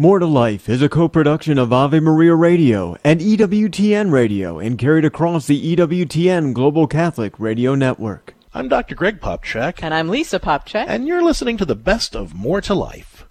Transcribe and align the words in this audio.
More 0.00 0.20
to 0.20 0.26
Life 0.26 0.68
is 0.68 0.80
a 0.80 0.88
co-production 0.88 1.58
of 1.58 1.72
Ave 1.72 1.98
Maria 1.98 2.34
Radio 2.36 2.96
and 3.02 3.20
EWTN 3.20 4.12
Radio 4.12 4.60
and 4.60 4.78
carried 4.78 5.04
across 5.04 5.46
the 5.48 5.74
EWTN 5.76 6.52
Global 6.54 6.86
Catholic 6.86 7.38
Radio 7.40 7.74
Network. 7.74 8.34
I'm 8.54 8.68
Dr. 8.68 8.94
Greg 8.94 9.20
Popcak, 9.20 9.80
And 9.82 9.92
I'm 9.92 10.08
Lisa 10.08 10.38
Popcak. 10.38 10.84
and 10.86 11.08
you're 11.08 11.22
listening 11.24 11.56
to 11.56 11.64
the 11.64 11.74
best 11.74 12.14
of 12.14 12.32
More 12.32 12.60
to 12.60 12.74
Life. 12.74 13.26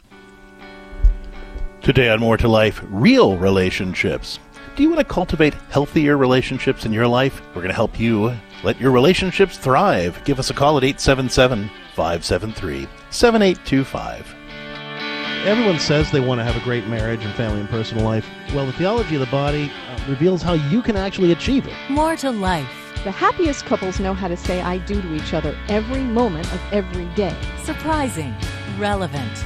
Today 1.82 2.10
on 2.10 2.20
More 2.20 2.36
to 2.36 2.50
Life, 2.50 2.82
real 2.90 3.38
relationships. 3.38 4.38
Do 4.76 4.84
you 4.84 4.90
want 4.90 5.00
to 5.00 5.06
cultivate 5.06 5.54
healthier 5.70 6.18
relationships 6.18 6.86
in 6.86 6.92
your 6.92 7.08
life? 7.08 7.42
We're 7.50 7.62
going 7.62 7.70
to 7.70 7.74
help 7.74 7.98
you 7.98 8.36
let 8.66 8.80
your 8.80 8.92
relationships 8.92 9.58
thrive. 9.58 10.22
Give 10.26 10.38
us 10.38 10.50
a 10.50 10.54
call 10.54 10.78
at 10.78 10.84
877 10.84 11.70
573 11.96 12.88
7825. 13.10 14.37
Everyone 15.48 15.80
says 15.80 16.12
they 16.12 16.20
want 16.20 16.42
to 16.42 16.44
have 16.44 16.58
a 16.58 16.60
great 16.60 16.88
marriage 16.88 17.24
and 17.24 17.34
family 17.36 17.62
and 17.62 17.70
personal 17.70 18.04
life. 18.04 18.30
Well, 18.54 18.66
the 18.66 18.74
theology 18.74 19.16
of 19.16 19.22
the 19.22 19.28
body 19.28 19.72
uh, 19.88 19.98
reveals 20.10 20.42
how 20.42 20.56
you 20.56 20.82
can 20.82 20.98
actually 20.98 21.32
achieve 21.32 21.66
it. 21.66 21.74
More 21.90 22.18
to 22.18 22.32
life. 22.32 22.68
The 23.06 23.12
happiest 23.12 23.66
couples 23.66 23.98
know 23.98 24.14
how 24.14 24.28
to 24.28 24.36
say 24.36 24.60
I 24.60 24.80
do 24.80 25.02
to 25.02 25.16
each 25.16 25.34
other 25.34 25.58
every 25.70 26.04
moment 26.04 26.52
of 26.52 26.60
every 26.74 27.06
day. 27.16 27.34
Surprising. 27.64 28.36
Relevant. 28.78 29.46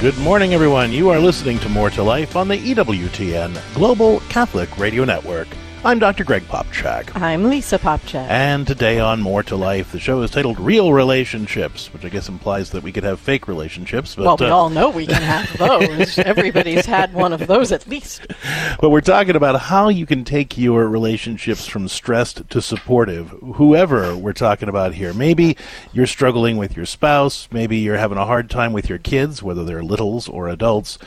Good 0.00 0.16
morning, 0.16 0.54
everyone. 0.54 0.92
You 0.92 1.10
are 1.10 1.18
listening 1.18 1.58
to 1.58 1.68
More 1.68 1.90
to 1.90 2.02
Life 2.02 2.34
on 2.34 2.48
the 2.48 2.56
EWTN 2.56 3.74
Global 3.74 4.20
Catholic 4.30 4.78
Radio 4.78 5.04
Network. 5.04 5.46
I'm 5.82 5.98
Dr. 5.98 6.24
Greg 6.24 6.42
Popcak. 6.42 7.18
I'm 7.18 7.48
Lisa 7.48 7.78
Popcak. 7.78 8.28
And 8.28 8.66
today 8.66 9.00
on 9.00 9.22
More 9.22 9.42
to 9.44 9.56
Life, 9.56 9.92
the 9.92 9.98
show 9.98 10.20
is 10.20 10.30
titled 10.30 10.60
Real 10.60 10.92
Relationships, 10.92 11.90
which 11.94 12.04
I 12.04 12.10
guess 12.10 12.28
implies 12.28 12.68
that 12.72 12.82
we 12.82 12.92
could 12.92 13.02
have 13.02 13.18
fake 13.18 13.48
relationships. 13.48 14.14
But, 14.14 14.26
well, 14.26 14.36
we 14.36 14.44
uh, 14.44 14.54
all 14.54 14.68
know 14.68 14.90
we 14.90 15.06
can 15.06 15.22
have 15.22 15.56
those. 15.58 16.18
Everybody's 16.18 16.84
had 16.84 17.14
one 17.14 17.32
of 17.32 17.46
those 17.46 17.72
at 17.72 17.86
least. 17.88 18.26
but 18.78 18.90
we're 18.90 19.00
talking 19.00 19.36
about 19.36 19.58
how 19.58 19.88
you 19.88 20.04
can 20.04 20.22
take 20.22 20.58
your 20.58 20.86
relationships 20.86 21.66
from 21.66 21.88
stressed 21.88 22.50
to 22.50 22.60
supportive, 22.60 23.30
whoever 23.54 24.14
we're 24.14 24.34
talking 24.34 24.68
about 24.68 24.92
here. 24.92 25.14
Maybe 25.14 25.56
you're 25.94 26.06
struggling 26.06 26.58
with 26.58 26.76
your 26.76 26.84
spouse, 26.84 27.48
maybe 27.50 27.78
you're 27.78 27.96
having 27.96 28.18
a 28.18 28.26
hard 28.26 28.50
time 28.50 28.74
with 28.74 28.90
your 28.90 28.98
kids, 28.98 29.42
whether 29.42 29.64
they're 29.64 29.82
littles 29.82 30.28
or 30.28 30.50
adults. 30.50 30.98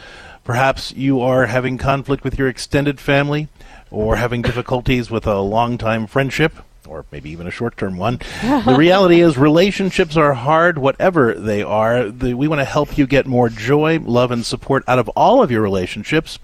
Perhaps 0.44 0.92
you 0.94 1.22
are 1.22 1.46
having 1.46 1.78
conflict 1.78 2.24
with 2.24 2.38
your 2.38 2.48
extended 2.48 3.00
family 3.00 3.48
or 3.92 4.18
having 4.18 4.42
difficulties 4.44 5.10
with 5.10 5.26
a 5.26 5.40
long-time 5.40 6.08
friendship 6.08 6.54
or 6.88 7.06
maybe 7.12 7.30
even 7.30 7.48
a 7.48 7.52
short-term 7.52 7.98
one. 7.98 8.20
the 8.42 8.76
reality 8.78 9.22
is 9.22 9.38
relationships 9.38 10.18
are 10.18 10.34
hard 10.34 10.78
whatever 10.78 11.34
they 11.34 11.64
are. 11.64 12.10
The, 12.10 12.34
we 12.34 12.48
want 12.48 12.60
to 12.60 12.66
help 12.66 12.98
you 12.98 13.08
get 13.08 13.26
more 13.26 13.50
joy, 13.50 14.00
love 14.00 14.32
and 14.32 14.46
support 14.46 14.84
out 14.88 15.00
of 15.00 15.08
all 15.10 15.42
of 15.42 15.50
your 15.50 15.62
relationships. 15.62 16.40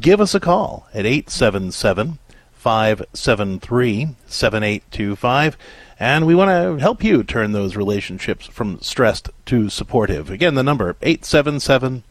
Give 0.00 0.20
us 0.20 0.34
a 0.34 0.40
call 0.40 0.88
at 0.94 1.06
877 1.06 2.18
573 2.52 4.16
7825 4.26 5.58
and 5.98 6.26
we 6.26 6.34
want 6.34 6.48
to 6.48 6.80
help 6.80 7.04
you 7.04 7.22
turn 7.22 7.52
those 7.52 7.76
relationships 7.76 8.46
from 8.46 8.80
stressed 8.80 9.30
to 9.46 9.68
supportive. 9.68 10.30
Again, 10.30 10.54
the 10.54 10.62
number 10.62 10.96
877 11.02 12.02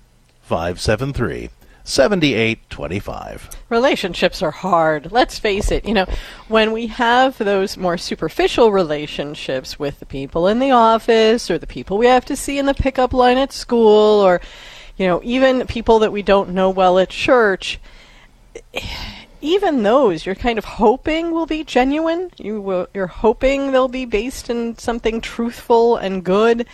573 0.52 1.50
7825. 1.86 3.50
Relationships 3.70 4.42
are 4.42 4.52
hard. 4.52 5.10
Let's 5.10 5.40
face 5.40 5.72
it. 5.72 5.86
You 5.86 5.94
know, 5.94 6.06
when 6.50 6.74
we 6.74 6.88
have 6.88 7.38
those 7.38 7.78
more 7.78 7.98
superficial 7.98 8.74
relationships 8.74 9.80
with 9.80 10.02
the 10.02 10.06
people 10.06 10.50
in 10.50 10.60
the 10.60 10.72
office 10.72 11.50
or 11.50 11.58
the 11.58 11.66
people 11.66 11.98
we 11.98 12.08
have 12.08 12.26
to 12.26 12.36
see 12.36 12.60
in 12.60 12.66
the 12.66 12.74
pickup 12.74 13.14
line 13.14 13.38
at 13.38 13.54
school 13.54 14.20
or, 14.20 14.42
you 14.98 15.08
know, 15.08 15.22
even 15.24 15.66
people 15.68 16.00
that 16.00 16.12
we 16.12 16.22
don't 16.22 16.50
know 16.50 16.70
well 16.70 17.00
at 17.00 17.12
church, 17.12 17.80
even 19.40 19.84
those 19.84 20.26
you're 20.26 20.36
kind 20.36 20.58
of 20.58 20.66
hoping 20.66 21.32
will 21.32 21.46
be 21.46 21.64
genuine. 21.64 22.30
You 22.36 22.60
will, 22.60 22.88
you're 22.94 23.08
hoping 23.08 23.72
they'll 23.72 23.88
be 23.88 24.04
based 24.04 24.50
in 24.50 24.78
something 24.78 25.22
truthful 25.22 25.96
and 25.96 26.26
good. 26.26 26.68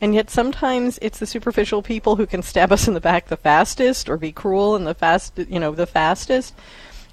And 0.00 0.14
yet 0.14 0.30
sometimes 0.30 0.98
it's 1.02 1.18
the 1.18 1.26
superficial 1.26 1.82
people 1.82 2.16
who 2.16 2.26
can 2.26 2.42
stab 2.42 2.70
us 2.72 2.86
in 2.86 2.94
the 2.94 3.00
back 3.00 3.26
the 3.26 3.36
fastest 3.36 4.08
or 4.08 4.16
be 4.16 4.30
cruel 4.30 4.76
in 4.76 4.84
the 4.84 4.94
fast, 4.94 5.36
you 5.36 5.58
know, 5.58 5.72
the 5.72 5.86
fastest. 5.86 6.54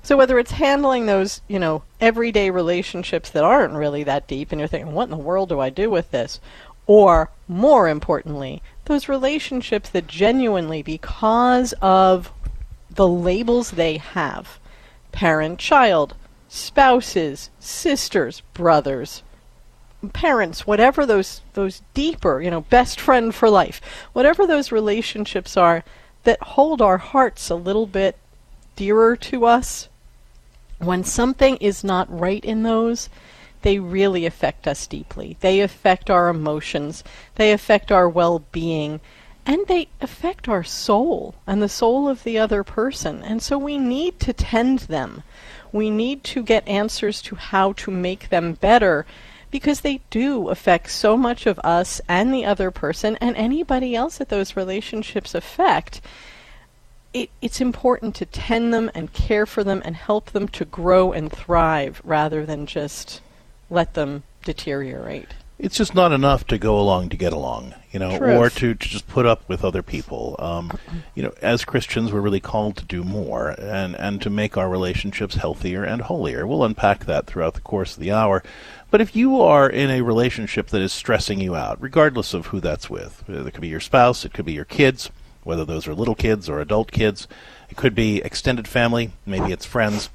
So 0.03 0.15
whether 0.15 0.37
it's 0.37 0.51
handling 0.51 1.07
those, 1.07 1.41
you 1.47 1.57
know, 1.57 1.81
everyday 1.99 2.51
relationships 2.51 3.31
that 3.31 3.43
aren't 3.43 3.73
really 3.73 4.03
that 4.03 4.27
deep 4.27 4.51
and 4.51 4.59
you're 4.59 4.67
thinking, 4.67 4.93
what 4.93 5.05
in 5.05 5.09
the 5.09 5.17
world 5.17 5.49
do 5.49 5.59
I 5.59 5.71
do 5.71 5.89
with 5.89 6.11
this? 6.11 6.39
Or 6.85 7.31
more 7.47 7.89
importantly, 7.89 8.61
those 8.85 9.09
relationships 9.09 9.89
that 9.89 10.05
genuinely 10.05 10.83
because 10.83 11.73
of 11.81 12.31
the 12.91 13.07
labels 13.07 13.71
they 13.71 13.97
have, 13.97 14.59
parent 15.11 15.57
child, 15.57 16.13
spouses, 16.47 17.49
sisters, 17.59 18.41
brothers, 18.53 19.23
parents, 20.09 20.67
whatever 20.67 21.05
those 21.05 21.41
those 21.53 21.81
deeper, 21.93 22.41
you 22.41 22.51
know, 22.51 22.61
best 22.61 22.99
friend 22.99 23.33
for 23.33 23.49
life, 23.49 23.81
whatever 24.13 24.45
those 24.45 24.71
relationships 24.71 25.57
are 25.57 25.83
that 26.23 26.41
hold 26.41 26.81
our 26.81 26.97
hearts 26.97 27.49
a 27.49 27.55
little 27.55 27.87
bit 27.87 28.17
dearer 28.75 29.15
to 29.15 29.45
us, 29.45 29.89
when 30.79 31.03
something 31.03 31.57
is 31.57 31.83
not 31.83 32.19
right 32.19 32.43
in 32.43 32.63
those, 32.63 33.09
they 33.61 33.79
really 33.79 34.25
affect 34.25 34.67
us 34.67 34.85
deeply. 34.87 35.37
They 35.39 35.61
affect 35.61 36.09
our 36.09 36.29
emotions, 36.29 37.03
they 37.35 37.51
affect 37.51 37.91
our 37.91 38.09
well-being, 38.09 38.99
and 39.45 39.67
they 39.67 39.87
affect 40.01 40.49
our 40.49 40.63
soul 40.63 41.35
and 41.45 41.61
the 41.61 41.69
soul 41.69 42.09
of 42.09 42.23
the 42.23 42.37
other 42.37 42.63
person. 42.63 43.21
And 43.23 43.41
so 43.41 43.57
we 43.57 43.77
need 43.77 44.19
to 44.21 44.33
tend 44.33 44.79
them. 44.79 45.23
We 45.71 45.89
need 45.89 46.23
to 46.25 46.41
get 46.41 46.67
answers 46.67 47.21
to 47.23 47.35
how 47.35 47.73
to 47.73 47.91
make 47.91 48.29
them 48.29 48.53
better 48.53 49.05
because 49.55 49.79
they 49.79 50.01
do 50.09 50.49
affect 50.49 50.91
so 50.91 51.15
much 51.15 51.45
of 51.45 51.57
us 51.59 52.01
and 52.09 52.33
the 52.33 52.43
other 52.43 52.71
person 52.71 53.15
and 53.21 53.37
anybody 53.37 53.95
else 53.95 54.17
that 54.17 54.27
those 54.27 54.57
relationships 54.57 55.33
affect. 55.33 56.01
It, 57.13 57.29
it's 57.41 57.61
important 57.61 58.15
to 58.15 58.25
tend 58.25 58.73
them 58.73 58.91
and 58.93 59.13
care 59.13 59.45
for 59.45 59.63
them 59.63 59.81
and 59.85 59.95
help 59.95 60.31
them 60.31 60.49
to 60.49 60.65
grow 60.65 61.13
and 61.13 61.31
thrive 61.31 62.01
rather 62.03 62.45
than 62.45 62.65
just 62.65 63.21
let 63.69 63.93
them 63.93 64.23
deteriorate. 64.43 65.29
It's 65.57 65.77
just 65.77 65.95
not 65.95 66.11
enough 66.11 66.45
to 66.47 66.57
go 66.57 66.77
along 66.77 67.09
to 67.09 67.17
get 67.17 67.31
along, 67.31 67.73
you 67.91 67.99
know, 67.99 68.17
Truth. 68.17 68.37
or 68.37 68.49
to, 68.49 68.73
to 68.73 68.89
just 68.89 69.07
put 69.07 69.25
up 69.25 69.47
with 69.47 69.63
other 69.63 69.81
people. 69.81 70.35
Um, 70.37 70.77
you 71.13 71.23
know, 71.23 71.33
as 71.41 71.63
Christians, 71.63 72.11
we're 72.11 72.19
really 72.19 72.41
called 72.41 72.75
to 72.77 72.85
do 72.85 73.05
more 73.05 73.51
and, 73.51 73.95
and 73.95 74.21
to 74.21 74.29
make 74.29 74.57
our 74.57 74.69
relationships 74.69 75.35
healthier 75.35 75.85
and 75.85 76.01
holier. 76.01 76.45
We'll 76.45 76.65
unpack 76.65 77.05
that 77.05 77.25
throughout 77.25 77.53
the 77.53 77.61
course 77.61 77.95
of 77.95 78.01
the 78.01 78.11
hour. 78.11 78.43
But 78.91 78.99
if 78.99 79.15
you 79.15 79.41
are 79.41 79.69
in 79.69 79.89
a 79.89 80.01
relationship 80.01 80.67
that 80.67 80.81
is 80.81 80.91
stressing 80.91 81.39
you 81.39 81.55
out, 81.55 81.81
regardless 81.81 82.33
of 82.33 82.47
who 82.47 82.59
that's 82.59 82.89
with, 82.89 83.23
it 83.29 83.53
could 83.53 83.61
be 83.61 83.69
your 83.69 83.79
spouse, 83.79 84.25
it 84.25 84.33
could 84.33 84.45
be 84.45 84.53
your 84.53 84.65
kids, 84.65 85.09
whether 85.43 85.63
those 85.63 85.87
are 85.87 85.95
little 85.95 86.15
kids 86.15 86.49
or 86.49 86.59
adult 86.59 86.91
kids, 86.91 87.29
it 87.69 87.77
could 87.77 87.95
be 87.95 88.21
extended 88.21 88.67
family, 88.67 89.11
maybe 89.25 89.53
it's 89.53 89.65
friends. 89.65 90.09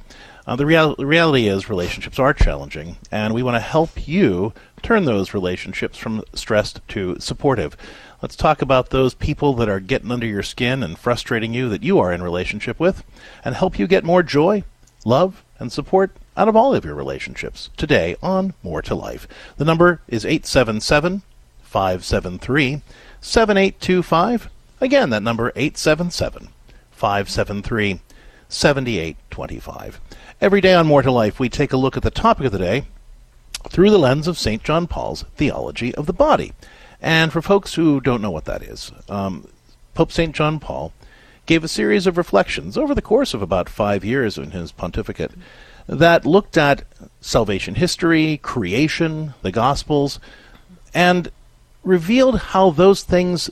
Uh, 0.46 0.56
the, 0.56 0.66
real- 0.66 0.94
the 0.96 1.06
reality 1.06 1.46
is 1.46 1.68
relationships 1.68 2.18
are 2.18 2.32
challenging, 2.32 2.96
and 3.10 3.34
we 3.34 3.42
want 3.42 3.54
to 3.54 3.60
help 3.60 4.08
you 4.08 4.52
turn 4.82 5.04
those 5.04 5.34
relationships 5.34 5.98
from 5.98 6.22
stressed 6.34 6.80
to 6.88 7.18
supportive. 7.20 7.76
Let's 8.22 8.36
talk 8.36 8.62
about 8.62 8.90
those 8.90 9.14
people 9.14 9.54
that 9.54 9.68
are 9.68 9.80
getting 9.80 10.10
under 10.10 10.26
your 10.26 10.42
skin 10.42 10.82
and 10.82 10.98
frustrating 10.98 11.54
you 11.54 11.68
that 11.68 11.82
you 11.82 11.98
are 11.98 12.12
in 12.12 12.22
relationship 12.22 12.80
with, 12.80 13.04
and 13.44 13.54
help 13.54 13.78
you 13.78 13.86
get 13.86 14.04
more 14.04 14.22
joy, 14.22 14.64
love, 15.04 15.44
and 15.58 15.70
support 15.70 16.10
out 16.36 16.48
of 16.48 16.56
all 16.56 16.74
of 16.74 16.84
your 16.84 16.94
relationships 16.94 17.70
today 17.76 18.16
on 18.22 18.54
More 18.62 18.82
to 18.82 18.94
Life. 18.94 19.28
The 19.56 19.64
number 19.64 20.00
is 20.08 20.24
877 20.24 21.22
573 21.62 22.82
7825. 23.20 24.50
Again, 24.80 25.10
that 25.10 25.22
number 25.22 25.52
877 25.54 26.48
573 26.90 28.00
7825. 28.48 30.00
Every 30.42 30.62
day 30.62 30.72
on 30.72 30.86
More 30.86 31.02
to 31.02 31.12
Life, 31.12 31.38
we 31.38 31.50
take 31.50 31.74
a 31.74 31.76
look 31.76 31.98
at 31.98 32.02
the 32.02 32.10
topic 32.10 32.46
of 32.46 32.52
the 32.52 32.58
day 32.58 32.84
through 33.68 33.90
the 33.90 33.98
lens 33.98 34.26
of 34.26 34.38
St. 34.38 34.64
John 34.64 34.86
Paul's 34.86 35.22
theology 35.36 35.94
of 35.96 36.06
the 36.06 36.14
body. 36.14 36.54
And 36.98 37.30
for 37.30 37.42
folks 37.42 37.74
who 37.74 38.00
don't 38.00 38.22
know 38.22 38.30
what 38.30 38.46
that 38.46 38.62
is, 38.62 38.90
um, 39.10 39.46
Pope 39.92 40.10
St. 40.10 40.34
John 40.34 40.58
Paul 40.58 40.94
gave 41.44 41.62
a 41.62 41.68
series 41.68 42.06
of 42.06 42.16
reflections 42.16 42.78
over 42.78 42.94
the 42.94 43.02
course 43.02 43.34
of 43.34 43.42
about 43.42 43.68
five 43.68 44.02
years 44.02 44.38
in 44.38 44.52
his 44.52 44.72
pontificate 44.72 45.32
that 45.86 46.24
looked 46.24 46.56
at 46.56 46.84
salvation 47.20 47.74
history, 47.74 48.38
creation, 48.38 49.34
the 49.42 49.52
Gospels, 49.52 50.18
and 50.94 51.30
revealed 51.84 52.38
how 52.38 52.70
those 52.70 53.02
things 53.02 53.50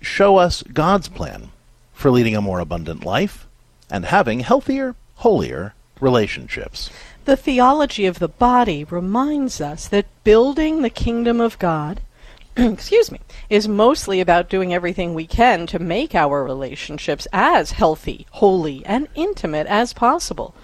show 0.00 0.38
us 0.38 0.62
God's 0.62 1.08
plan 1.08 1.50
for 1.92 2.10
leading 2.10 2.34
a 2.34 2.40
more 2.40 2.60
abundant 2.60 3.04
life 3.04 3.46
and 3.90 4.06
having 4.06 4.40
healthier, 4.40 4.94
holier 5.16 5.74
relationships. 6.00 6.90
The 7.24 7.36
theology 7.36 8.06
of 8.06 8.18
the 8.18 8.28
body 8.28 8.84
reminds 8.84 9.60
us 9.60 9.86
that 9.88 10.06
building 10.24 10.82
the 10.82 10.90
kingdom 10.90 11.40
of 11.40 11.58
God 11.58 12.00
excuse 12.56 13.12
me, 13.12 13.20
is 13.48 13.68
mostly 13.68 14.20
about 14.20 14.48
doing 14.48 14.74
everything 14.74 15.14
we 15.14 15.26
can 15.26 15.66
to 15.68 15.78
make 15.78 16.14
our 16.14 16.42
relationships 16.42 17.26
as 17.32 17.72
healthy, 17.72 18.26
holy, 18.32 18.84
and 18.84 19.08
intimate 19.14 19.66
as 19.66 19.92
possible. 19.92 20.54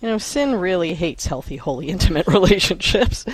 You 0.00 0.08
know, 0.08 0.18
sin 0.18 0.54
really 0.56 0.94
hates 0.94 1.26
healthy, 1.26 1.56
holy, 1.56 1.88
intimate 1.88 2.26
relationships. 2.26 3.24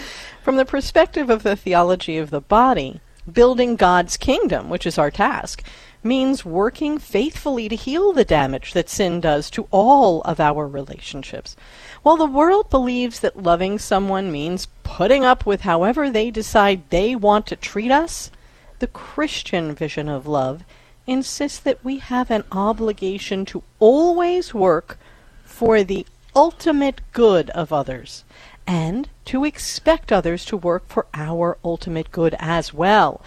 From 0.43 0.57
the 0.57 0.65
perspective 0.65 1.31
of 1.31 1.43
the 1.43 1.57
theology 1.57 2.17
of 2.17 2.31
the 2.31 2.41
body, 2.41 3.01
building 3.31 3.77
God's 3.77 4.17
kingdom, 4.17 4.71
which 4.71 4.87
is 4.87 4.99
our 4.99 5.11
task, 5.11 5.63
means 6.03 6.45
working 6.45 6.99
faithfully 6.99 7.69
to 7.69 7.77
heal 7.77 8.13
the 8.13 8.25
damage 8.25 8.73
that 8.73 8.89
sin 8.89 9.21
does 9.21 9.51
to 9.51 9.67
all 9.71 10.23
of 10.23 10.41
our 10.41 10.67
relationships. 10.67 11.57
While 12.03 12.17
the 12.17 12.27
world 12.27 12.71
believes 12.71 13.21
that 13.21 13.43
loving 13.43 13.79
someone 13.79 14.33
means 14.33 14.69
putting 14.83 15.25
up 15.25 15.45
with 15.45 15.63
however 15.63 16.11
they 16.11 16.31
decide 16.31 16.89
they 16.91 17.15
want 17.15 17.47
to 17.49 17.57
treat 17.57 17.91
us, 17.91 18.31
the 18.79 18.87
Christian 18.87 19.75
vision 19.75 20.09
of 20.09 20.27
love 20.27 20.65
insists 21.07 21.59
that 21.59 21.85
we 21.85 21.99
have 21.99 22.31
an 22.31 22.45
obligation 22.53 23.45
to 23.47 23.63
always 23.79 24.55
work 24.55 24.99
for 25.45 25.83
the 25.83 26.07
ultimate 26.35 27.01
good 27.13 27.51
of 27.51 27.73
others 27.73 28.25
and 28.67 29.09
to 29.25 29.45
expect 29.45 30.13
others 30.13 30.45
to 30.45 30.57
work 30.57 30.89
for 30.89 31.07
our 31.13 31.59
ultimate 31.65 32.11
good 32.13 32.37
as 32.39 32.73
well. 32.73 33.21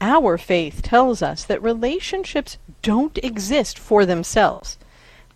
Our 0.00 0.38
faith 0.38 0.82
tells 0.82 1.22
us 1.22 1.44
that 1.44 1.62
relationships 1.62 2.58
don't 2.82 3.18
exist 3.18 3.78
for 3.78 4.06
themselves. 4.06 4.78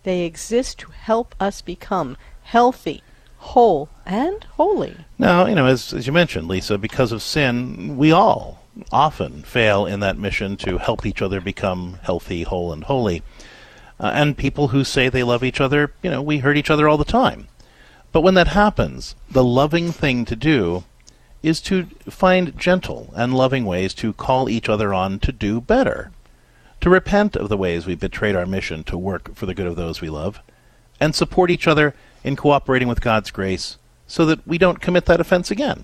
They 0.03 0.21
exist 0.21 0.79
to 0.79 0.91
help 0.91 1.35
us 1.39 1.61
become 1.61 2.17
healthy, 2.43 3.03
whole, 3.37 3.89
and 4.05 4.43
holy. 4.55 4.95
Now, 5.17 5.45
you 5.45 5.55
know, 5.55 5.65
as, 5.65 5.93
as 5.93 6.07
you 6.07 6.13
mentioned, 6.13 6.47
Lisa, 6.47 6.77
because 6.77 7.11
of 7.11 7.21
sin, 7.21 7.97
we 7.97 8.11
all 8.11 8.63
often 8.91 9.43
fail 9.43 9.85
in 9.85 9.99
that 9.99 10.17
mission 10.17 10.57
to 10.57 10.77
help 10.77 11.05
each 11.05 11.21
other 11.21 11.39
become 11.41 11.99
healthy, 12.03 12.43
whole, 12.43 12.71
and 12.71 12.85
holy. 12.85 13.21
Uh, 13.99 14.11
and 14.13 14.37
people 14.37 14.69
who 14.69 14.83
say 14.83 15.09
they 15.09 15.23
love 15.23 15.43
each 15.43 15.61
other, 15.61 15.93
you 16.01 16.09
know, 16.09 16.21
we 16.21 16.39
hurt 16.39 16.57
each 16.57 16.69
other 16.69 16.87
all 16.89 16.97
the 16.97 17.05
time. 17.05 17.47
But 18.11 18.21
when 18.21 18.33
that 18.35 18.49
happens, 18.49 19.15
the 19.29 19.43
loving 19.43 19.91
thing 19.91 20.25
to 20.25 20.35
do 20.35 20.83
is 21.43 21.59
to 21.59 21.85
find 22.09 22.57
gentle 22.57 23.13
and 23.15 23.33
loving 23.33 23.65
ways 23.65 23.93
to 23.93 24.13
call 24.13 24.49
each 24.49 24.69
other 24.69 24.93
on 24.93 25.19
to 25.19 25.31
do 25.31 25.59
better, 25.61 26.11
to 26.81 26.89
repent 26.89 27.35
of 27.35 27.49
the 27.49 27.57
ways 27.57 27.85
we 27.85 27.95
betrayed 27.95 28.35
our 28.35 28.45
mission 28.45 28.83
to 28.85 28.97
work 28.97 29.35
for 29.35 29.45
the 29.45 29.53
good 29.53 29.67
of 29.67 29.75
those 29.75 30.01
we 30.01 30.09
love, 30.09 30.39
and 30.99 31.13
support 31.13 31.51
each 31.51 31.67
other 31.67 31.93
in 32.23 32.37
cooperating 32.37 32.87
with 32.87 33.01
God's 33.01 33.29
grace 33.29 33.77
so 34.07 34.25
that 34.25 34.47
we 34.47 34.57
don't 34.57 34.81
commit 34.81 35.05
that 35.05 35.19
offense 35.19 35.51
again. 35.51 35.83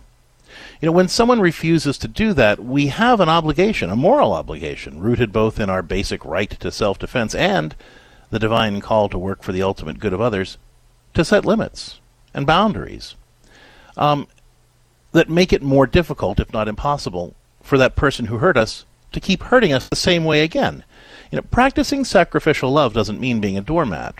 You 0.81 0.87
know, 0.87 0.93
when 0.93 1.09
someone 1.09 1.41
refuses 1.41 1.97
to 1.99 2.07
do 2.07 2.33
that, 2.33 2.63
we 2.63 2.87
have 2.87 3.19
an 3.19 3.29
obligation, 3.29 3.89
a 3.89 3.95
moral 3.95 4.33
obligation, 4.33 4.99
rooted 4.99 5.31
both 5.31 5.59
in 5.59 5.69
our 5.69 5.83
basic 5.83 6.23
right 6.25 6.49
to 6.49 6.71
self 6.71 6.97
defense 6.97 7.35
and 7.35 7.75
the 8.29 8.39
divine 8.39 8.79
call 8.79 9.09
to 9.09 9.17
work 9.17 9.43
for 9.43 9.51
the 9.51 9.61
ultimate 9.61 9.99
good 9.99 10.13
of 10.13 10.21
others, 10.21 10.57
to 11.13 11.25
set 11.25 11.45
limits 11.45 11.99
and 12.33 12.47
boundaries 12.47 13.15
um, 13.99 14.27
that 15.11 15.29
make 15.29 15.51
it 15.51 15.61
more 15.61 15.87
difficult, 15.87 16.39
if 16.39 16.53
not 16.53 16.67
impossible, 16.67 17.35
for 17.61 17.77
that 17.77 17.95
person 17.95 18.25
who 18.25 18.37
hurt 18.37 18.57
us 18.57 18.85
to 19.11 19.19
keep 19.19 19.43
hurting 19.43 19.73
us 19.73 19.89
the 19.89 19.95
same 19.95 20.23
way 20.23 20.41
again. 20.43 20.83
You 21.31 21.37
know, 21.37 21.45
practicing 21.49 22.05
sacrificial 22.05 22.71
love 22.71 22.93
doesn't 22.93 23.19
mean 23.19 23.41
being 23.41 23.57
a 23.57 23.61
doormat 23.61 24.19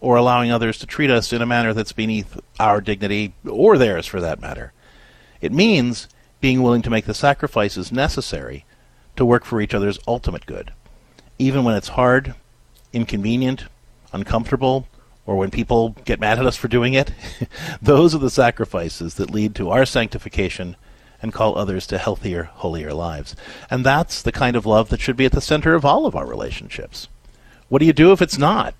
or 0.00 0.16
allowing 0.16 0.50
others 0.50 0.78
to 0.78 0.86
treat 0.86 1.10
us 1.10 1.32
in 1.32 1.42
a 1.42 1.46
manner 1.46 1.74
that's 1.74 1.92
beneath 1.92 2.38
our 2.58 2.80
dignity 2.80 3.34
or 3.48 3.76
theirs 3.76 4.06
for 4.06 4.20
that 4.20 4.40
matter. 4.40 4.72
It 5.40 5.52
means 5.52 6.08
being 6.40 6.62
willing 6.62 6.82
to 6.82 6.90
make 6.90 7.04
the 7.04 7.14
sacrifices 7.14 7.92
necessary 7.92 8.64
to 9.16 9.24
work 9.24 9.44
for 9.44 9.60
each 9.60 9.74
other's 9.74 9.98
ultimate 10.08 10.46
good, 10.46 10.72
even 11.38 11.64
when 11.64 11.76
it's 11.76 11.88
hard, 11.88 12.34
inconvenient, 12.92 13.64
uncomfortable, 14.12 14.86
or 15.30 15.36
when 15.36 15.48
people 15.52 15.90
get 16.04 16.18
mad 16.18 16.40
at 16.40 16.44
us 16.44 16.56
for 16.56 16.66
doing 16.66 16.92
it. 16.92 17.12
Those 17.80 18.16
are 18.16 18.18
the 18.18 18.30
sacrifices 18.30 19.14
that 19.14 19.30
lead 19.30 19.54
to 19.54 19.70
our 19.70 19.86
sanctification 19.86 20.74
and 21.22 21.32
call 21.32 21.56
others 21.56 21.86
to 21.86 21.98
healthier, 21.98 22.50
holier 22.54 22.92
lives. 22.92 23.36
And 23.70 23.86
that's 23.86 24.22
the 24.22 24.32
kind 24.32 24.56
of 24.56 24.66
love 24.66 24.88
that 24.88 25.00
should 25.00 25.16
be 25.16 25.26
at 25.26 25.30
the 25.30 25.40
center 25.40 25.74
of 25.74 25.84
all 25.84 26.04
of 26.04 26.16
our 26.16 26.26
relationships. 26.26 27.06
What 27.68 27.78
do 27.78 27.86
you 27.86 27.92
do 27.92 28.10
if 28.10 28.20
it's 28.20 28.38
not? 28.38 28.74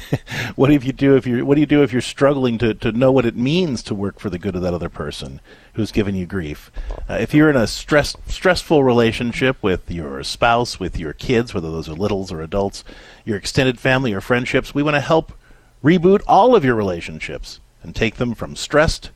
what 0.54 0.68
do 0.68 0.74
you 0.74 0.92
do 0.92 1.16
if 1.16 1.26
you're 1.26 1.44
what 1.44 1.56
do 1.56 1.60
you 1.60 1.66
do 1.66 1.82
if 1.82 1.92
you're 1.92 2.00
struggling 2.00 2.56
to, 2.58 2.72
to 2.74 2.92
know 2.92 3.10
what 3.10 3.26
it 3.26 3.34
means 3.34 3.82
to 3.82 3.92
work 3.92 4.20
for 4.20 4.30
the 4.30 4.38
good 4.38 4.54
of 4.54 4.62
that 4.62 4.74
other 4.74 4.88
person 4.88 5.40
who's 5.72 5.90
given 5.90 6.14
you 6.14 6.24
grief? 6.24 6.70
Uh, 7.10 7.14
if 7.14 7.34
you're 7.34 7.50
in 7.50 7.56
a 7.56 7.66
stress 7.66 8.14
stressful 8.28 8.84
relationship 8.84 9.60
with 9.60 9.90
your 9.90 10.22
spouse, 10.22 10.78
with 10.78 10.96
your 10.96 11.12
kids, 11.12 11.52
whether 11.52 11.72
those 11.72 11.88
are 11.88 11.94
littles 11.94 12.30
or 12.30 12.42
adults, 12.42 12.84
your 13.24 13.36
extended 13.36 13.80
family 13.80 14.12
or 14.12 14.20
friendships, 14.20 14.72
we 14.72 14.84
want 14.84 14.94
to 14.94 15.00
help 15.00 15.32
reboot 15.82 16.22
all 16.26 16.56
of 16.56 16.64
your 16.64 16.74
relationships 16.74 17.60
and 17.82 17.94
take 17.94 18.16
them 18.16 18.34
from 18.34 18.56
stressed 18.56 19.10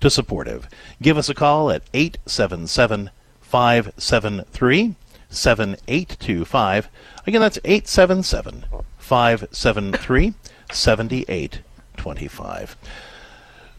to 0.00 0.10
supportive. 0.10 0.68
Give 1.00 1.18
us 1.18 1.28
a 1.28 1.34
call 1.34 1.70
at 1.70 1.82
877 1.94 3.10
573 3.40 4.94
7825. 5.28 6.88
Again, 7.26 7.40
that's 7.40 7.58
877 7.64 8.64
573 8.98 10.34
7825. 10.72 12.76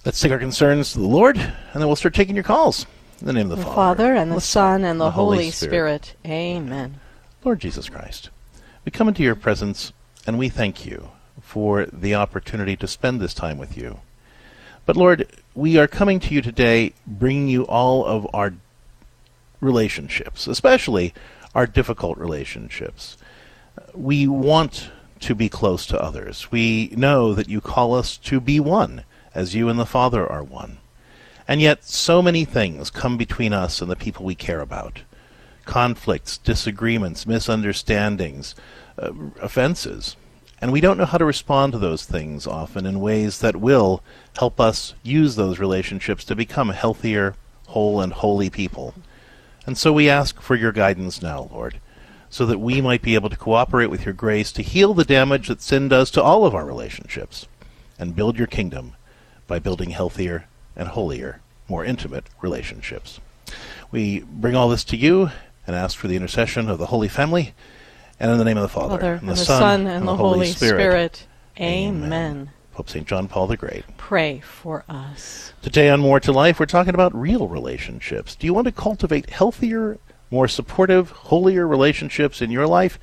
Let's 0.06 0.20
take 0.20 0.32
our 0.32 0.40
concerns 0.40 0.94
to 0.94 1.00
the 1.00 1.08
Lord, 1.08 1.38
and 1.38 1.54
then 1.74 1.88
we'll 1.88 1.96
start 1.96 2.14
taking 2.14 2.36
your 2.36 2.44
calls. 2.44 2.86
In 3.20 3.28
the 3.28 3.34
name 3.34 3.52
of 3.52 3.52
the, 3.52 3.56
The 3.58 3.64
Father, 3.64 3.76
Father, 3.76 4.16
and 4.16 4.32
the 4.32 4.42
Son, 4.42 4.84
and 4.84 5.00
the, 5.00 5.06
the 5.06 5.12
Holy 5.12 5.52
Spirit. 5.52 6.06
Spirit. 6.06 6.16
Amen. 6.26 7.00
Lord 7.44 7.60
Jesus 7.60 7.88
Christ, 7.88 8.32
we 8.84 8.92
come 8.92 9.08
into 9.08 9.24
your 9.24 9.36
presence 9.36 9.94
and 10.26 10.40
we 10.40 10.50
thank 10.50 10.86
you 10.86 11.12
for 11.52 11.86
the 11.88 12.16
opportunity 12.16 12.78
to 12.78 12.88
spend 12.88 13.20
this 13.20 13.34
time 13.34 13.58
with 13.58 13.76
you. 13.76 14.00
But 14.86 14.96
Lord, 14.96 15.28
we 15.54 15.78
are 15.78 15.86
coming 15.86 16.18
to 16.22 16.34
you 16.34 16.42
today 16.42 16.94
bringing 17.06 17.50
you 17.50 17.64
all 17.64 18.06
of 18.06 18.26
our 18.34 18.54
relationships, 19.60 20.48
especially 20.48 21.14
our 21.54 21.68
difficult 21.68 22.18
relationships. 22.18 23.18
We 23.94 24.28
want 24.28 24.92
to 25.20 25.36
be 25.36 25.50
close 25.50 25.86
to 25.88 26.02
others. 26.02 26.54
We 26.54 26.94
know 26.96 27.34
that 27.34 27.50
you 27.50 27.60
call 27.60 27.96
us 27.96 28.16
to 28.20 28.40
be 28.40 28.62
one, 28.62 29.04
as 29.36 29.54
you 29.54 29.68
and 29.68 29.78
the 29.78 29.86
Father 29.86 30.26
are 30.26 30.44
one. 30.44 30.78
And 31.50 31.60
yet, 31.60 31.84
so 31.84 32.22
many 32.22 32.46
things 32.46 32.90
come 32.90 33.18
between 33.18 33.52
us 33.52 33.82
and 33.82 33.92
the 33.92 33.98
people 33.98 34.24
we 34.24 34.36
care 34.36 34.62
about 34.62 35.02
conflicts, 35.66 36.38
disagreements, 36.38 37.28
misunderstandings, 37.28 38.56
uh, 38.98 39.12
offenses. 39.42 40.16
And 40.62 40.72
we 40.72 40.80
don't 40.80 40.98
know 40.98 41.06
how 41.06 41.18
to 41.18 41.26
respond 41.26 41.74
to 41.74 41.80
those 41.80 42.06
things 42.06 42.46
often 42.46 42.86
in 42.86 43.00
ways 43.00 43.40
that 43.40 43.56
will 43.56 44.04
help 44.38 44.60
us 44.60 44.94
use 45.02 45.36
those 45.36 45.58
relationships 45.58 46.24
to 46.26 46.36
become 46.36 46.70
healthier, 46.70 47.36
whole, 47.68 48.00
and 48.00 48.14
holy 48.14 48.50
people. 48.52 48.94
And 49.66 49.76
so 49.76 49.92
we 49.92 50.08
ask 50.08 50.40
for 50.40 50.56
your 50.56 50.72
guidance 50.72 51.22
now, 51.22 51.50
Lord, 51.52 51.80
so 52.30 52.46
that 52.46 52.60
we 52.60 52.80
might 52.80 53.02
be 53.02 53.16
able 53.16 53.30
to 53.30 53.38
cooperate 53.38 53.88
with 53.88 54.06
your 54.06 54.14
grace 54.14 54.52
to 54.54 54.62
heal 54.62 54.94
the 54.94 55.04
damage 55.04 55.48
that 55.48 55.64
sin 55.64 55.88
does 55.88 56.12
to 56.12 56.22
all 56.22 56.46
of 56.46 56.54
our 56.54 56.66
relationships 56.66 57.48
and 57.98 58.16
build 58.16 58.38
your 58.38 58.48
kingdom 58.48 58.94
by 59.48 59.58
building 59.58 59.90
healthier 59.90 60.46
and 60.76 60.90
holier, 60.90 61.42
more 61.68 61.84
intimate 61.84 62.26
relationships. 62.42 63.20
We 63.92 64.20
bring 64.20 64.56
all 64.56 64.70
this 64.70 64.84
to 64.86 64.98
you 64.98 65.32
and 65.66 65.76
ask 65.76 65.98
for 65.98 66.08
the 66.08 66.16
intercession 66.16 66.70
of 66.70 66.78
the 66.78 66.88
Holy 66.88 67.08
Family, 67.08 67.54
and 68.22 68.32
in 68.32 68.38
the 68.38 68.46
name 68.46 68.58
of 68.58 68.62
the 68.62 68.70
Father, 68.70 68.98
Father, 68.98 69.14
and 69.16 69.28
the 69.28 69.36
Son, 69.36 69.88
and, 69.88 70.08
the 70.08 70.16
Holy 70.16 70.46
Spirit. 70.46 71.26
Amen. 71.60 72.04
Amen. 72.06 72.52
Pope 72.72 72.88
St. 72.88 73.08
John 73.08 73.28
Paul 73.28 73.48
the 73.48 73.58
Great. 73.58 73.84
Pray 73.98 74.40
for 74.42 74.86
us. 74.88 75.54
Today 75.64 75.90
on 75.90 76.02
More 76.02 76.20
to 76.20 76.32
Life, 76.32 76.60
we're 76.60 76.68
talking 76.68 76.94
about 76.94 77.16
real 77.16 77.48
relationships. 77.48 78.36
Do 78.36 78.46
you 78.46 78.54
want 78.54 78.66
to 78.66 78.72
cultivate 78.72 79.32
healthier, 79.32 79.98
more 80.30 80.48
supportive, 80.48 81.10
holier 81.10 81.68
relationships 81.68 82.44
in 82.44 82.52
your 82.52 82.68
life? 82.68 83.00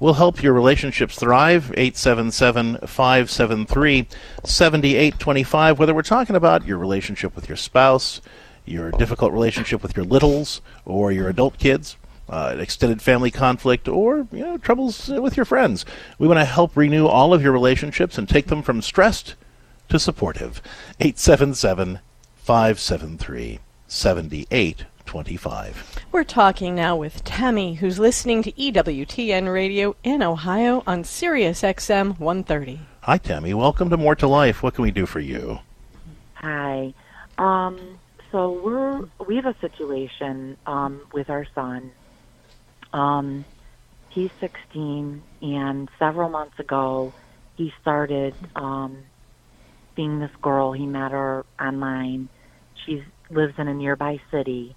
We'll 0.00 0.14
help 0.14 0.42
your 0.42 0.54
relationships 0.54 1.16
thrive. 1.16 1.70
877 1.76 2.78
573 2.86 4.08
7825. 4.44 5.78
Whether 5.78 5.94
we're 5.94 6.02
talking 6.02 6.36
about 6.36 6.66
your 6.66 6.78
relationship 6.78 7.36
with 7.36 7.48
your 7.48 7.56
spouse, 7.56 8.22
your 8.64 8.90
difficult 8.92 9.32
relationship 9.32 9.82
with 9.82 9.94
your 9.94 10.06
littles, 10.06 10.62
or 10.86 11.12
your 11.12 11.28
adult 11.28 11.58
kids, 11.58 11.96
uh, 12.28 12.56
extended 12.58 13.02
family 13.02 13.30
conflict, 13.30 13.88
or 13.88 14.26
you 14.32 14.40
know 14.40 14.58
troubles 14.58 15.08
with 15.08 15.36
your 15.36 15.44
friends. 15.44 15.84
We 16.18 16.28
want 16.28 16.40
to 16.40 16.44
help 16.44 16.76
renew 16.76 17.06
all 17.06 17.34
of 17.34 17.42
your 17.42 17.52
relationships 17.52 18.18
and 18.18 18.28
take 18.28 18.46
them 18.46 18.62
from 18.62 18.82
stressed 18.82 19.34
to 19.88 19.98
supportive. 19.98 20.62
877 21.00 22.00
573 22.36 23.60
7825. 23.86 26.00
We're 26.12 26.24
talking 26.24 26.74
now 26.74 26.96
with 26.96 27.24
Tammy, 27.24 27.74
who's 27.74 27.98
listening 27.98 28.42
to 28.42 28.52
EWTN 28.52 29.52
Radio 29.52 29.96
in 30.02 30.22
Ohio 30.22 30.82
on 30.86 31.04
Sirius 31.04 31.62
XM 31.62 32.18
130. 32.18 32.80
Hi, 33.02 33.18
Tammy. 33.18 33.54
Welcome 33.54 33.90
to 33.90 33.96
More 33.96 34.16
to 34.16 34.26
Life. 34.26 34.62
What 34.62 34.74
can 34.74 34.82
we 34.82 34.90
do 34.90 35.06
for 35.06 35.20
you? 35.20 35.58
Hi. 36.34 36.92
Um, 37.38 37.98
so 38.32 38.60
we're 38.64 39.08
we 39.26 39.36
have 39.36 39.46
a 39.46 39.54
situation 39.60 40.56
um, 40.66 41.02
with 41.12 41.30
our 41.30 41.46
son. 41.54 41.92
Um, 42.94 43.44
he's 44.08 44.30
16, 44.40 45.22
and 45.42 45.88
several 45.98 46.30
months 46.30 46.58
ago, 46.58 47.12
he 47.56 47.72
started 47.82 48.34
um, 48.54 48.98
seeing 49.96 50.20
this 50.20 50.30
girl. 50.40 50.72
He 50.72 50.86
met 50.86 51.10
her 51.10 51.44
online. 51.60 52.28
She 52.86 53.02
lives 53.30 53.54
in 53.58 53.68
a 53.68 53.74
nearby 53.74 54.20
city, 54.30 54.76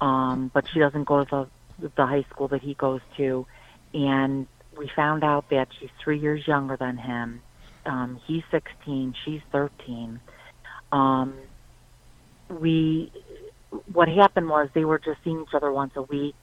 um, 0.00 0.50
but 0.54 0.64
she 0.72 0.80
doesn't 0.80 1.04
go 1.04 1.24
to 1.24 1.48
the, 1.80 1.92
the 1.96 2.06
high 2.06 2.24
school 2.30 2.48
that 2.48 2.62
he 2.62 2.74
goes 2.74 3.00
to. 3.16 3.46
And 3.94 4.46
we 4.76 4.90
found 4.94 5.24
out 5.24 5.46
that 5.50 5.68
she's 5.80 5.90
three 6.04 6.18
years 6.20 6.46
younger 6.46 6.76
than 6.76 6.98
him. 6.98 7.42
Um, 7.86 8.20
he's 8.26 8.42
16, 8.50 9.14
she's 9.24 9.40
13. 9.52 10.20
Um, 10.92 11.34
we, 12.50 13.12
what 13.92 14.08
happened 14.08 14.48
was 14.48 14.68
they 14.74 14.84
were 14.84 14.98
just 14.98 15.18
seeing 15.24 15.40
each 15.40 15.54
other 15.54 15.72
once 15.72 15.92
a 15.96 16.02
week, 16.02 16.36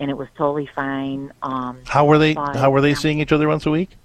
and 0.00 0.10
it 0.10 0.16
was 0.16 0.28
totally 0.36 0.68
fine. 0.74 1.32
Um, 1.42 1.78
How 1.86 2.04
were 2.06 2.18
they? 2.18 2.34
How 2.34 2.70
were 2.70 2.80
they 2.80 2.90
um, 2.90 2.96
seeing 2.96 3.20
each 3.20 3.32
other 3.32 3.48
once 3.48 3.66
a 3.66 3.70
week? 3.70 3.96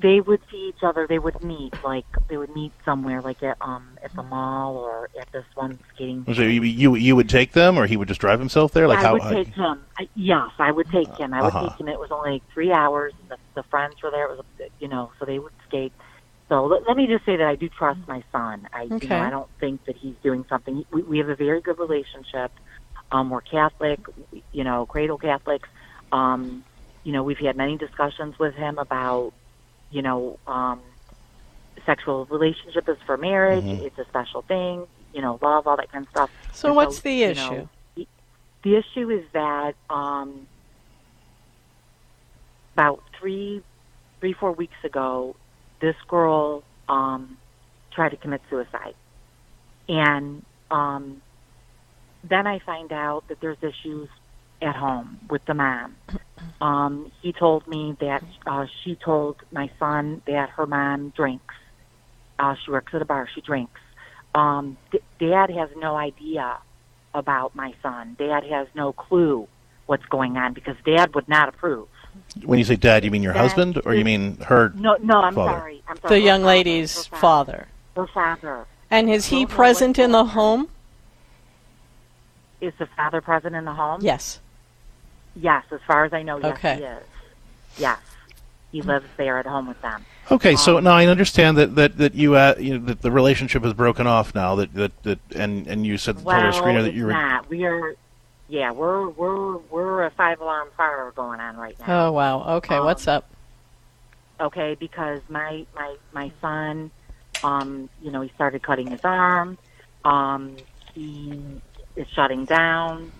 they 0.00 0.20
would 0.20 0.40
see 0.50 0.68
each 0.68 0.82
other. 0.82 1.06
They 1.08 1.18
would 1.20 1.40
meet, 1.44 1.72
like 1.84 2.04
they 2.28 2.36
would 2.36 2.52
meet 2.54 2.72
somewhere, 2.84 3.20
like 3.22 3.42
at 3.42 3.56
um 3.60 3.96
at 4.02 4.14
the 4.16 4.22
mall 4.22 4.76
or 4.76 5.08
at 5.20 5.30
this 5.32 5.44
one 5.54 5.78
skating. 5.94 6.24
So 6.34 6.42
you, 6.42 6.62
you 6.62 6.96
you 6.96 7.14
would 7.16 7.28
take 7.28 7.52
them, 7.52 7.78
or 7.78 7.86
he 7.86 7.96
would 7.96 8.08
just 8.08 8.20
drive 8.20 8.40
himself 8.40 8.72
there? 8.72 8.88
Like 8.88 8.98
I 8.98 9.02
how? 9.02 9.12
would 9.14 9.22
how- 9.22 9.30
take 9.32 9.48
him. 9.48 9.80
I, 9.98 10.08
yes, 10.16 10.48
I 10.58 10.72
would 10.72 10.90
take 10.90 11.08
him. 11.16 11.32
I 11.32 11.42
would 11.42 11.54
Uh-huh. 11.54 11.68
take 11.68 11.80
him. 11.80 11.88
It 11.88 11.98
was 12.00 12.10
only 12.10 12.32
like 12.32 12.42
three 12.52 12.72
hours. 12.72 13.12
And 13.20 13.30
the, 13.30 13.36
the 13.54 13.62
friends 13.70 13.94
were 14.02 14.10
there. 14.10 14.24
It 14.32 14.36
was, 14.36 14.44
you 14.80 14.88
know, 14.88 15.12
so 15.20 15.24
they 15.24 15.38
would 15.38 15.52
skate. 15.68 15.92
So 16.48 16.64
let, 16.66 16.82
let 16.88 16.96
me 16.96 17.06
just 17.06 17.24
say 17.24 17.36
that 17.36 17.46
I 17.46 17.54
do 17.54 17.68
trust 17.68 18.00
my 18.08 18.22
son. 18.32 18.68
I, 18.72 18.82
you 18.84 18.96
Okay. 18.96 19.08
know, 19.08 19.20
I 19.20 19.30
don't 19.30 19.48
think 19.60 19.84
that 19.86 19.96
he's 19.96 20.14
doing 20.22 20.44
something. 20.48 20.84
We, 20.92 21.02
we 21.02 21.18
have 21.18 21.28
a 21.28 21.36
very 21.36 21.60
good 21.60 21.78
relationship. 21.78 22.50
Um, 23.12 23.28
we're 23.28 23.42
Catholic, 23.42 24.00
you 24.52 24.64
know, 24.64 24.86
cradle 24.86 25.18
Catholics. 25.18 25.68
Um, 26.10 26.64
you 27.04 27.12
know, 27.12 27.22
we've 27.22 27.38
had 27.38 27.56
many 27.56 27.76
discussions 27.76 28.38
with 28.38 28.54
him 28.54 28.78
about, 28.78 29.32
you 29.90 30.00
know, 30.02 30.38
um, 30.46 30.80
sexual 31.84 32.24
relationship 32.26 32.88
is 32.88 32.96
for 33.06 33.16
marriage. 33.16 33.64
Mhm. 33.64 33.84
It's 33.84 33.98
a 33.98 34.04
special 34.06 34.42
thing. 34.42 34.86
You 35.12 35.20
know, 35.20 35.38
love, 35.42 35.66
all 35.66 35.76
that 35.76 35.92
kind 35.92 36.04
of 36.06 36.10
stuff. 36.10 36.30
So, 36.52 36.68
And 36.68 36.76
what's 36.76 37.00
the 37.00 37.22
issue? 37.24 37.54
know, 37.54 37.68
the, 37.96 38.08
the 38.62 38.76
issue 38.76 39.10
is 39.10 39.24
that 39.32 39.74
um, 39.90 40.46
about 42.74 43.02
three, 43.20 43.62
three, 44.20 44.32
four 44.32 44.52
weeks 44.52 44.76
ago, 44.84 45.36
this 45.80 45.96
girl 46.08 46.62
um, 46.88 47.36
tried 47.90 48.10
to 48.10 48.16
commit 48.16 48.40
suicide, 48.48 48.94
and 49.88 50.42
um, 50.70 51.20
then 52.24 52.46
I 52.46 52.58
find 52.60 52.92
out 52.92 53.24
that 53.28 53.40
there's 53.40 53.58
issues 53.62 54.08
at 54.60 54.76
home 54.76 55.18
with 55.30 55.44
the 55.46 55.54
mom. 55.54 55.96
Um, 56.60 57.10
he 57.22 57.32
told 57.32 57.66
me 57.66 57.96
that 58.00 58.22
uh, 58.46 58.66
she 58.82 58.94
told 58.96 59.36
my 59.52 59.68
son 59.80 60.22
that 60.26 60.48
her 60.50 60.66
mom 60.66 61.12
drinks. 61.16 61.54
Uh, 62.38 62.54
she 62.64 62.70
works 62.70 62.92
at 62.94 63.02
a 63.02 63.04
bar. 63.04 63.28
She 63.32 63.40
drinks. 63.40 63.80
Um, 64.34 64.76
d- 64.92 65.00
Dad 65.18 65.50
has 65.50 65.70
no 65.76 65.96
idea 65.96 66.58
about 67.14 67.54
my 67.56 67.74
son. 67.82 68.16
Dad 68.18 68.44
has 68.44 68.66
no 68.74 68.92
clue 68.92 69.46
what's 69.86 70.04
going 70.06 70.36
on 70.36 70.52
because 70.52 70.76
Dad 70.84 71.14
would 71.14 71.28
not 71.28 71.48
approve. 71.48 71.88
when 72.44 72.58
you 72.60 72.64
say 72.64 72.76
dad, 72.76 73.04
you 73.04 73.10
mean 73.10 73.22
your 73.22 73.32
That 73.34 73.40
husband, 73.40 73.80
or 73.84 73.94
you 73.94 74.04
mean 74.04 74.36
her? 74.38 74.70
No, 74.74 74.96
no, 75.02 75.20
I'm 75.20 75.34
Father. 75.34 75.52
sorry. 75.58 75.82
I'm 75.88 75.96
sorry. 76.00 76.08
The 76.14 76.20
Her 76.20 76.26
young 76.26 76.40
father, 76.42 76.46
lady's 76.54 77.06
her 77.08 77.16
father. 77.18 77.68
Her 77.96 78.06
father. 78.08 78.66
And 78.90 79.10
is 79.10 79.26
he 79.26 79.46
present 79.46 79.98
in 79.98 80.12
the 80.12 80.24
home? 80.24 80.68
Is 82.62 82.72
the 82.78 82.86
father 82.96 83.20
present 83.20 83.54
in 83.54 83.64
the 83.64 83.72
home? 83.74 84.00
Yes. 84.02 84.40
Yes, 85.34 85.64
as 85.72 85.80
far 85.86 86.04
as 86.04 86.12
I 86.12 86.22
know, 86.22 86.38
yes, 86.38 86.52
Okay. 86.58 86.76
he 86.76 86.82
is. 86.84 87.02
Yes, 87.78 87.98
he 88.70 88.82
lives 88.82 89.06
there 89.16 89.38
at 89.38 89.46
home 89.46 89.66
with 89.66 89.80
them. 89.82 90.04
Okay, 90.30 90.54
so 90.56 90.78
Um, 90.78 90.84
now 90.84 90.92
I 90.92 91.06
understand 91.06 91.56
that 91.58 91.74
that 91.74 91.98
that 91.98 92.14
you 92.14 92.36
uh, 92.36 92.54
you 92.58 92.78
know, 92.78 92.86
that 92.86 93.02
the 93.02 93.10
relationship 93.10 93.64
has 93.64 93.72
broken 93.72 94.06
off 94.06 94.34
now. 94.34 94.54
That 94.54 94.72
that 94.74 95.02
that 95.02 95.18
and 95.34 95.66
and 95.66 95.84
you 95.86 95.98
said 95.98 96.18
to 96.18 96.24
Well, 96.24 96.40
the 96.40 96.56
screener 96.58 96.82
that 96.82 96.88
it's 96.88 96.96
you 96.96 97.06
were. 97.06 97.12
not. 97.12 97.48
We 97.50 97.64
are. 97.64 97.94
Yeah, 98.48 98.70
we're 98.70 99.08
we're 99.08 99.56
we're 99.56 100.04
a 100.04 100.10
five 100.10 100.40
alarm 100.40 100.68
fire 100.76 101.12
going 101.16 101.40
on 101.40 101.56
right 101.56 101.76
now. 101.80 102.08
Oh, 102.08 102.12
wow. 102.12 102.56
Okay, 102.58 102.76
Um, 102.76 102.84
what's 102.84 103.08
up? 103.08 103.28
okay 104.40 104.74
because 104.74 105.20
my 105.28 105.64
my 105.74 105.94
my 106.12 106.32
son 106.40 106.90
um 107.44 107.88
you 108.02 108.10
know 108.10 108.22
he 108.22 108.28
started 108.34 108.60
cutting 108.62 108.88
his 108.90 109.00
arm 109.04 109.56
um 110.04 110.56
he 110.94 111.38
is 111.96 112.06
shutting 112.14 112.44
down 112.44 113.12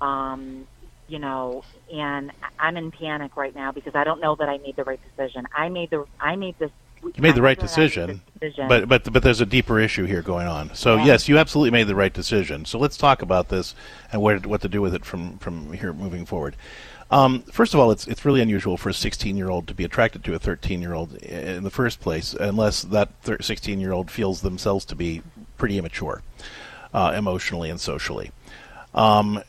um 0.00 0.66
you 1.08 1.18
know 1.18 1.64
and 1.92 2.32
i'm 2.58 2.76
in 2.76 2.90
panic 2.90 3.36
right 3.36 3.54
now 3.54 3.72
because 3.72 3.94
i 3.94 4.04
don't 4.04 4.20
know 4.20 4.34
that 4.34 4.48
i 4.48 4.58
made 4.58 4.76
the 4.76 4.84
right 4.84 5.00
decision 5.16 5.46
i 5.54 5.68
made 5.68 5.90
the 5.90 6.04
i 6.20 6.36
made 6.36 6.54
this 6.58 6.70
You 7.02 7.22
made 7.22 7.34
the 7.34 7.42
right 7.42 7.60
husband 7.60 7.90
and 8.00 8.06
I 8.08 8.10
made 8.10 8.20
decision, 8.20 8.22
decision. 8.40 8.68
But 8.68 8.88
but 8.88 9.12
but 9.12 9.22
there's 9.22 9.40
a 9.40 9.46
deeper 9.46 9.78
issue 9.78 10.06
here 10.06 10.22
going 10.22 10.46
on. 10.46 10.74
So 10.74 10.96
Yeah. 10.96 11.04
yes, 11.04 11.28
you 11.28 11.38
absolutely 11.38 11.70
made 11.70 11.86
the 11.86 11.94
right 11.94 12.12
decision. 12.12 12.64
So 12.64 12.78
let's 12.78 12.96
talk 12.96 13.20
about 13.22 13.50
this 13.50 13.74
and 14.10 14.22
what 14.22 14.46
what 14.46 14.62
to 14.62 14.68
do 14.68 14.80
with 14.80 14.94
it 14.94 15.04
from 15.04 15.38
from 15.38 15.72
here 15.74 15.92
moving 15.92 16.24
forward. 16.24 16.56
Um, 17.10 17.42
first 17.52 17.74
of 17.74 17.80
all, 17.80 17.90
it's 17.90 18.06
it's 18.08 18.24
really 18.24 18.40
unusual 18.40 18.76
for 18.78 18.88
a 18.88 18.94
16 18.94 19.36
year 19.36 19.50
old 19.50 19.66
to 19.68 19.74
be 19.74 19.84
attracted 19.84 20.24
to 20.24 20.34
a 20.34 20.38
13 20.38 20.80
year 20.80 20.94
old 20.94 21.14
in 21.16 21.62
the 21.62 21.70
first 21.70 22.00
place, 22.00 22.32
unless 22.34 22.82
that 22.82 23.10
16 23.40 23.80
year 23.80 23.92
old 23.92 24.10
feels 24.10 24.40
themselves 24.40 24.84
to 24.86 24.96
be 24.96 25.22
pretty 25.58 25.76
immature, 25.78 26.22
uh, 26.94 27.12
emotionally 27.14 27.68
and 27.68 27.80
socially. 27.80 28.30
Um, 28.94 29.42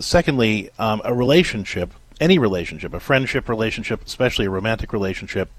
secondly, 0.00 0.70
um, 0.78 1.02
a 1.04 1.12
relationship, 1.12 1.92
any 2.20 2.38
relationship, 2.38 2.94
a 2.94 3.00
friendship 3.00 3.48
relationship, 3.48 4.06
especially 4.06 4.46
a 4.46 4.50
romantic 4.50 4.92
relationship, 4.92 5.50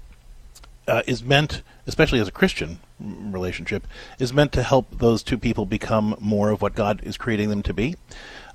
uh, 0.88 1.02
is 1.06 1.22
meant, 1.22 1.62
especially 1.86 2.20
as 2.20 2.28
a 2.28 2.32
Christian 2.32 2.78
relationship, 2.98 3.86
is 4.18 4.32
meant 4.32 4.52
to 4.52 4.62
help 4.62 4.86
those 4.90 5.22
two 5.22 5.36
people 5.36 5.66
become 5.66 6.16
more 6.18 6.50
of 6.50 6.62
what 6.62 6.74
God 6.74 7.00
is 7.02 7.16
creating 7.16 7.50
them 7.50 7.62
to 7.64 7.74
be. 7.74 7.96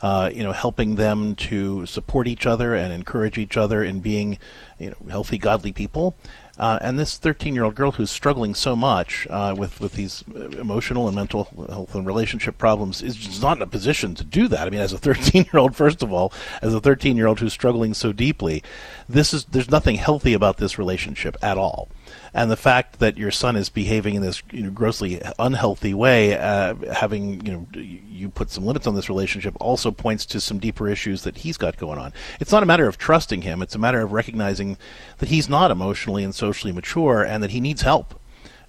Uh, 0.01 0.31
you 0.33 0.41
know, 0.41 0.51
helping 0.51 0.95
them 0.95 1.35
to 1.35 1.85
support 1.85 2.27
each 2.27 2.47
other 2.47 2.73
and 2.73 2.91
encourage 2.91 3.37
each 3.37 3.55
other 3.55 3.83
in 3.83 3.99
being, 3.99 4.39
you 4.79 4.89
know, 4.89 4.95
healthy, 5.11 5.37
godly 5.37 5.71
people. 5.71 6.15
Uh, 6.61 6.77
and 6.81 6.99
this 6.99 7.17
13-year-old 7.17 7.73
girl 7.73 7.93
who's 7.93 8.11
struggling 8.11 8.53
so 8.53 8.75
much 8.75 9.25
uh, 9.31 9.55
with 9.57 9.81
with 9.81 9.93
these 9.93 10.23
uh, 10.35 10.41
emotional 10.59 11.07
and 11.07 11.15
mental 11.15 11.45
health 11.67 11.95
and 11.95 12.05
relationship 12.05 12.59
problems 12.59 13.01
is 13.01 13.41
not 13.41 13.57
in 13.57 13.63
a 13.63 13.67
position 13.67 14.13
to 14.13 14.23
do 14.23 14.47
that. 14.47 14.67
I 14.67 14.69
mean, 14.69 14.79
as 14.79 14.93
a 14.93 14.99
13-year-old, 14.99 15.75
first 15.83 16.03
of 16.03 16.13
all, 16.13 16.31
as 16.61 16.75
a 16.75 16.79
13-year-old 16.79 17.39
who's 17.39 17.51
struggling 17.51 17.95
so 17.95 18.13
deeply, 18.13 18.61
this 19.09 19.33
is 19.33 19.45
there's 19.45 19.71
nothing 19.71 19.95
healthy 19.95 20.33
about 20.33 20.57
this 20.57 20.77
relationship 20.77 21.35
at 21.41 21.57
all 21.57 21.89
and 22.33 22.49
the 22.49 22.57
fact 22.57 22.99
that 22.99 23.17
your 23.17 23.31
son 23.31 23.55
is 23.55 23.69
behaving 23.69 24.15
in 24.15 24.21
this 24.21 24.41
you 24.51 24.63
know, 24.63 24.69
grossly 24.69 25.21
unhealthy 25.37 25.93
way, 25.93 26.37
uh, 26.37 26.75
having 26.93 27.45
you 27.45 27.51
know 27.51 27.67
you 27.73 28.29
put 28.29 28.49
some 28.49 28.65
limits 28.65 28.87
on 28.87 28.95
this 28.95 29.09
relationship, 29.09 29.55
also 29.59 29.91
points 29.91 30.25
to 30.27 30.39
some 30.39 30.59
deeper 30.59 30.87
issues 30.87 31.23
that 31.23 31.37
he's 31.37 31.57
got 31.57 31.77
going 31.77 31.99
on. 31.99 32.13
It's 32.39 32.51
not 32.51 32.63
a 32.63 32.65
matter 32.65 32.87
of 32.87 32.97
trusting 32.97 33.41
him; 33.41 33.61
it's 33.61 33.75
a 33.75 33.79
matter 33.79 34.01
of 34.01 34.11
recognizing 34.11 34.77
that 35.17 35.29
he's 35.29 35.49
not 35.49 35.71
emotionally 35.71 36.23
and 36.23 36.33
socially 36.33 36.71
mature, 36.71 37.23
and 37.23 37.43
that 37.43 37.51
he 37.51 37.59
needs 37.59 37.81
help. 37.81 38.17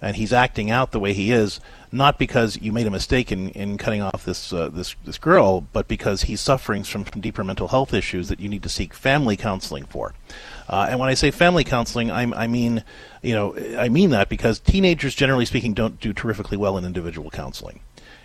And 0.01 0.17
he's 0.17 0.33
acting 0.33 0.69
out 0.69 0.91
the 0.91 0.99
way 0.99 1.13
he 1.13 1.31
is, 1.31 1.61
not 1.93 2.19
because 2.19 2.61
you 2.61 2.73
made 2.73 2.89
a 2.89 2.91
mistake 2.91 3.31
in, 3.31 3.51
in 3.51 3.79
cutting 3.79 4.03
off 4.03 4.25
this 4.25 4.53
uh, 4.53 4.69
this 4.69 4.97
this 5.05 5.19
girl, 5.19 5.61
but 5.73 5.87
because 5.87 6.23
he's 6.23 6.41
suffering 6.41 6.83
from, 6.83 7.05
from 7.05 7.21
deeper 7.21 7.45
mental 7.45 7.69
health 7.69 7.95
issues 7.95 8.29
that 8.29 8.41
you 8.41 8.49
need 8.49 8.65
to 8.65 8.69
seek 8.69 8.95
family 8.95 9.37
counseling 9.37 9.85
for. 9.85 10.13
Uh, 10.69 10.87
and 10.91 10.99
when 10.99 11.09
I 11.09 11.15
say 11.15 11.31
family 11.31 11.65
counseling, 11.65 12.11
I'm, 12.11 12.33
I 12.35 12.47
mean, 12.47 12.85
you 13.23 13.35
know, 13.35 13.57
I 13.77 13.89
mean 13.89 14.11
that 14.11 14.29
because 14.29 14.59
teenagers, 14.59 15.15
generally 15.15 15.45
speaking, 15.45 15.75
don't 15.75 16.01
do 16.01 16.13
terrifically 16.13 16.57
well 16.57 16.77
in 16.77 16.85
individual 16.85 17.31
counseling. 17.31 17.81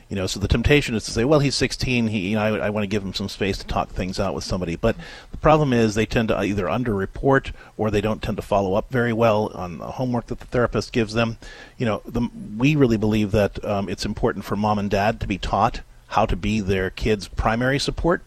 You 0.09 0.15
know, 0.15 0.25
so 0.25 0.39
the 0.39 0.47
temptation 0.47 0.95
is 0.95 1.03
to 1.05 1.11
say, 1.11 1.25
well, 1.25 1.39
he's 1.39 1.55
16. 1.55 2.07
He, 2.07 2.29
you 2.29 2.35
know, 2.35 2.41
I, 2.41 2.67
I 2.67 2.69
want 2.69 2.83
to 2.83 2.87
give 2.87 3.03
him 3.03 3.13
some 3.13 3.27
space 3.27 3.57
to 3.57 3.67
talk 3.67 3.89
things 3.89 4.21
out 4.21 4.33
with 4.33 4.45
somebody. 4.45 4.77
But 4.77 4.95
the 5.31 5.37
problem 5.37 5.73
is 5.73 5.95
they 5.95 6.05
tend 6.05 6.29
to 6.29 6.39
either 6.39 6.65
underreport 6.65 7.51
or 7.75 7.91
they 7.91 7.99
don't 7.99 8.21
tend 8.21 8.37
to 8.37 8.43
follow 8.43 8.75
up 8.75 8.89
very 8.89 9.11
well 9.11 9.51
on 9.53 9.79
the 9.79 9.91
homework 9.91 10.27
that 10.27 10.39
the 10.39 10.45
therapist 10.45 10.93
gives 10.93 11.13
them. 11.13 11.37
You 11.77 11.87
know, 11.87 12.01
the, 12.05 12.29
we 12.57 12.77
really 12.77 12.95
believe 12.95 13.31
that 13.31 13.63
um, 13.65 13.89
it's 13.89 14.05
important 14.05 14.45
for 14.45 14.55
mom 14.55 14.79
and 14.79 14.89
dad 14.89 15.19
to 15.19 15.27
be 15.27 15.37
taught 15.37 15.81
how 16.07 16.25
to 16.25 16.37
be 16.37 16.61
their 16.61 16.89
kids' 16.89 17.27
primary 17.27 17.77
support 17.77 18.23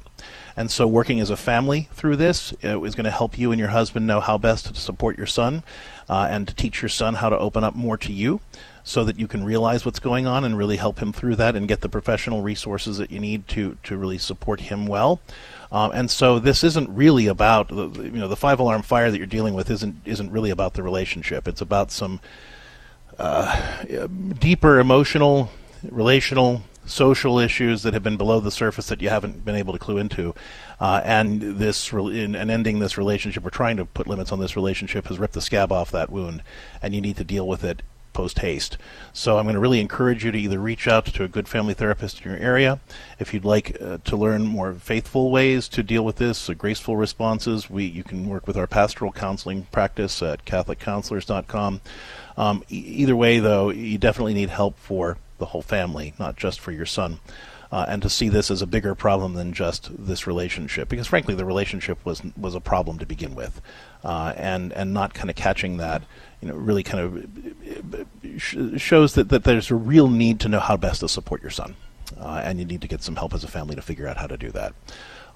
And 0.57 0.71
so, 0.71 0.87
working 0.87 1.21
as 1.21 1.31
a 1.31 1.37
family 1.37 1.89
through 1.93 2.17
this 2.17 2.53
uh, 2.65 2.83
is 2.83 2.95
going 2.95 3.05
to 3.05 3.11
help 3.11 3.39
you 3.39 3.53
and 3.53 3.59
your 3.59 3.69
husband 3.69 4.07
know 4.07 4.21
how 4.21 4.39
best 4.39 4.67
to 4.67 4.75
support 4.75 5.17
your 5.17 5.27
son 5.27 5.63
uh, 6.09 6.29
and 6.31 6.49
to 6.49 6.55
teach 6.55 6.83
your 6.83 6.89
son 6.89 7.15
how 7.15 7.29
to 7.29 7.39
open 7.39 7.65
up 7.65 7.75
more 7.75 7.97
to 7.97 8.13
you 8.13 8.41
so 8.83 9.05
that 9.05 9.19
you 9.19 9.29
can 9.29 9.45
realize 9.45 9.85
what's 9.85 10.01
going 10.01 10.27
on 10.27 10.45
and 10.45 10.57
really 10.57 10.77
help 10.77 10.99
him 10.99 11.13
through 11.13 11.37
that 11.37 11.55
and 11.55 11.69
get 11.69 11.81
the 11.81 11.89
professional 11.89 12.43
resources 12.43 12.99
that 12.99 13.11
you 13.11 13.21
need 13.21 13.47
to, 13.49 13.77
to 13.85 13.97
really 13.97 14.19
support 14.19 14.61
him 14.61 14.87
well. 14.87 15.21
Um, 15.71 15.93
and 15.93 16.11
so 16.11 16.39
this 16.39 16.65
isn't 16.65 16.89
really 16.91 17.27
about 17.27 17.69
the, 17.69 17.89
you 18.03 18.19
know 18.19 18.29
the 18.29 18.37
five 18.37 18.59
alarm 18.59 18.83
fire 18.83 19.11
that 19.11 19.19
you're 19.19 19.27
dealing 19.27 19.55
with 19.55 19.71
isn't 19.71 19.97
isn't 20.05 20.33
really 20.33 20.51
about 20.51 20.75
the 20.75 20.83
relationship. 20.83 21.47
It's 21.47 21.61
about 21.61 21.93
some 21.93 22.21
uh, 23.19 23.85
deeper 24.39 24.81
emotional, 24.81 25.51
relational, 25.89 26.63
social 26.87 27.39
issues 27.39 27.83
that 27.83 27.95
have 27.95 28.03
been 28.03 28.17
below 28.17 28.41
the 28.41 28.51
surface 28.51 28.89
that 28.89 29.01
you 29.01 29.09
haven't 29.09 29.45
been 29.45 29.57
able 29.57 29.73
to 29.73 29.79
clue 29.79 29.99
into. 29.99 30.35
Uh, 30.81 31.01
and 31.05 31.41
this 31.59 31.93
re- 31.93 32.25
in, 32.25 32.35
and 32.35 32.51
ending 32.51 32.79
this 32.79 32.97
relationship 32.97 33.45
or 33.45 33.51
trying 33.51 33.77
to 33.77 33.85
put 33.85 34.07
limits 34.07 34.33
on 34.33 34.41
this 34.41 34.57
relationship 34.57 35.07
has 35.09 35.19
ripped 35.19 35.35
the 35.35 35.41
scab 35.41 35.71
off 35.71 35.91
that 35.91 36.11
wound, 36.11 36.43
and 36.83 36.95
you 36.95 37.01
need 37.01 37.17
to 37.17 37.25
deal 37.25 37.47
with 37.47 37.63
it 37.63 37.83
post 38.13 38.41
haste. 38.41 38.77
So 39.13 39.39
I'm 39.39 39.45
going 39.45 39.55
to 39.55 39.61
really 39.61 39.81
encourage 39.81 40.25
you 40.25 40.33
to 40.33 40.39
either 40.39 40.59
reach 40.59 40.89
out 40.89 41.07
to 41.07 41.25
a 41.25 41.29
good 41.29 41.49
family 41.49 41.75
therapist 41.75 42.21
in 42.21 42.31
your 42.31 42.41
area. 42.41 42.81
If 43.19 43.33
you'd 43.33 43.45
like 43.45 43.77
uh, 43.81 43.99
to 44.05 44.17
learn 44.17 44.47
more 44.47 44.75
faithful 44.75 45.31
ways 45.31 45.69
to 45.69 45.83
deal 45.83 46.05
with 46.05 46.17
this, 46.17 46.51
uh, 46.51 46.55
graceful 46.55 46.97
responses, 46.97 47.71
we 47.71 47.85
you 47.85 48.03
can 48.03 48.29
work 48.29 48.47
with 48.47 48.57
our 48.57 48.67
pastoral 48.67 49.13
counseling 49.13 49.67
practice 49.71 50.23
at 50.23 50.45
CatholicCounselors.com. 50.45 51.81
Um, 52.37 52.65
e- 52.71 52.77
either 52.77 53.17
way, 53.17 53.39
though, 53.39 53.71
you 53.71 53.99
definitely 53.99 54.35
need 54.35 54.51
help 54.51 54.79
for 54.79 55.19
the 55.41 55.47
whole 55.47 55.63
family, 55.63 56.15
not 56.21 56.37
just 56.37 56.61
for 56.61 56.71
your 56.71 56.87
son 56.87 57.19
uh, 57.73 57.87
and 57.89 58.03
to 58.03 58.11
see 58.11 58.29
this 58.29 58.51
as 58.51 58.63
a 58.63 58.67
bigger 58.67 58.95
problem 58.95 59.35
than 59.35 59.53
just 59.53 59.91
this 59.97 60.27
relationship. 60.27 60.89
Because 60.89 61.07
frankly, 61.07 61.35
the 61.35 61.45
relationship 61.45 62.05
was 62.05 62.23
was 62.37 62.55
a 62.55 62.61
problem 62.61 62.99
to 62.99 63.07
begin 63.07 63.35
with, 63.35 63.61
uh, 64.05 64.33
and 64.37 64.73
and 64.73 64.93
not 64.93 65.15
kind 65.15 65.31
of 65.31 65.37
catching 65.37 65.77
that, 65.77 66.03
you 66.41 66.49
know, 66.49 66.55
really 66.55 66.83
kind 66.83 67.01
of 67.01 68.41
sh- 68.41 68.57
shows 68.77 69.15
that, 69.15 69.29
that 69.29 69.45
there's 69.45 69.71
a 69.71 69.75
real 69.75 70.09
need 70.09 70.41
to 70.41 70.49
know 70.49 70.61
how 70.61 70.77
best 70.77 71.01
to 71.01 71.09
support 71.09 71.43
your 71.43 71.51
son, 71.51 71.77
uh, 72.19 72.43
and 72.45 72.59
you 72.59 72.65
need 72.65 72.81
to 72.81 72.89
get 72.89 73.03
some 73.03 73.17
help 73.17 73.35
as 73.35 73.45
a 73.45 73.49
family 73.49 73.77
to 73.77 73.83
figure 73.83 74.09
out 74.09 74.17
how 74.17 74.27
to 74.27 74.37
do 74.37 74.51
that. 74.51 74.75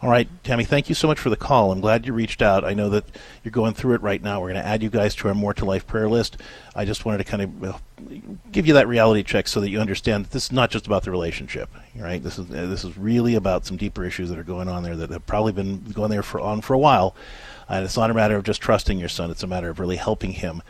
All 0.04 0.10
right, 0.10 0.28
Tammy, 0.44 0.64
thank 0.64 0.90
you 0.90 0.94
so 0.94 1.08
much 1.08 1.18
for 1.18 1.30
the 1.30 1.36
call. 1.36 1.72
I'm 1.72 1.80
glad 1.80 2.06
you 2.06 2.12
reached 2.12 2.42
out. 2.42 2.62
I 2.62 2.74
know 2.74 2.90
that 2.90 3.06
you're 3.42 3.52
going 3.52 3.72
through 3.72 3.94
it 3.94 4.02
right 4.02 4.22
now. 4.22 4.38
We're 4.38 4.52
going 4.52 4.62
to 4.62 4.68
add 4.68 4.82
you 4.82 4.90
guys 4.90 5.14
to 5.14 5.28
our 5.28 5.34
More 5.34 5.54
to 5.54 5.64
Life 5.64 5.86
prayer 5.86 6.10
list. 6.10 6.36
I 6.74 6.84
just 6.84 7.06
wanted 7.06 7.18
to 7.18 7.24
kind 7.24 7.42
of 7.42 7.82
give 8.52 8.66
you 8.66 8.74
that 8.74 8.86
reality 8.86 9.22
check 9.22 9.48
so 9.48 9.62
that 9.62 9.70
you 9.70 9.80
understand 9.80 10.26
that 10.26 10.32
this 10.32 10.44
is 10.44 10.52
not 10.52 10.70
just 10.70 10.86
about 10.86 11.04
the 11.04 11.10
relationship, 11.10 11.70
right? 11.96 12.22
This 12.22 12.38
is 12.38 12.48
this 12.48 12.84
is 12.84 12.98
really 12.98 13.34
about 13.34 13.64
some 13.64 13.78
deeper 13.78 14.04
issues 14.04 14.28
that 14.28 14.38
are 14.38 14.44
going 14.44 14.68
on 14.68 14.82
there 14.82 14.94
that 14.94 15.08
have 15.08 15.24
probably 15.24 15.52
been 15.52 15.78
going 15.92 16.10
there 16.10 16.22
for 16.22 16.38
on 16.38 16.60
for 16.60 16.74
a 16.74 16.78
while. 16.78 17.16
And 17.66 17.82
it's 17.82 17.96
not 17.96 18.10
a 18.10 18.14
matter 18.14 18.36
of 18.36 18.44
just 18.44 18.60
trusting 18.60 18.98
your 18.98 19.08
son; 19.08 19.30
it's 19.30 19.42
a 19.42 19.46
matter 19.46 19.70
of 19.70 19.80
really 19.80 19.96
helping 19.96 20.32
him 20.32 20.60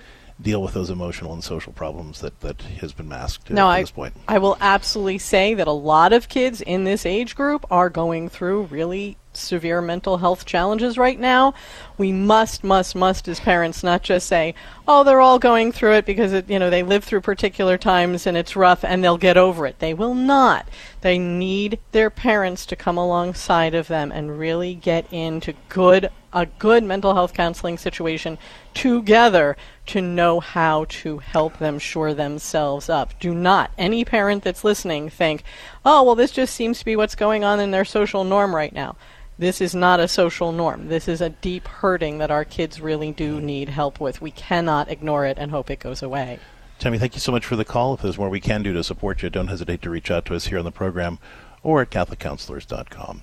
deal 0.40 0.62
with 0.62 0.74
those 0.74 0.90
emotional 0.90 1.32
and 1.32 1.42
social 1.42 1.72
problems 1.72 2.20
that, 2.20 2.40
that 2.40 2.62
has 2.62 2.92
been 2.92 3.08
masked 3.08 3.50
no, 3.50 3.68
at 3.68 3.72
I, 3.74 3.80
this 3.80 3.90
point. 3.90 4.14
I 4.28 4.38
will 4.38 4.56
absolutely 4.60 5.18
say 5.18 5.54
that 5.54 5.66
a 5.66 5.72
lot 5.72 6.12
of 6.12 6.28
kids 6.28 6.60
in 6.60 6.84
this 6.84 7.04
age 7.04 7.34
group 7.34 7.64
are 7.70 7.88
going 7.88 8.28
through 8.28 8.64
really 8.64 9.16
severe 9.36 9.80
mental 9.80 10.18
health 10.18 10.44
challenges 10.44 10.98
right 10.98 11.18
now. 11.18 11.54
We 11.96 12.12
must, 12.12 12.64
must, 12.64 12.94
must, 12.94 13.28
as 13.28 13.40
parents, 13.40 13.82
not 13.82 14.02
just 14.02 14.26
say, 14.26 14.54
"Oh, 14.86 15.04
they're 15.04 15.20
all 15.20 15.38
going 15.38 15.72
through 15.72 15.94
it 15.94 16.06
because 16.06 16.32
it, 16.32 16.48
you 16.48 16.58
know 16.58 16.70
they 16.70 16.82
live 16.82 17.04
through 17.04 17.20
particular 17.20 17.78
times 17.78 18.26
and 18.26 18.36
it's 18.36 18.56
rough 18.56 18.84
and 18.84 19.02
they'll 19.02 19.18
get 19.18 19.36
over 19.36 19.66
it." 19.66 19.78
They 19.78 19.94
will 19.94 20.14
not. 20.14 20.68
They 21.00 21.18
need 21.18 21.78
their 21.92 22.10
parents 22.10 22.66
to 22.66 22.76
come 22.76 22.96
alongside 22.96 23.74
of 23.74 23.88
them 23.88 24.10
and 24.12 24.38
really 24.38 24.74
get 24.74 25.12
into 25.12 25.54
good 25.68 26.10
a 26.34 26.46
good 26.46 26.82
mental 26.82 27.14
health 27.14 27.32
counseling 27.32 27.78
situation 27.78 28.36
together 28.74 29.56
to 29.86 30.00
know 30.00 30.40
how 30.40 30.84
to 30.88 31.18
help 31.18 31.58
them 31.58 31.78
shore 31.78 32.12
themselves 32.12 32.88
up. 32.88 33.18
Do 33.20 33.32
not, 33.32 33.70
any 33.78 34.04
parent 34.04 34.42
that's 34.42 34.64
listening, 34.64 35.08
think, 35.08 35.44
oh, 35.84 36.02
well, 36.02 36.16
this 36.16 36.32
just 36.32 36.54
seems 36.54 36.80
to 36.80 36.84
be 36.84 36.96
what's 36.96 37.14
going 37.14 37.44
on 37.44 37.60
in 37.60 37.70
their 37.70 37.84
social 37.84 38.24
norm 38.24 38.54
right 38.54 38.74
now. 38.74 38.96
This 39.36 39.60
is 39.60 39.74
not 39.74 39.98
a 39.98 40.06
social 40.06 40.52
norm. 40.52 40.88
This 40.88 41.08
is 41.08 41.20
a 41.20 41.30
deep 41.30 41.66
hurting 41.66 42.18
that 42.18 42.30
our 42.30 42.44
kids 42.44 42.80
really 42.80 43.10
do 43.10 43.40
need 43.40 43.68
help 43.68 43.98
with. 43.98 44.20
We 44.20 44.30
cannot 44.30 44.88
ignore 44.88 45.26
it 45.26 45.38
and 45.38 45.50
hope 45.50 45.70
it 45.70 45.80
goes 45.80 46.02
away. 46.02 46.38
Tammy, 46.78 46.98
thank 46.98 47.14
you 47.14 47.20
so 47.20 47.32
much 47.32 47.44
for 47.44 47.56
the 47.56 47.64
call. 47.64 47.94
If 47.94 48.02
there's 48.02 48.18
more 48.18 48.28
we 48.28 48.40
can 48.40 48.62
do 48.62 48.72
to 48.72 48.84
support 48.84 49.22
you, 49.22 49.30
don't 49.30 49.48
hesitate 49.48 49.82
to 49.82 49.90
reach 49.90 50.10
out 50.10 50.24
to 50.26 50.36
us 50.36 50.46
here 50.46 50.58
on 50.58 50.64
the 50.64 50.70
program 50.70 51.18
or 51.64 51.82
at 51.82 51.90
CatholicCounselors.com. 51.90 53.22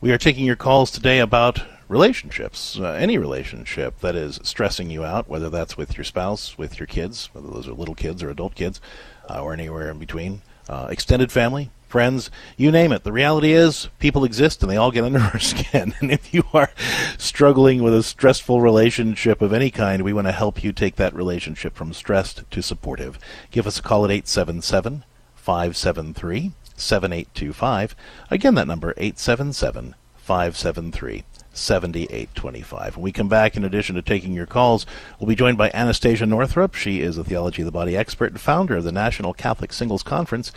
We 0.00 0.12
are 0.12 0.18
taking 0.18 0.44
your 0.44 0.56
calls 0.56 0.92
today 0.92 1.18
about 1.18 1.62
relationships, 1.88 2.78
uh, 2.78 2.90
any 2.90 3.18
relationship 3.18 3.98
that 4.00 4.14
is 4.14 4.38
stressing 4.44 4.90
you 4.90 5.04
out, 5.04 5.28
whether 5.28 5.50
that's 5.50 5.76
with 5.76 5.96
your 5.96 6.04
spouse, 6.04 6.56
with 6.56 6.78
your 6.78 6.86
kids, 6.86 7.30
whether 7.32 7.48
those 7.48 7.66
are 7.66 7.72
little 7.72 7.94
kids 7.94 8.22
or 8.22 8.30
adult 8.30 8.54
kids, 8.54 8.80
uh, 9.28 9.42
or 9.42 9.54
anywhere 9.54 9.90
in 9.90 9.98
between, 9.98 10.42
uh, 10.68 10.86
extended 10.90 11.32
family, 11.32 11.70
friends, 11.88 12.30
you 12.56 12.70
name 12.70 12.92
it. 12.92 13.02
The 13.02 13.12
reality 13.12 13.52
is, 13.52 13.88
people 13.98 14.24
exist 14.24 14.62
and 14.62 14.70
they 14.70 14.76
all 14.76 14.90
get 14.90 15.04
under 15.08 15.18
our 15.20 15.38
skin. 15.38 15.94
And 16.00 16.12
if 16.12 16.32
you 16.32 16.44
are 16.52 16.70
struggling 17.16 17.82
with 17.82 17.94
a 17.94 18.02
stressful 18.02 18.60
relationship 18.60 19.42
of 19.42 19.52
any 19.52 19.70
kind, 19.70 20.02
we 20.02 20.12
want 20.12 20.26
to 20.26 20.32
help 20.32 20.62
you 20.62 20.72
take 20.72 20.96
that 20.96 21.14
relationship 21.14 21.74
from 21.74 21.92
stressed 21.92 22.48
to 22.50 22.62
supportive. 22.62 23.18
Give 23.50 23.66
us 23.66 23.78
a 23.78 23.82
call 23.82 24.04
at 24.04 24.10
877 24.10 25.04
573 25.34 26.52
7825. 26.76 27.96
Again, 28.30 28.54
that 28.54 28.68
number 28.68 28.90
877 28.96 29.94
573 30.16 31.24
7825. 31.52 32.96
When 32.96 33.02
we 33.02 33.12
come 33.12 33.28
back, 33.28 33.56
in 33.56 33.64
addition 33.64 33.96
to 33.96 34.02
taking 34.02 34.32
your 34.32 34.46
calls, 34.46 34.86
we'll 35.18 35.28
be 35.28 35.34
joined 35.34 35.58
by 35.58 35.70
Anastasia 35.74 36.26
Northrop. 36.26 36.74
She 36.74 37.00
is 37.00 37.18
a 37.18 37.24
theology 37.24 37.62
of 37.62 37.66
the 37.66 37.72
body 37.72 37.96
expert 37.96 38.30
and 38.30 38.40
founder 38.40 38.76
of 38.76 38.84
the 38.84 38.92
National 38.92 39.34
Catholic 39.34 39.72
Singles 39.72 40.02
Conference. 40.02 40.52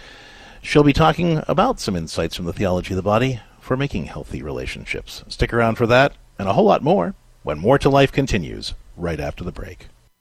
She'll 0.63 0.83
be 0.83 0.93
talking 0.93 1.41
about 1.47 1.79
some 1.79 1.95
insights 1.95 2.35
from 2.35 2.45
the 2.45 2.53
theology 2.53 2.93
of 2.93 2.95
the 2.95 3.01
body 3.01 3.41
for 3.59 3.75
making 3.75 4.05
healthy 4.05 4.43
relationships. 4.43 5.23
Stick 5.27 5.53
around 5.53 5.75
for 5.75 5.87
that 5.87 6.13
and 6.37 6.47
a 6.47 6.53
whole 6.53 6.65
lot 6.65 6.83
more 6.83 7.15
when 7.43 7.57
More 7.57 7.79
to 7.79 7.89
Life 7.89 8.11
continues 8.11 8.75
right 8.95 9.19
after 9.19 9.43
the 9.43 9.51
break. 9.51 9.87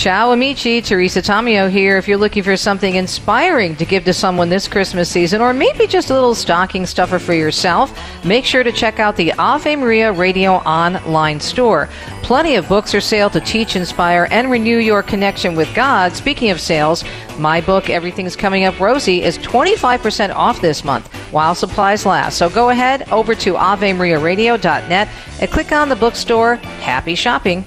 Ciao 0.00 0.32
amici, 0.32 0.80
Teresa 0.80 1.20
Tomeo 1.20 1.68
here. 1.68 1.98
If 1.98 2.08
you're 2.08 2.16
looking 2.16 2.42
for 2.42 2.56
something 2.56 2.94
inspiring 2.94 3.76
to 3.76 3.84
give 3.84 4.02
to 4.04 4.14
someone 4.14 4.48
this 4.48 4.66
Christmas 4.66 5.10
season, 5.10 5.42
or 5.42 5.52
maybe 5.52 5.86
just 5.86 6.08
a 6.08 6.14
little 6.14 6.34
stocking 6.34 6.86
stuffer 6.86 7.18
for 7.18 7.34
yourself, 7.34 7.94
make 8.24 8.46
sure 8.46 8.62
to 8.62 8.72
check 8.72 8.98
out 8.98 9.14
the 9.14 9.34
Ave 9.34 9.76
Maria 9.76 10.10
Radio 10.10 10.52
online 10.52 11.38
store. 11.38 11.90
Plenty 12.22 12.54
of 12.54 12.66
books 12.66 12.94
are 12.94 13.00
sale 13.02 13.28
to 13.28 13.40
teach, 13.42 13.76
inspire, 13.76 14.26
and 14.30 14.50
renew 14.50 14.78
your 14.78 15.02
connection 15.02 15.54
with 15.54 15.68
God. 15.74 16.14
Speaking 16.14 16.48
of 16.48 16.62
sales, 16.62 17.04
my 17.38 17.60
book, 17.60 17.90
Everything's 17.90 18.36
Coming 18.36 18.64
Up 18.64 18.80
Rosy, 18.80 19.22
is 19.22 19.36
25% 19.36 20.34
off 20.34 20.62
this 20.62 20.82
month 20.82 21.12
while 21.30 21.54
supplies 21.54 22.06
last. 22.06 22.38
So 22.38 22.48
go 22.48 22.70
ahead 22.70 23.06
over 23.10 23.34
to 23.34 23.52
AveMariaRadio.net 23.52 25.08
and 25.42 25.50
click 25.50 25.72
on 25.72 25.90
the 25.90 25.96
bookstore. 25.96 26.56
Happy 26.56 27.14
shopping. 27.14 27.66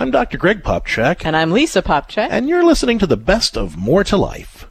I'm 0.00 0.10
Dr. 0.10 0.38
Greg 0.38 0.62
Popcak. 0.62 1.26
And 1.26 1.36
I'm 1.36 1.52
Lisa 1.52 1.82
Popcak. 1.82 2.28
And 2.30 2.48
you're 2.48 2.64
listening 2.64 2.98
to 3.00 3.06
the 3.06 3.18
best 3.18 3.54
of 3.54 3.76
More 3.76 4.02
to 4.04 4.16
Life. 4.16 4.66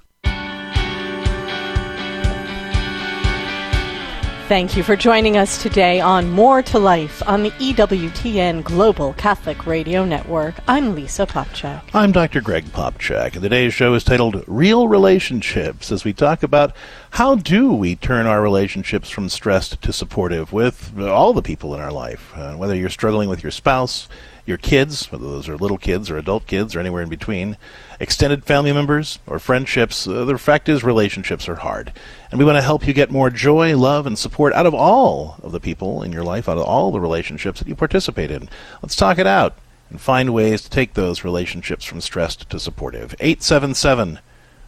Thank 4.47 4.75
you 4.75 4.81
for 4.81 4.95
joining 4.95 5.37
us 5.37 5.61
today 5.61 6.01
on 6.01 6.31
More 6.31 6.63
to 6.63 6.79
Life 6.79 7.21
on 7.27 7.43
the 7.43 7.51
EWTN 7.51 8.63
Global 8.63 9.13
Catholic 9.13 9.67
Radio 9.67 10.03
Network. 10.03 10.55
I'm 10.67 10.95
Lisa 10.95 11.27
Popcak. 11.27 11.83
I'm 11.93 12.11
Dr. 12.11 12.41
Greg 12.41 12.65
Popcak, 12.65 13.33
and 13.33 13.43
today's 13.43 13.75
show 13.75 13.93
is 13.93 14.03
titled 14.03 14.43
Real 14.47 14.87
Relationships 14.87 15.91
as 15.91 16.03
we 16.03 16.11
talk 16.11 16.41
about 16.41 16.75
how 17.11 17.35
do 17.35 17.71
we 17.71 17.95
turn 17.95 18.25
our 18.25 18.41
relationships 18.41 19.11
from 19.11 19.29
stressed 19.29 19.79
to 19.83 19.93
supportive 19.93 20.51
with 20.51 20.99
all 20.99 21.33
the 21.33 21.43
people 21.43 21.75
in 21.75 21.81
our 21.81 21.91
life, 21.91 22.33
uh, 22.35 22.55
whether 22.55 22.75
you're 22.75 22.89
struggling 22.89 23.29
with 23.29 23.43
your 23.43 23.51
spouse, 23.51 24.09
your 24.49 24.57
kids, 24.57 25.12
whether 25.12 25.23
those 25.23 25.47
are 25.47 25.55
little 25.55 25.77
kids 25.77 26.09
or 26.09 26.17
adult 26.17 26.47
kids 26.47 26.75
or 26.75 26.79
anywhere 26.79 27.03
in 27.03 27.09
between, 27.09 27.55
extended 27.99 28.43
family 28.43 28.73
members 28.73 29.19
or 29.27 29.39
friendships. 29.39 30.07
Uh, 30.07 30.25
the 30.25 30.38
fact 30.38 30.67
is, 30.67 30.83
relationships 30.83 31.47
are 31.47 31.55
hard. 31.55 31.93
And 32.31 32.39
we 32.39 32.45
want 32.45 32.57
to 32.57 32.63
help 32.63 32.88
you 32.88 32.93
get 32.93 33.12
more 33.12 33.29
joy, 33.29 33.77
love, 33.77 34.05
and 34.07 34.17
support 34.17 34.51
out 34.53 34.65
of 34.65 34.73
all 34.73 35.39
of 35.43 35.51
the 35.51 35.59
people 35.59 36.01
in 36.01 36.12
your 36.12 36.23
life, 36.23 36.49
out 36.49 36.57
of 36.57 36.63
all 36.63 36.91
the 36.91 36.99
relationships 36.99 37.59
that 37.59 37.67
you 37.67 37.75
participate 37.75 38.31
in. 38.31 38.49
Let's 38.81 38.95
talk 38.95 39.19
it 39.19 39.27
out 39.27 39.55
and 39.89 40.01
find 40.01 40.33
ways 40.33 40.62
to 40.63 40.69
take 40.69 40.95
those 40.95 41.23
relationships 41.23 41.85
from 41.85 42.01
stressed 42.01 42.49
to 42.49 42.59
supportive. 42.59 43.15
877 43.19 44.19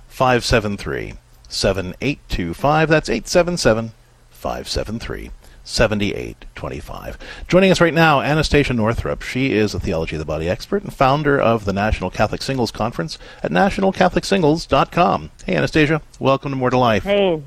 573 0.08 1.16
7825. 1.50 2.90
That's 2.90 3.10
877 3.10 3.92
573 4.30 5.32
7825. 5.64 7.18
Joining 7.48 7.72
us 7.72 7.82
right 7.82 7.94
now, 7.94 8.22
Anastasia 8.22 8.74
Northrop. 8.74 9.22
She 9.22 9.54
is 9.54 9.74
a 9.74 9.80
theology 9.80 10.16
of 10.16 10.20
the 10.20 10.26
body 10.26 10.50
expert 10.50 10.84
and 10.84 10.94
founder 10.94 11.40
of 11.40 11.66
the 11.66 11.74
National 11.74 12.10
Catholic 12.10 12.42
Singles 12.42 12.72
Conference 12.72 13.18
at 13.44 13.52
nationalcatholicsingles.com. 13.52 15.32
Hey, 15.46 15.56
Anastasia, 15.56 16.02
welcome 16.20 16.52
to 16.52 16.58
More 16.58 16.70
to 16.70 16.78
Life. 16.78 17.04
Hey, 17.04 17.42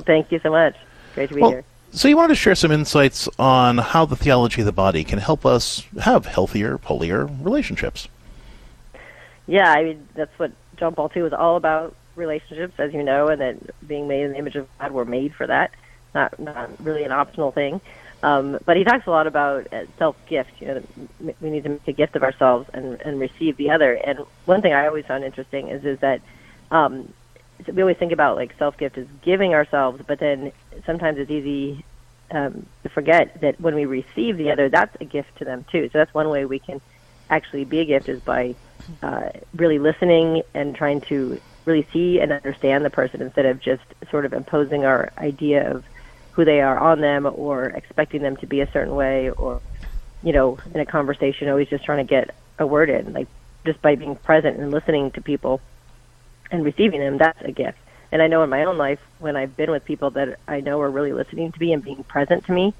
thank 0.00 0.32
you 0.32 0.40
so 0.40 0.50
much. 0.50 0.76
Great 1.14 1.28
to 1.28 1.34
be 1.34 1.40
well, 1.40 1.50
here. 1.50 1.64
So, 1.92 2.08
you 2.08 2.16
wanted 2.16 2.28
to 2.28 2.34
share 2.36 2.54
some 2.54 2.70
insights 2.70 3.28
on 3.38 3.78
how 3.78 4.04
the 4.04 4.16
theology 4.16 4.62
of 4.62 4.66
the 4.66 4.72
body 4.72 5.02
can 5.02 5.18
help 5.18 5.44
us 5.44 5.84
have 6.00 6.26
healthier, 6.26 6.78
holier 6.78 7.26
relationships. 7.26 8.08
Yeah, 9.46 9.72
I 9.72 9.82
mean, 9.82 10.08
that's 10.14 10.36
what 10.38 10.52
John 10.76 10.94
Paul 10.94 11.10
II 11.14 11.22
was 11.22 11.32
all 11.32 11.56
about 11.56 11.96
relationships, 12.14 12.74
as 12.78 12.92
you 12.92 13.02
know, 13.02 13.28
and 13.28 13.40
that 13.40 13.56
being 13.86 14.06
made 14.06 14.22
in 14.22 14.32
the 14.32 14.38
image 14.38 14.54
of 14.54 14.68
God, 14.78 14.92
we're 14.92 15.04
made 15.04 15.34
for 15.34 15.46
that 15.46 15.72
not 16.14 16.38
not 16.38 16.82
really 16.82 17.04
an 17.04 17.12
optional 17.12 17.52
thing. 17.52 17.80
Um, 18.22 18.58
but 18.66 18.76
he 18.76 18.84
talks 18.84 19.06
a 19.06 19.10
lot 19.10 19.26
about 19.26 19.72
uh, 19.72 19.84
self 19.98 20.16
gift. 20.26 20.50
You 20.60 20.66
know, 20.66 21.34
we 21.40 21.50
need 21.50 21.64
to 21.64 21.70
make 21.70 21.88
a 21.88 21.92
gift 21.92 22.16
of 22.16 22.22
ourselves 22.22 22.68
and, 22.72 23.00
and 23.00 23.18
receive 23.18 23.56
the 23.56 23.70
other. 23.70 23.94
And 23.94 24.20
one 24.44 24.60
thing 24.60 24.72
I 24.72 24.86
always 24.86 25.06
found 25.06 25.24
interesting 25.24 25.68
is 25.68 25.84
is 25.84 25.98
that 26.00 26.20
um, 26.70 27.12
we 27.72 27.82
always 27.82 27.96
think 27.96 28.12
about 28.12 28.36
like 28.36 28.54
self 28.58 28.76
gift 28.76 28.98
as 28.98 29.06
giving 29.22 29.54
ourselves, 29.54 30.02
but 30.06 30.18
then 30.18 30.52
sometimes 30.84 31.18
it's 31.18 31.30
easy 31.30 31.84
um, 32.30 32.66
to 32.82 32.88
forget 32.90 33.40
that 33.40 33.60
when 33.60 33.74
we 33.74 33.86
receive 33.86 34.36
the 34.36 34.50
other, 34.50 34.68
that's 34.68 34.96
a 35.00 35.04
gift 35.04 35.36
to 35.38 35.44
them 35.44 35.64
too. 35.70 35.88
So 35.92 35.98
that's 35.98 36.12
one 36.12 36.28
way 36.28 36.44
we 36.44 36.58
can 36.58 36.80
actually 37.30 37.64
be 37.64 37.80
a 37.80 37.84
gift 37.84 38.08
is 38.08 38.20
by 38.20 38.54
uh, 39.02 39.30
really 39.54 39.78
listening 39.78 40.42
and 40.54 40.74
trying 40.74 41.00
to 41.02 41.40
really 41.64 41.86
see 41.92 42.20
and 42.20 42.32
understand 42.32 42.84
the 42.84 42.90
person 42.90 43.22
instead 43.22 43.46
of 43.46 43.60
just 43.60 43.82
sort 44.10 44.24
of 44.24 44.32
imposing 44.32 44.84
our 44.84 45.12
idea 45.18 45.70
of 45.70 45.84
who 46.40 46.46
they 46.46 46.62
are 46.62 46.78
on 46.78 47.02
them 47.02 47.30
or 47.30 47.66
expecting 47.66 48.22
them 48.22 48.34
to 48.34 48.46
be 48.46 48.62
a 48.62 48.72
certain 48.72 48.94
way 48.94 49.28
or 49.28 49.60
you 50.22 50.32
know 50.32 50.58
in 50.74 50.80
a 50.80 50.86
conversation 50.86 51.50
always 51.50 51.68
just 51.68 51.84
trying 51.84 51.98
to 51.98 52.08
get 52.08 52.34
a 52.58 52.66
word 52.66 52.88
in 52.88 53.12
like 53.12 53.28
just 53.66 53.82
by 53.82 53.94
being 53.94 54.16
present 54.16 54.58
and 54.58 54.70
listening 54.70 55.10
to 55.10 55.20
people 55.20 55.60
and 56.50 56.64
receiving 56.64 56.98
them 56.98 57.18
that's 57.18 57.42
a 57.42 57.52
gift. 57.52 57.76
And 58.10 58.22
i 58.22 58.26
know 58.26 58.42
in 58.42 58.48
my 58.48 58.64
own 58.64 58.78
life 58.78 59.00
when 59.18 59.36
i've 59.36 59.54
been 59.54 59.70
with 59.70 59.84
people 59.84 60.08
that 60.12 60.38
i 60.48 60.60
know 60.60 60.80
are 60.80 60.90
really 60.90 61.12
listening 61.12 61.52
to 61.52 61.60
me 61.60 61.74
and 61.74 61.84
being 61.84 62.04
present 62.04 62.46
to 62.46 62.52
me 62.52 62.72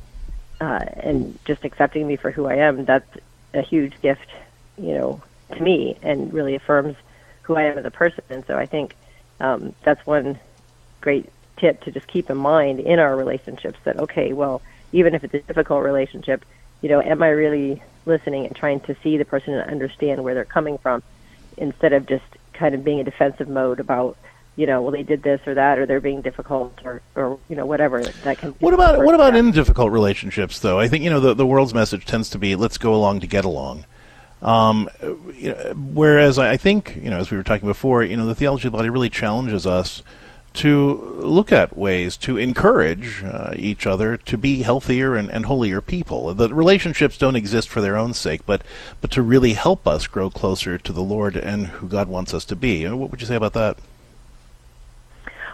uh, 0.63 0.87
and 0.97 1.39
just 1.45 1.63
accepting 1.63 2.07
me 2.07 2.17
for 2.17 2.31
who 2.31 2.47
i 2.47 2.55
am 2.55 2.87
that's 2.87 3.13
a 3.53 3.61
huge 3.61 3.93
gift 4.01 4.31
you 4.79 4.95
know 4.95 5.23
to 5.53 5.63
me 5.63 5.99
and 6.01 6.33
really 6.33 6.55
affirms 6.55 6.97
who 7.43 7.57
i 7.57 7.65
am 7.65 7.77
as 7.77 7.85
a 7.85 7.91
person. 7.91 8.25
And 8.31 8.43
so 8.47 8.57
i 8.57 8.65
think 8.65 8.97
um, 9.39 9.75
that's 9.83 10.07
one 10.07 10.39
great 11.03 11.29
tip 11.61 11.83
to 11.83 11.91
just 11.91 12.07
keep 12.07 12.31
in 12.31 12.37
mind 12.37 12.81
in 12.81 12.99
our 12.99 13.17
relationships 13.17 13.79
that 13.85 13.99
okay, 13.99 14.33
well, 14.33 14.63
even 14.93 15.15
if 15.15 15.23
it's 15.25 15.35
a 15.35 15.41
difficult 15.41 15.85
relationship, 15.85 16.45
you 16.81 16.89
know, 16.89 17.01
am 17.01 17.23
I 17.23 17.29
really 17.29 17.83
listening 18.07 18.47
and 18.47 18.57
trying 18.57 18.81
to 18.81 18.97
see 19.03 19.17
the 19.17 19.25
person 19.25 19.55
and 19.55 19.71
understand 19.71 20.25
where 20.25 20.35
they're 20.35 20.45
coming 20.45 20.79
from 20.79 21.03
instead 21.57 21.93
of 21.93 22.07
just 22.07 22.25
kind 22.53 22.75
of 22.75 22.83
being 22.83 23.01
a 23.01 23.05
defensive 23.05 23.49
mode 23.49 23.81
about 23.81 24.17
you 24.57 24.67
know, 24.67 24.83
well, 24.83 24.93
they 24.93 25.03
did 25.03 25.23
this 25.23 25.41
or 25.47 25.55
that, 25.55 25.79
or 25.79 25.87
they're 25.87 26.01
being 26.01 26.21
difficult, 26.21 26.79
or, 26.85 27.01
or 27.15 27.39
you 27.49 27.57
know, 27.57 27.65
whatever 27.65 28.03
that 28.03 28.39
can. 28.39 28.51
What 28.59 28.75
about 28.75 29.03
what 29.03 29.15
about 29.15 29.35
in 29.35 29.53
difficult 29.53 29.91
relationships, 29.91 30.59
though? 30.59 30.79
I 30.79 30.87
think 30.87 31.03
you 31.03 31.09
know 31.09 31.21
the 31.21 31.33
the 31.33 31.47
world's 31.47 31.73
message 31.73 32.05
tends 32.05 32.29
to 32.31 32.39
be 32.39 32.57
let's 32.57 32.77
go 32.77 32.95
along 32.95 33.21
to 33.21 33.27
get 33.27 33.47
along. 33.47 33.87
Um, 34.43 34.91
you 35.35 35.51
know, 35.51 35.75
whereas 35.95 36.39
I 36.39 36.59
think 36.59 36.99
you 37.03 37.09
know, 37.09 37.19
as 37.19 37.31
we 37.31 37.37
were 37.37 37.43
talking 37.43 37.69
before, 37.69 38.03
you 38.03 38.17
know, 38.17 38.27
the 38.27 38.35
theology 38.35 38.69
of 38.69 38.73
the 38.73 38.77
body 38.77 38.91
really 38.91 39.09
challenges 39.09 39.67
us 39.67 40.03
to 40.61 41.17
look 41.23 41.51
at 41.51 41.75
ways 41.75 42.19
to 42.19 42.37
encourage 42.37 43.25
uh, 43.25 43.55
each 43.57 43.87
other 43.87 44.19
to 44.19 44.37
be 44.37 44.61
healthier 44.61 45.17
and, 45.17 45.31
and 45.31 45.47
holier 45.47 45.81
people. 45.81 46.35
The 46.35 46.53
relationships 46.53 47.17
don't 47.17 47.35
exist 47.35 47.67
for 47.71 47.81
their 47.81 47.97
own 47.97 48.13
sake, 48.13 48.45
but 48.45 48.63
but 49.01 49.11
to 49.13 49.23
really 49.23 49.55
help 49.55 49.89
us 49.89 50.07
grow 50.07 50.29
closer 50.29 50.77
to 50.77 50.93
the 50.93 51.01
Lord 51.01 51.35
and 51.35 51.69
who 51.69 51.89
God 51.89 52.09
wants 52.09 52.35
us 52.35 52.45
to 52.45 52.57
be. 52.57 52.87
Uh, 52.87 52.95
what 52.95 53.11
would 53.11 53.23
you 53.23 53.27
say 53.27 53.37
about 53.37 53.55
that? 53.55 53.79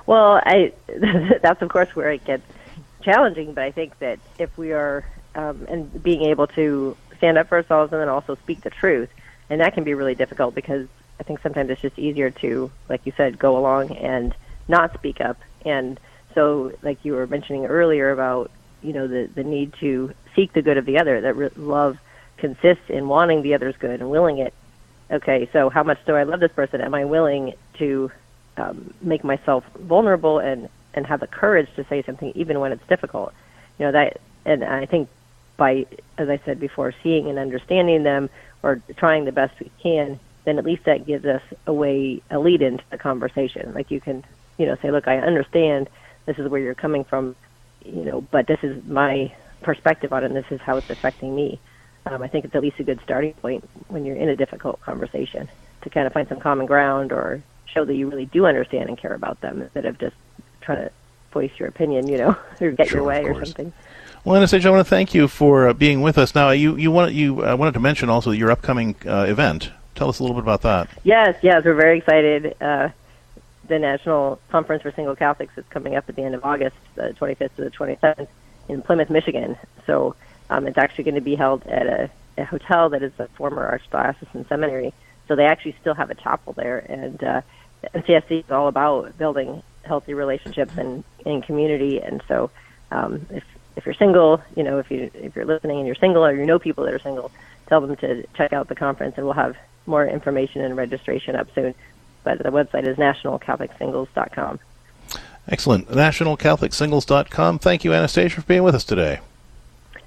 Well, 0.06 0.40
I 0.44 0.72
that's 1.40 1.62
of 1.62 1.68
course 1.68 1.94
where 1.94 2.10
it 2.10 2.24
gets 2.24 2.44
challenging, 3.02 3.52
but 3.52 3.62
I 3.62 3.70
think 3.70 3.96
that 4.00 4.18
if 4.40 4.58
we 4.58 4.72
are 4.72 5.04
um, 5.36 5.66
and 5.68 6.02
being 6.02 6.22
able 6.22 6.48
to 6.48 6.96
stand 7.18 7.38
up 7.38 7.48
for 7.48 7.58
ourselves 7.58 7.92
and 7.92 8.00
then 8.00 8.08
also 8.08 8.34
speak 8.34 8.62
the 8.62 8.70
truth, 8.70 9.10
and 9.50 9.60
that 9.60 9.74
can 9.74 9.84
be 9.84 9.94
really 9.94 10.16
difficult 10.16 10.56
because 10.56 10.88
I 11.20 11.22
think 11.22 11.40
sometimes 11.42 11.70
it's 11.70 11.80
just 11.80 11.96
easier 11.96 12.30
to, 12.30 12.72
like 12.88 13.02
you 13.04 13.12
said, 13.16 13.38
go 13.38 13.56
along 13.56 13.92
and 13.92 14.34
not 14.68 14.94
speak 14.94 15.20
up. 15.20 15.38
And 15.64 15.98
so, 16.34 16.72
like 16.82 17.04
you 17.04 17.14
were 17.14 17.26
mentioning 17.26 17.66
earlier 17.66 18.10
about 18.10 18.50
you 18.82 18.92
know 18.92 19.06
the 19.06 19.28
the 19.34 19.44
need 19.44 19.72
to 19.80 20.12
seek 20.34 20.52
the 20.52 20.62
good 20.62 20.78
of 20.78 20.86
the 20.86 20.98
other. 20.98 21.20
That 21.20 21.36
re- 21.36 21.50
love 21.56 21.98
consists 22.36 22.88
in 22.88 23.08
wanting 23.08 23.42
the 23.42 23.54
other's 23.54 23.76
good 23.76 24.00
and 24.00 24.10
willing 24.10 24.38
it. 24.38 24.54
Okay, 25.10 25.48
so 25.52 25.70
how 25.70 25.82
much 25.82 25.98
do 26.04 26.14
I 26.14 26.24
love 26.24 26.40
this 26.40 26.52
person? 26.52 26.80
Am 26.80 26.94
I 26.94 27.04
willing 27.04 27.54
to 27.78 28.10
um, 28.56 28.92
make 29.00 29.24
myself 29.24 29.64
vulnerable 29.78 30.38
and 30.38 30.68
and 30.94 31.06
have 31.06 31.20
the 31.20 31.26
courage 31.26 31.68
to 31.76 31.84
say 31.84 32.02
something 32.02 32.32
even 32.34 32.60
when 32.60 32.72
it's 32.72 32.86
difficult? 32.86 33.32
You 33.78 33.86
know 33.86 33.92
that, 33.92 34.20
and 34.44 34.64
I 34.64 34.86
think 34.86 35.08
by 35.56 35.86
as 36.18 36.28
I 36.28 36.38
said 36.44 36.60
before, 36.60 36.92
seeing 37.02 37.28
and 37.28 37.38
understanding 37.38 38.02
them 38.02 38.30
or 38.62 38.82
trying 38.96 39.24
the 39.24 39.32
best 39.32 39.58
we 39.60 39.70
can, 39.82 40.18
then 40.44 40.58
at 40.58 40.64
least 40.64 40.84
that 40.84 41.06
gives 41.06 41.24
us 41.24 41.42
a 41.66 41.72
way 41.72 42.22
a 42.30 42.38
lead 42.38 42.62
into 42.62 42.84
the 42.90 42.98
conversation. 42.98 43.72
Like 43.74 43.90
you 43.90 44.00
can 44.00 44.24
you 44.58 44.66
know, 44.66 44.76
say, 44.82 44.90
look, 44.90 45.08
I 45.08 45.18
understand 45.18 45.88
this 46.26 46.38
is 46.38 46.48
where 46.48 46.60
you're 46.60 46.74
coming 46.74 47.04
from, 47.04 47.36
you 47.84 48.04
know, 48.04 48.20
but 48.20 48.46
this 48.46 48.58
is 48.62 48.84
my 48.86 49.32
perspective 49.62 50.12
on 50.12 50.22
it, 50.22 50.26
and 50.26 50.36
this 50.36 50.50
is 50.50 50.60
how 50.60 50.76
it's 50.76 50.90
affecting 50.90 51.34
me. 51.34 51.60
Um, 52.06 52.22
I 52.22 52.28
think 52.28 52.44
it's 52.44 52.54
at 52.54 52.62
least 52.62 52.78
a 52.78 52.84
good 52.84 53.00
starting 53.02 53.32
point 53.34 53.68
when 53.88 54.04
you're 54.04 54.16
in 54.16 54.28
a 54.28 54.36
difficult 54.36 54.80
conversation 54.80 55.48
to 55.82 55.90
kind 55.90 56.06
of 56.06 56.12
find 56.12 56.28
some 56.28 56.40
common 56.40 56.66
ground 56.66 57.12
or 57.12 57.42
show 57.66 57.84
that 57.84 57.94
you 57.94 58.08
really 58.08 58.26
do 58.26 58.46
understand 58.46 58.88
and 58.88 58.96
care 58.96 59.12
about 59.12 59.40
them 59.40 59.62
instead 59.62 59.86
of 59.86 59.98
just 59.98 60.14
trying 60.60 60.78
to 60.78 60.90
voice 61.32 61.50
your 61.58 61.68
opinion, 61.68 62.08
you 62.08 62.18
know, 62.18 62.36
or 62.60 62.70
get 62.70 62.88
sure, 62.88 62.98
your 62.98 63.06
way 63.06 63.24
or 63.24 63.44
something. 63.44 63.72
Well, 64.24 64.36
Anastasia, 64.36 64.68
I 64.68 64.70
want 64.72 64.86
to 64.86 64.90
thank 64.90 65.14
you 65.14 65.28
for 65.28 65.68
uh, 65.68 65.72
being 65.72 66.00
with 66.00 66.18
us. 66.18 66.34
Now, 66.34 66.50
you 66.50 66.76
you 66.76 66.90
want 66.90 67.12
you 67.12 67.44
uh, 67.44 67.54
wanted 67.56 67.74
to 67.74 67.80
mention 67.80 68.08
also 68.08 68.30
your 68.30 68.50
upcoming 68.50 68.96
uh, 69.06 69.26
event. 69.28 69.70
Tell 69.94 70.08
us 70.08 70.18
a 70.18 70.22
little 70.22 70.34
bit 70.34 70.42
about 70.42 70.62
that. 70.62 70.88
Yes, 71.04 71.36
yes, 71.42 71.64
we're 71.64 71.74
very 71.74 71.98
excited. 71.98 72.54
Uh, 72.60 72.88
the 73.68 73.78
National 73.78 74.40
Conference 74.50 74.82
for 74.82 74.92
Single 74.92 75.16
Catholics 75.16 75.52
is 75.56 75.64
coming 75.70 75.96
up 75.96 76.08
at 76.08 76.16
the 76.16 76.22
end 76.22 76.34
of 76.34 76.44
August, 76.44 76.76
the 76.94 77.14
25th 77.18 77.54
to 77.56 77.64
the 77.64 77.70
27th, 77.70 78.28
in 78.68 78.82
Plymouth, 78.82 79.10
Michigan. 79.10 79.56
So 79.86 80.14
um, 80.50 80.66
it's 80.66 80.78
actually 80.78 81.04
going 81.04 81.16
to 81.16 81.20
be 81.20 81.34
held 81.34 81.66
at 81.66 81.86
a, 81.86 82.10
a 82.38 82.44
hotel 82.44 82.90
that 82.90 83.02
is 83.02 83.12
a 83.18 83.28
former 83.28 83.66
Archdiocesan 83.66 84.48
seminary. 84.48 84.92
So 85.28 85.36
they 85.36 85.46
actually 85.46 85.76
still 85.80 85.94
have 85.94 86.10
a 86.10 86.14
chapel 86.14 86.52
there, 86.52 86.78
and 86.78 87.22
uh, 87.22 87.40
NCSC 87.94 88.44
is 88.44 88.50
all 88.50 88.68
about 88.68 89.16
building 89.18 89.62
healthy 89.84 90.14
relationships 90.14 90.72
and 90.76 91.04
in 91.24 91.42
community. 91.42 92.00
And 92.00 92.22
so, 92.28 92.50
um, 92.92 93.26
if 93.30 93.42
if 93.74 93.84
you're 93.84 93.94
single, 93.94 94.40
you 94.54 94.62
know, 94.62 94.78
if 94.78 94.90
you 94.90 95.10
if 95.14 95.34
you're 95.34 95.44
listening 95.44 95.78
and 95.78 95.86
you're 95.86 95.96
single 95.96 96.24
or 96.24 96.32
you 96.32 96.46
know 96.46 96.60
people 96.60 96.84
that 96.84 96.94
are 96.94 97.00
single, 97.00 97.32
tell 97.68 97.80
them 97.80 97.96
to 97.96 98.24
check 98.34 98.52
out 98.52 98.68
the 98.68 98.76
conference, 98.76 99.14
and 99.16 99.26
we'll 99.26 99.34
have 99.34 99.56
more 99.86 100.06
information 100.06 100.62
and 100.62 100.76
registration 100.76 101.34
up 101.34 101.48
soon. 101.54 101.74
But 102.26 102.38
the 102.42 102.50
website 102.50 102.88
is 102.88 102.96
nationalcatholicsingles.com. 102.96 104.58
Excellent. 105.46 105.86
NationalCatholicSingles.com. 105.86 107.60
Thank 107.60 107.84
you, 107.84 107.92
Anastasia, 107.92 108.40
for 108.40 108.46
being 108.48 108.64
with 108.64 108.74
us 108.74 108.82
today. 108.82 109.20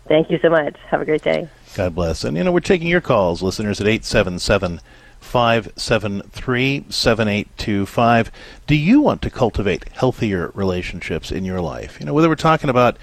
Thank 0.10 0.30
you 0.30 0.38
so 0.42 0.50
much. 0.50 0.76
Have 0.90 1.00
a 1.00 1.06
great 1.06 1.22
day. 1.22 1.48
God 1.76 1.96
bless. 1.96 2.26
And, 2.26 2.36
you 2.36 2.44
know, 2.44 2.52
we're 2.52 2.60
taking 2.60 2.90
your 2.90 3.00
calls, 3.00 3.42
listeners, 3.42 3.80
at 3.80 3.88
877 3.88 4.82
573 5.22 6.86
7825. 6.90 8.32
Do 8.68 8.76
you 8.76 9.00
want 9.00 9.22
to 9.22 9.30
cultivate 9.30 9.88
healthier 9.88 10.52
relationships 10.54 11.32
in 11.32 11.46
your 11.46 11.62
life? 11.62 12.02
You 12.02 12.06
know, 12.06 12.14
whether 12.14 12.28
we're 12.28 12.36
talking 12.36 12.70
about 12.70 12.98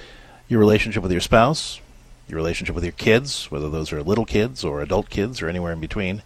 your 0.47 0.61
relationship 0.61 1.03
with 1.03 1.13
your 1.13 1.23
spouse, 1.23 1.81
your 2.29 2.37
relationship 2.37 2.75
with 2.75 2.85
your 2.85 2.93
kids, 2.93 3.51
whether 3.51 3.71
those 3.71 3.95
are 3.95 4.03
little 4.03 4.27
kids 4.27 4.63
or 4.63 4.83
adult 4.83 5.09
kids 5.09 5.41
or 5.41 5.49
anywhere 5.49 5.73
in 5.73 5.81
between, 5.81 6.23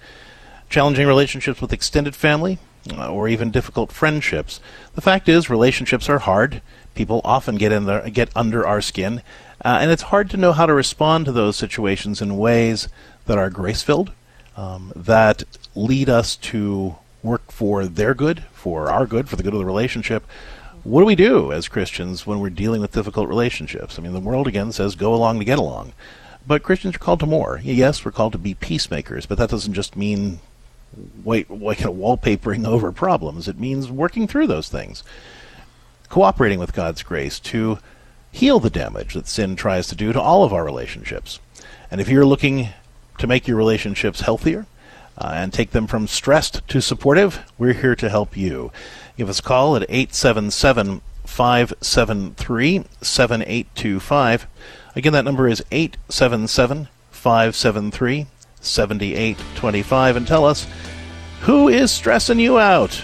challenging 0.69 1.07
relationships 1.07 1.61
with 1.61 1.73
extended 1.73 2.17
family, 2.17 2.59
or 2.99 3.29
even 3.29 3.51
difficult 3.51 3.93
friendships. 3.93 4.61
The 4.95 5.01
fact 5.01 5.29
is, 5.29 5.51
relationships 5.51 6.09
are 6.09 6.21
hard. 6.21 6.63
People 6.95 7.21
often 7.25 7.57
get 7.57 7.73
in 7.73 7.87
there, 7.87 8.09
get 8.11 8.31
under 8.35 8.67
our 8.67 8.81
skin, 8.81 9.23
uh, 9.65 9.79
and 9.81 9.91
it's 9.91 10.05
hard 10.05 10.31
to 10.31 10.37
know 10.37 10.53
how 10.53 10.67
to 10.67 10.75
respond 10.75 11.27
to 11.27 11.33
those 11.33 11.57
situations 11.57 12.21
in 12.23 12.39
ways 12.39 12.89
that 13.27 13.39
are 13.39 13.51
grace 13.51 13.83
filled, 13.83 14.13
um, 14.57 14.93
that 14.97 15.45
lead 15.75 16.09
us 16.09 16.37
to 16.37 16.97
work 17.23 17.53
for 17.53 17.87
their 17.87 18.15
good, 18.15 18.45
for 18.53 18.91
our 18.91 19.07
good, 19.07 19.29
for 19.29 19.37
the 19.37 19.43
good 19.43 19.53
of 19.53 19.61
the 19.61 19.67
relationship. 19.67 20.25
What 20.83 21.03
do 21.03 21.07
we 21.07 21.15
do 21.15 21.53
as 21.53 21.69
Christians 21.69 22.27
when 22.27 22.41
we're 22.41 22.51
dealing 22.51 22.81
with 22.81 22.93
difficult 22.93 23.29
relationships? 23.29 23.99
I 23.99 24.03
mean, 24.03 24.15
the 24.15 24.21
world 24.21 24.47
again 24.47 24.73
says 24.73 24.95
go 24.95 25.15
along 25.15 25.39
to 25.39 25.45
get 25.45 25.59
along. 25.59 25.93
But 26.47 26.63
Christians 26.63 26.97
are 26.97 26.99
called 26.99 27.21
to 27.21 27.27
more. 27.27 27.61
Yes, 27.63 28.03
we're 28.03 28.13
called 28.13 28.33
to 28.33 28.39
be 28.39 28.55
peacemakers, 28.55 29.27
but 29.27 29.37
that 29.37 29.51
doesn't 29.51 29.75
just 29.75 29.95
mean 29.95 30.41
like 31.25 31.49
wallpapering 31.49 32.67
over 32.67 32.93
problems. 32.93 33.49
It 33.49 33.59
means 33.59 33.91
working 33.91 34.27
through 34.27 34.47
those 34.47 34.69
things, 34.69 35.03
cooperating 36.09 36.59
with 36.59 36.73
God's 36.73 37.03
grace 37.03 37.39
to 37.41 37.79
heal 38.33 38.61
the 38.61 38.71
damage 38.71 39.15
that 39.15 39.27
sin 39.27 39.57
tries 39.57 39.89
to 39.89 39.95
do 39.95 40.13
to 40.13 40.21
all 40.21 40.45
of 40.45 40.53
our 40.53 40.65
relationships. 40.65 41.41
And 41.91 42.01
if 42.01 42.09
you're 42.09 42.27
looking 42.27 42.69
to 43.19 43.27
make 43.27 43.47
your 43.47 43.57
relationships 43.57 44.21
healthier 44.21 44.67
uh, 45.19 45.33
and 45.35 45.53
take 45.53 45.73
them 45.73 45.87
from 45.87 46.07
stressed 46.07 46.67
to 46.69 46.81
supportive, 46.81 47.41
we're 47.59 47.75
here 47.75 47.97
to 47.97 48.09
help 48.09 48.37
you. 48.37 48.73
Give 49.17 49.29
us 49.29 49.41
a 49.41 49.43
call 49.43 49.77
at 49.77 49.83
877 49.83 51.03
573 51.25 52.85
7825. 53.01 54.47
Again, 54.97 55.13
that 55.13 55.25
number 55.25 55.47
is 55.47 55.63
877 55.71 56.89
573 57.11 58.27
7825 58.61 60.17
and 60.17 60.27
tell 60.27 60.45
us 60.45 60.67
who 61.43 61.69
is 61.69 61.91
stressing 61.91 62.39
you 62.39 62.59
out. 62.59 63.03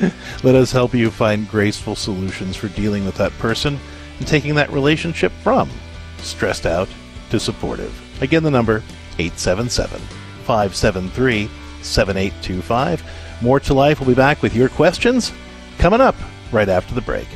Let 0.42 0.54
us 0.54 0.72
help 0.72 0.94
you 0.94 1.10
find 1.10 1.48
graceful 1.48 1.96
solutions 1.96 2.56
for 2.56 2.68
dealing 2.68 3.04
with 3.04 3.16
that 3.16 3.32
person 3.38 3.78
and 4.18 4.26
taking 4.26 4.54
that 4.54 4.70
relationship 4.70 5.32
from 5.42 5.70
stressed 6.18 6.66
out 6.66 6.88
to 7.30 7.38
supportive. 7.38 8.22
Again, 8.22 8.42
the 8.42 8.50
number 8.50 8.82
877 9.18 10.00
573 10.44 11.50
7825. 11.82 13.04
More 13.40 13.60
to 13.60 13.74
Life 13.74 14.00
We'll 14.00 14.08
be 14.08 14.14
back 14.14 14.42
with 14.42 14.54
your 14.54 14.68
questions 14.68 15.32
coming 15.78 16.00
up 16.00 16.16
right 16.50 16.68
after 16.68 16.94
the 16.94 17.00
break. 17.00 17.28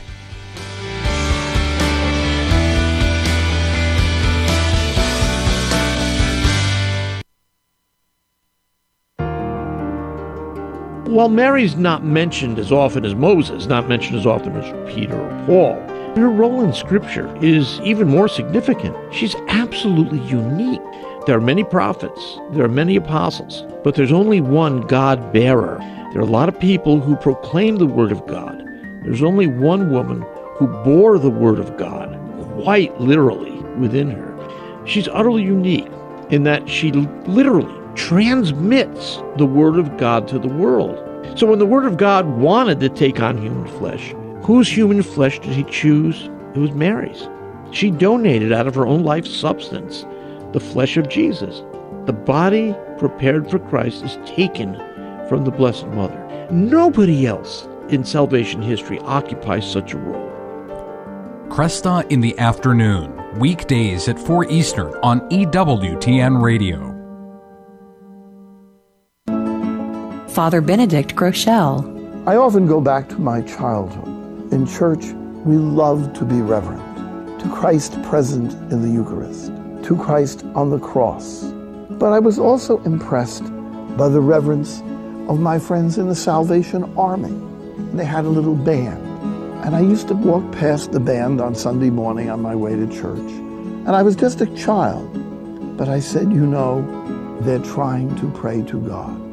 While 11.12 11.28
Mary's 11.28 11.76
not 11.76 12.02
mentioned 12.02 12.58
as 12.58 12.72
often 12.72 13.04
as 13.04 13.14
Moses, 13.14 13.66
not 13.66 13.86
mentioned 13.86 14.18
as 14.18 14.24
often 14.24 14.56
as 14.56 14.94
Peter 14.94 15.14
or 15.14 15.44
Paul, 15.44 15.74
her 16.16 16.30
role 16.30 16.62
in 16.62 16.72
Scripture 16.72 17.30
is 17.44 17.78
even 17.80 18.08
more 18.08 18.28
significant. 18.28 18.96
She's 19.12 19.34
absolutely 19.48 20.20
unique. 20.20 20.80
There 21.26 21.36
are 21.36 21.40
many 21.42 21.64
prophets, 21.64 22.38
there 22.52 22.64
are 22.64 22.68
many 22.68 22.96
apostles, 22.96 23.62
but 23.84 23.94
there's 23.94 24.10
only 24.10 24.40
one 24.40 24.86
God 24.86 25.34
bearer. 25.34 25.76
There 26.12 26.22
are 26.22 26.24
a 26.24 26.24
lot 26.24 26.48
of 26.48 26.58
people 26.58 26.98
who 26.98 27.14
proclaim 27.16 27.76
the 27.76 27.84
Word 27.84 28.10
of 28.10 28.26
God. 28.26 28.66
There's 29.04 29.22
only 29.22 29.46
one 29.46 29.90
woman 29.90 30.24
who 30.56 30.66
bore 30.66 31.18
the 31.18 31.28
Word 31.28 31.58
of 31.58 31.76
God, 31.76 32.18
quite 32.62 32.98
literally, 32.98 33.60
within 33.78 34.10
her. 34.10 34.86
She's 34.86 35.08
utterly 35.08 35.42
unique 35.42 35.88
in 36.30 36.44
that 36.44 36.70
she 36.70 36.90
literally 36.90 37.81
transmits 37.94 39.20
the 39.36 39.46
Word 39.46 39.78
of 39.78 39.96
God 39.96 40.28
to 40.28 40.38
the 40.38 40.48
world. 40.48 40.98
So 41.38 41.46
when 41.46 41.58
the 41.58 41.66
Word 41.66 41.84
of 41.84 41.96
God 41.96 42.26
wanted 42.26 42.80
to 42.80 42.88
take 42.88 43.20
on 43.20 43.38
human 43.38 43.66
flesh, 43.78 44.14
whose 44.42 44.68
human 44.68 45.02
flesh 45.02 45.38
did 45.38 45.52
he 45.52 45.64
choose? 45.64 46.28
It 46.54 46.58
was 46.58 46.72
Mary's. 46.72 47.28
She 47.70 47.90
donated 47.90 48.52
out 48.52 48.66
of 48.66 48.74
her 48.74 48.86
own 48.86 49.02
life 49.02 49.26
substance 49.26 50.04
the 50.52 50.60
flesh 50.60 50.96
of 50.96 51.08
Jesus. 51.08 51.62
The 52.04 52.12
body 52.12 52.74
prepared 52.98 53.50
for 53.50 53.58
Christ 53.58 54.04
is 54.04 54.18
taken 54.26 54.74
from 55.28 55.44
the 55.44 55.50
Blessed 55.50 55.86
Mother. 55.88 56.48
Nobody 56.50 57.26
else 57.26 57.66
in 57.88 58.04
salvation 58.04 58.60
history 58.60 58.98
occupies 59.00 59.70
such 59.70 59.94
a 59.94 59.98
role. 59.98 60.30
Kresta 61.48 62.10
in 62.10 62.20
the 62.20 62.38
afternoon, 62.38 63.38
weekdays 63.38 64.08
at 64.08 64.18
4 64.18 64.50
Eastern 64.50 64.94
on 65.02 65.20
EWTN 65.30 66.42
Radio. 66.42 66.91
Father 70.32 70.62
Benedict 70.62 71.14
Groeschel. 71.14 72.26
I 72.26 72.36
often 72.36 72.66
go 72.66 72.80
back 72.80 73.06
to 73.10 73.18
my 73.18 73.42
childhood. 73.42 74.50
In 74.50 74.66
church, 74.66 75.04
we 75.44 75.56
love 75.56 76.14
to 76.14 76.24
be 76.24 76.40
reverent 76.40 77.38
to 77.38 77.50
Christ 77.50 78.02
present 78.04 78.54
in 78.72 78.80
the 78.80 78.88
Eucharist, 78.88 79.48
to 79.84 79.94
Christ 79.94 80.42
on 80.54 80.70
the 80.70 80.78
cross. 80.78 81.42
But 81.90 82.14
I 82.14 82.18
was 82.18 82.38
also 82.38 82.82
impressed 82.84 83.44
by 83.98 84.08
the 84.08 84.22
reverence 84.22 84.80
of 85.28 85.38
my 85.38 85.58
friends 85.58 85.98
in 85.98 86.08
the 86.08 86.14
Salvation 86.14 86.84
Army. 86.96 87.38
They 87.92 88.06
had 88.06 88.24
a 88.24 88.30
little 88.30 88.56
band, 88.56 89.04
and 89.66 89.76
I 89.76 89.80
used 89.80 90.08
to 90.08 90.14
walk 90.14 90.50
past 90.52 90.92
the 90.92 91.00
band 91.00 91.42
on 91.42 91.54
Sunday 91.54 91.90
morning 91.90 92.30
on 92.30 92.40
my 92.40 92.56
way 92.56 92.74
to 92.74 92.86
church. 92.86 93.18
And 93.18 93.90
I 93.90 94.00
was 94.00 94.16
just 94.16 94.40
a 94.40 94.46
child, 94.56 95.76
but 95.76 95.90
I 95.90 96.00
said, 96.00 96.32
you 96.32 96.46
know, 96.46 96.80
they're 97.42 97.58
trying 97.58 98.16
to 98.16 98.30
pray 98.30 98.62
to 98.62 98.80
God 98.80 99.31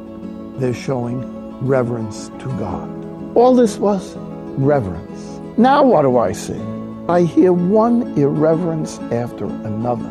they're 0.60 0.74
showing 0.74 1.20
reverence 1.66 2.28
to 2.38 2.46
God. 2.58 2.88
All 3.36 3.54
this 3.54 3.78
was 3.78 4.14
reverence. 4.58 5.40
Now, 5.58 5.84
what 5.84 6.02
do 6.02 6.18
I 6.18 6.32
see? 6.32 6.60
I 7.08 7.22
hear 7.22 7.52
one 7.52 8.16
irreverence 8.18 8.98
after 9.10 9.46
another. 9.46 10.06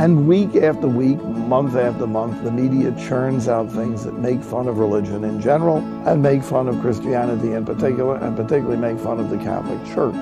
And 0.00 0.26
week 0.26 0.56
after 0.56 0.88
week, 0.88 1.22
month 1.22 1.76
after 1.76 2.06
month, 2.06 2.42
the 2.42 2.50
media 2.50 2.94
churns 3.06 3.48
out 3.48 3.70
things 3.70 4.04
that 4.04 4.14
make 4.14 4.42
fun 4.42 4.66
of 4.66 4.78
religion 4.78 5.24
in 5.24 5.40
general 5.40 5.78
and 6.08 6.22
make 6.22 6.42
fun 6.42 6.68
of 6.68 6.80
Christianity 6.80 7.52
in 7.52 7.64
particular, 7.64 8.16
and 8.16 8.36
particularly 8.36 8.76
make 8.76 8.98
fun 8.98 9.20
of 9.20 9.30
the 9.30 9.38
Catholic 9.38 9.78
Church. 9.94 10.14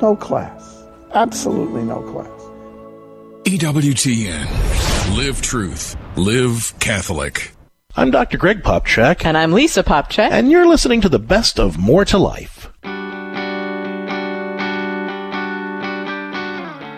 No 0.00 0.16
class. 0.18 0.84
Absolutely 1.14 1.82
no 1.82 2.00
class. 2.12 2.40
EWTN. 3.44 5.16
Live 5.16 5.42
truth. 5.42 5.96
Live 6.16 6.72
Catholic. 6.78 7.57
I'm 7.98 8.12
Dr. 8.12 8.38
Greg 8.38 8.62
Popcak. 8.62 9.24
And 9.24 9.36
I'm 9.36 9.50
Lisa 9.52 9.82
Popcak. 9.82 10.30
And 10.30 10.52
you're 10.52 10.68
listening 10.68 11.00
to 11.00 11.08
the 11.08 11.18
best 11.18 11.58
of 11.58 11.78
More 11.78 12.04
to 12.04 12.16
Life. 12.16 12.70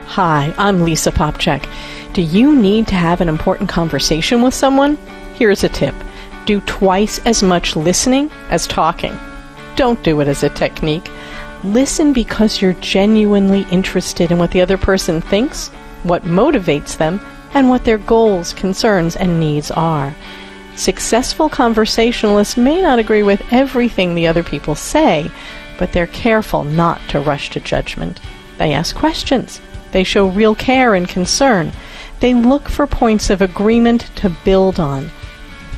Hi, 0.08 0.52
I'm 0.58 0.82
Lisa 0.82 1.10
Popcak. 1.10 1.66
Do 2.12 2.20
you 2.20 2.54
need 2.54 2.86
to 2.88 2.96
have 2.96 3.22
an 3.22 3.30
important 3.30 3.70
conversation 3.70 4.42
with 4.42 4.52
someone? 4.52 4.98
Here's 5.36 5.64
a 5.64 5.70
tip 5.70 5.94
do 6.44 6.60
twice 6.66 7.18
as 7.20 7.42
much 7.42 7.76
listening 7.76 8.30
as 8.50 8.66
talking. 8.66 9.18
Don't 9.76 10.02
do 10.02 10.20
it 10.20 10.28
as 10.28 10.42
a 10.42 10.50
technique. 10.50 11.10
Listen 11.64 12.12
because 12.12 12.60
you're 12.60 12.74
genuinely 12.74 13.62
interested 13.70 14.30
in 14.30 14.36
what 14.36 14.50
the 14.50 14.60
other 14.60 14.76
person 14.76 15.22
thinks, 15.22 15.68
what 16.02 16.24
motivates 16.24 16.98
them, 16.98 17.22
and 17.54 17.70
what 17.70 17.86
their 17.86 17.96
goals, 17.96 18.52
concerns, 18.52 19.16
and 19.16 19.40
needs 19.40 19.70
are. 19.70 20.14
Successful 20.80 21.50
conversationalists 21.50 22.56
may 22.56 22.80
not 22.80 22.98
agree 22.98 23.22
with 23.22 23.42
everything 23.52 24.14
the 24.14 24.26
other 24.26 24.42
people 24.42 24.74
say, 24.74 25.30
but 25.78 25.92
they're 25.92 26.06
careful 26.06 26.64
not 26.64 26.98
to 27.10 27.20
rush 27.20 27.50
to 27.50 27.60
judgment. 27.60 28.18
They 28.56 28.72
ask 28.72 28.96
questions. 28.96 29.60
They 29.92 30.04
show 30.04 30.28
real 30.28 30.54
care 30.54 30.94
and 30.94 31.06
concern. 31.06 31.72
They 32.20 32.32
look 32.32 32.70
for 32.70 32.86
points 32.86 33.28
of 33.28 33.42
agreement 33.42 34.10
to 34.16 34.34
build 34.42 34.80
on. 34.80 35.10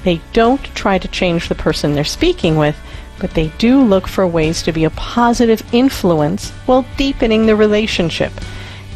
They 0.04 0.20
don't 0.32 0.62
try 0.76 0.98
to 0.98 1.08
change 1.08 1.48
the 1.48 1.56
person 1.56 1.94
they're 1.94 2.04
speaking 2.04 2.56
with, 2.56 2.78
but 3.18 3.32
they 3.32 3.48
do 3.58 3.82
look 3.82 4.06
for 4.06 4.24
ways 4.24 4.62
to 4.62 4.72
be 4.72 4.84
a 4.84 4.90
positive 4.90 5.64
influence 5.74 6.50
while 6.66 6.86
deepening 6.96 7.46
the 7.46 7.56
relationship. 7.56 8.32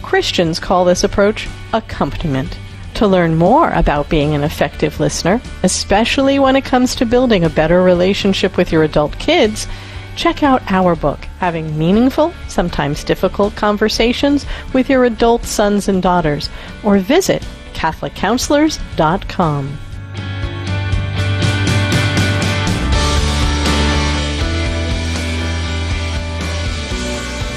Christians 0.03 0.61
call 0.61 0.85
this 0.85 1.03
approach 1.03 1.49
accompaniment. 1.73 2.57
To 2.97 3.07
learn 3.07 3.37
more 3.37 3.71
about 3.73 4.09
being 4.09 4.35
an 4.35 4.43
effective 4.43 4.99
listener, 5.01 5.43
especially 5.63 6.39
when 6.39 6.57
it 6.57 6.65
comes 6.65 6.95
to 6.95 7.05
building 7.05 7.45
a 7.45 7.51
better 7.51 7.83
relationship 7.83 8.57
with 8.57 8.73
your 8.73 8.85
adult 8.85 9.19
kids, 9.19 9.69
check 10.17 10.43
out 10.43 10.63
our 10.73 10.97
book, 10.97 11.19
Having 11.39 11.79
Meaningful, 11.79 12.33
Sometimes 12.49 13.05
Difficult 13.05 13.55
Conversations 13.55 14.47
with 14.73 14.89
Your 14.89 15.05
Adult 15.05 15.45
Sons 15.45 15.89
and 15.89 16.03
Daughters, 16.03 16.49
or 16.83 16.97
visit 16.97 17.47
CatholicCounselors.com. 17.75 19.79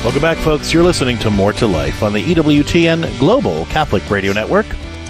Welcome 0.04 0.21
back, 0.21 0.38
folks. 0.39 0.73
You're 0.73 0.84
listening 0.84 1.17
to 1.19 1.30
More 1.30 1.54
to 1.54 1.65
Life 1.65 2.04
on 2.04 2.12
the 2.12 2.25
EWTN 2.25 3.17
Global 3.19 3.63
Catholic 3.67 4.10
Radio 4.10 4.34
Network. 4.34 4.65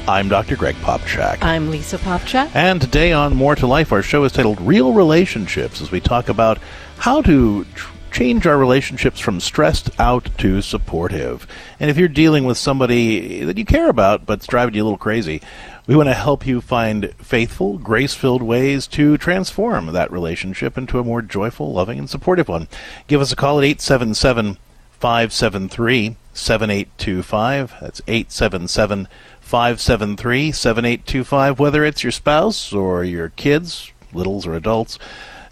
I'm 0.10 0.28
Dr. 0.28 0.56
Greg 0.56 0.74
Popcak. 0.78 1.38
I'm 1.44 1.70
Lisa 1.70 2.00
Popcak. 2.00 2.50
And 2.56 2.82
today 2.82 3.14
on 3.14 3.36
More 3.36 3.54
to 3.54 3.68
Life, 3.68 3.92
our 3.92 4.02
show 4.02 4.24
is 4.24 4.32
titled 4.32 4.60
Real 4.60 4.92
Relationships 4.92 5.82
as 5.82 5.92
we 5.92 6.00
talk 6.00 6.30
about 6.30 6.58
how 6.98 7.22
to 7.22 7.64
tr- 7.76 7.94
change 8.12 8.48
our 8.48 8.58
relationships 8.58 9.20
from 9.20 9.40
stressed 9.40 9.92
out 10.00 10.28
to 10.40 10.64
supportive. 10.64 11.46
And 11.80 11.92
if 11.92 11.98
you're 11.98 12.08
dealing 12.08 12.46
with 12.46 12.58
somebody 12.58 13.44
that 13.44 13.60
you 13.60 13.66
care 13.66 13.88
about 13.88 14.26
but's 14.26 14.48
driving 14.48 14.74
you 14.74 14.82
a 14.82 14.86
little 14.86 14.98
crazy, 14.98 15.44
we 15.86 15.96
want 15.96 16.10
to 16.10 16.16
help 16.16 16.44
you 16.44 16.60
find 16.60 17.14
faithful, 17.20 17.78
grace 17.78 18.16
filled 18.16 18.42
ways 18.42 18.88
to 18.88 19.16
transform 19.20 19.94
that 19.94 20.12
relationship 20.12 20.76
into 20.76 20.98
a 20.98 21.04
more 21.04 21.22
joyful, 21.22 21.72
loving, 21.72 22.00
and 22.00 22.10
supportive 22.10 22.48
one. 22.48 22.68
Give 23.06 23.22
us 23.22 23.32
a 23.32 23.36
call 23.36 23.60
at 23.60 23.64
877 23.64 24.58
573 25.00 26.18
7825. 26.34 27.76
That's 27.80 28.02
877 28.08 29.08
573 29.50 30.52
7825. 30.52 31.60
Whether 31.60 31.84
it's 31.84 32.04
your 32.04 32.12
spouse 32.12 32.72
or 32.72 33.04
your 33.04 33.30
kids, 33.30 33.92
littles 34.14 34.46
or 34.46 34.54
adults, 34.54 35.00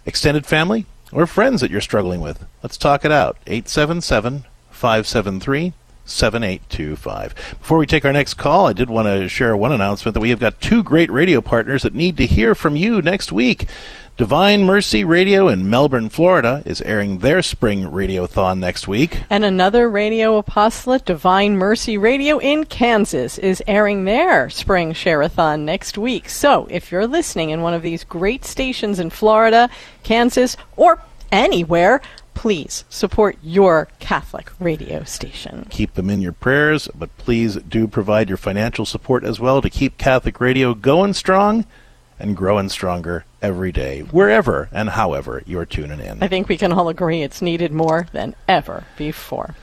extended 0.06 0.46
family, 0.46 0.86
or 1.10 1.26
friends 1.26 1.60
that 1.60 1.72
you're 1.72 1.80
struggling 1.80 2.20
with, 2.20 2.46
let's 2.62 2.76
talk 2.76 3.04
it 3.04 3.10
out. 3.10 3.38
877 3.48 4.44
573 4.70 5.72
7825. 6.04 7.34
Before 7.58 7.78
we 7.78 7.86
take 7.86 8.04
our 8.04 8.12
next 8.12 8.34
call, 8.34 8.68
I 8.68 8.72
did 8.72 8.88
want 8.88 9.06
to 9.06 9.28
share 9.28 9.56
one 9.56 9.72
announcement 9.72 10.14
that 10.14 10.20
we 10.20 10.30
have 10.30 10.38
got 10.38 10.60
two 10.60 10.84
great 10.84 11.10
radio 11.10 11.40
partners 11.40 11.82
that 11.82 11.92
need 11.92 12.16
to 12.18 12.26
hear 12.26 12.54
from 12.54 12.76
you 12.76 13.02
next 13.02 13.32
week. 13.32 13.66
Divine 14.18 14.64
Mercy 14.64 15.04
Radio 15.04 15.46
in 15.46 15.70
Melbourne, 15.70 16.08
Florida 16.08 16.60
is 16.66 16.82
airing 16.82 17.18
their 17.18 17.40
spring 17.40 17.84
radiothon 17.84 18.58
next 18.58 18.88
week. 18.88 19.22
And 19.30 19.44
another 19.44 19.88
radio 19.88 20.38
apostolate, 20.38 21.04
Divine 21.04 21.56
Mercy 21.56 21.96
Radio 21.96 22.38
in 22.38 22.64
Kansas, 22.64 23.38
is 23.38 23.62
airing 23.68 24.06
their 24.06 24.50
spring 24.50 24.92
share-a-thon 24.92 25.64
next 25.64 25.96
week. 25.96 26.28
So 26.28 26.66
if 26.68 26.90
you're 26.90 27.06
listening 27.06 27.50
in 27.50 27.62
one 27.62 27.74
of 27.74 27.82
these 27.82 28.02
great 28.02 28.44
stations 28.44 28.98
in 28.98 29.10
Florida, 29.10 29.70
Kansas, 30.02 30.56
or 30.74 31.00
anywhere, 31.30 32.00
please 32.34 32.84
support 32.88 33.38
your 33.40 33.86
Catholic 34.00 34.50
radio 34.58 35.04
station. 35.04 35.68
Keep 35.70 35.94
them 35.94 36.10
in 36.10 36.20
your 36.20 36.32
prayers, 36.32 36.88
but 36.92 37.16
please 37.18 37.54
do 37.54 37.86
provide 37.86 38.28
your 38.28 38.36
financial 38.36 38.84
support 38.84 39.22
as 39.22 39.38
well 39.38 39.62
to 39.62 39.70
keep 39.70 39.96
Catholic 39.96 40.40
radio 40.40 40.74
going 40.74 41.12
strong 41.12 41.64
and 42.18 42.36
growing 42.36 42.68
stronger 42.68 43.24
every 43.40 43.72
day, 43.72 44.00
wherever 44.00 44.68
and 44.72 44.90
however 44.90 45.42
you're 45.46 45.66
tuning 45.66 46.00
in. 46.00 46.22
I 46.22 46.28
think 46.28 46.48
we 46.48 46.56
can 46.56 46.72
all 46.72 46.88
agree 46.88 47.22
it's 47.22 47.42
needed 47.42 47.72
more 47.72 48.08
than 48.12 48.34
ever 48.48 48.84
before. 48.96 49.54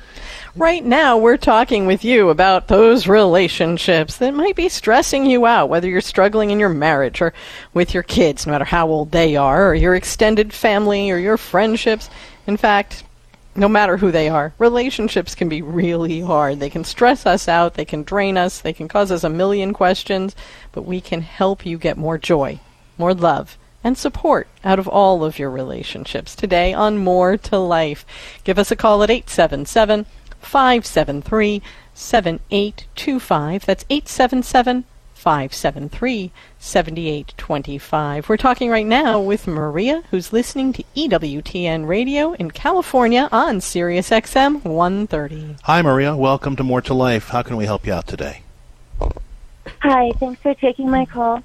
Right 0.56 0.86
now, 0.86 1.18
we're 1.18 1.36
talking 1.36 1.86
with 1.86 2.06
you 2.06 2.30
about 2.30 2.70
those 2.70 3.08
relationships 3.08 4.16
that 4.18 4.34
might 4.34 4.56
be 4.56 4.70
stressing 4.70 5.26
you 5.26 5.46
out, 5.46 5.68
whether 5.68 5.90
you're 5.90 6.00
struggling 6.00 6.50
in 6.50 6.62
your 6.62 6.70
marriage 6.70 7.22
or 7.22 7.34
with 7.74 7.94
your 7.94 8.04
kids, 8.04 8.46
no 8.46 8.54
matter 8.54 8.64
how 8.64 8.88
old 8.88 9.12
they 9.12 9.36
are, 9.36 9.70
or 9.70 9.76
your 9.76 9.96
extended 9.96 10.54
family 10.54 11.12
or 11.12 11.18
your 11.18 11.38
friendships. 11.38 12.10
In 12.48 12.56
fact, 12.56 13.04
no 13.56 13.70
matter 13.70 13.98
who 13.98 14.12
they 14.12 14.28
are, 14.28 14.54
relationships 14.60 15.34
can 15.34 15.48
be 15.48 15.62
really 15.62 16.22
hard. 16.22 16.60
They 16.60 16.70
can 16.70 16.84
stress 16.84 17.26
us 17.26 17.48
out, 17.48 17.76
they 17.76 17.86
can 17.86 18.04
drain 18.04 18.38
us, 18.38 18.60
they 18.60 18.74
can 18.74 18.88
cause 18.88 19.12
us 19.12 19.24
a 19.24 19.30
million 19.30 19.74
questions, 19.74 20.36
but 20.72 20.84
we 20.84 21.00
can 21.00 21.22
help 21.22 21.66
you 21.66 21.78
get 21.78 21.98
more 21.98 22.18
joy, 22.18 22.60
more 22.98 23.14
love, 23.14 23.58
and 23.84 23.98
support 23.98 24.48
out 24.64 24.80
of 24.80 24.88
all 24.88 25.24
of 25.24 25.40
your 25.40 25.50
relationships 25.50 26.36
today 26.36 26.74
on 26.74 26.98
More 26.98 27.38
to 27.38 27.58
Life. 27.58 28.06
Give 28.44 28.60
us 28.60 28.72
a 28.72 28.76
call 28.76 29.04
at 29.04 29.10
877 29.10 30.06
573 30.40 31.62
7825. 31.94 33.66
That's 33.66 33.86
877 33.90 34.86
573 35.26 36.32
7825. 36.60 38.30
We're 38.30 38.38
talking 38.38 38.70
right 38.70 38.86
now 38.86 39.20
with 39.20 39.48
Maria, 39.48 40.04
who's 40.12 40.32
listening 40.32 40.72
to 40.74 40.84
EWTN 40.96 41.88
Radio 41.88 42.34
in 42.34 42.52
California 42.52 43.28
on 43.32 43.60
Sirius 43.60 44.12
XM 44.12 44.64
130. 44.64 45.56
Hi, 45.64 45.82
Maria. 45.82 46.16
Welcome 46.16 46.56
to 46.58 46.64
More 46.64 46.82
to 46.84 46.94
Life. 46.94 47.30
How 47.30 47.42
can 47.42 47.58
we 47.58 47.66
help 47.66 47.88
you 47.88 47.94
out 47.94 48.06
today? 48.06 48.44
Hi, 49.80 50.12
thanks 50.20 50.40
for 50.42 50.54
taking 50.54 50.92
my 50.92 51.08
call. 51.08 51.42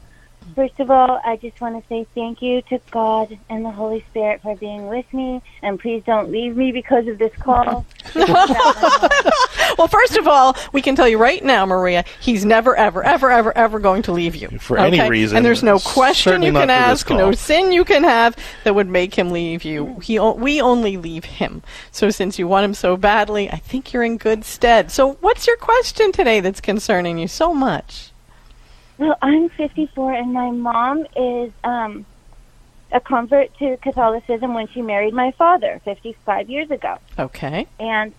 First 0.60 0.78
of 0.78 0.90
all, 0.90 1.18
I 1.24 1.36
just 1.36 1.58
want 1.62 1.82
to 1.82 1.88
say 1.88 2.06
thank 2.14 2.42
you 2.42 2.60
to 2.68 2.78
God 2.90 3.38
and 3.48 3.64
the 3.64 3.70
Holy 3.70 4.04
Spirit 4.10 4.42
for 4.42 4.54
being 4.56 4.88
with 4.88 5.10
me, 5.14 5.40
and 5.62 5.80
please 5.80 6.02
don't 6.04 6.30
leave 6.30 6.54
me 6.54 6.70
because 6.70 7.08
of 7.08 7.16
this 7.16 7.34
call. 7.36 7.86
well, 8.14 9.88
first 9.88 10.18
of 10.18 10.28
all, 10.28 10.54
we 10.74 10.82
can 10.82 10.94
tell 10.96 11.08
you 11.08 11.16
right 11.16 11.42
now, 11.42 11.64
Maria, 11.64 12.04
he's 12.20 12.44
never, 12.44 12.76
ever, 12.76 13.02
ever, 13.02 13.30
ever, 13.30 13.56
ever 13.56 13.78
going 13.78 14.02
to 14.02 14.12
leave 14.12 14.36
you. 14.36 14.50
For 14.58 14.76
any 14.76 15.00
reason. 15.08 15.38
And 15.38 15.46
there's 15.46 15.62
no 15.62 15.78
question 15.78 16.42
you 16.42 16.52
can 16.52 16.68
ask, 16.68 17.08
no 17.08 17.32
sin 17.32 17.72
you 17.72 17.86
can 17.86 18.04
have 18.04 18.36
that 18.64 18.74
would 18.74 18.86
make 18.86 19.14
him 19.14 19.30
leave 19.30 19.64
you. 19.64 19.98
He, 20.00 20.18
o- 20.18 20.34
we 20.34 20.60
only 20.60 20.98
leave 20.98 21.24
him. 21.24 21.62
So 21.90 22.10
since 22.10 22.38
you 22.38 22.46
want 22.46 22.66
him 22.66 22.74
so 22.74 22.98
badly, 22.98 23.48
I 23.48 23.56
think 23.56 23.94
you're 23.94 24.02
in 24.02 24.18
good 24.18 24.44
stead. 24.44 24.92
So 24.92 25.14
what's 25.22 25.46
your 25.46 25.56
question 25.56 26.12
today 26.12 26.40
that's 26.40 26.60
concerning 26.60 27.16
you 27.16 27.28
so 27.28 27.54
much? 27.54 28.09
Well, 29.00 29.16
I'm 29.22 29.48
54, 29.56 30.12
and 30.12 30.34
my 30.34 30.50
mom 30.50 31.06
is 31.16 31.50
um, 31.64 32.04
a 32.92 33.00
convert 33.00 33.48
to 33.58 33.78
Catholicism 33.82 34.52
when 34.52 34.68
she 34.74 34.82
married 34.82 35.14
my 35.14 35.32
father 35.38 35.80
55 35.86 36.50
years 36.50 36.70
ago, 36.70 36.96
Okay. 37.18 37.66
and 37.78 38.12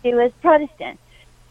she 0.00 0.14
was 0.14 0.30
Protestant. 0.40 1.00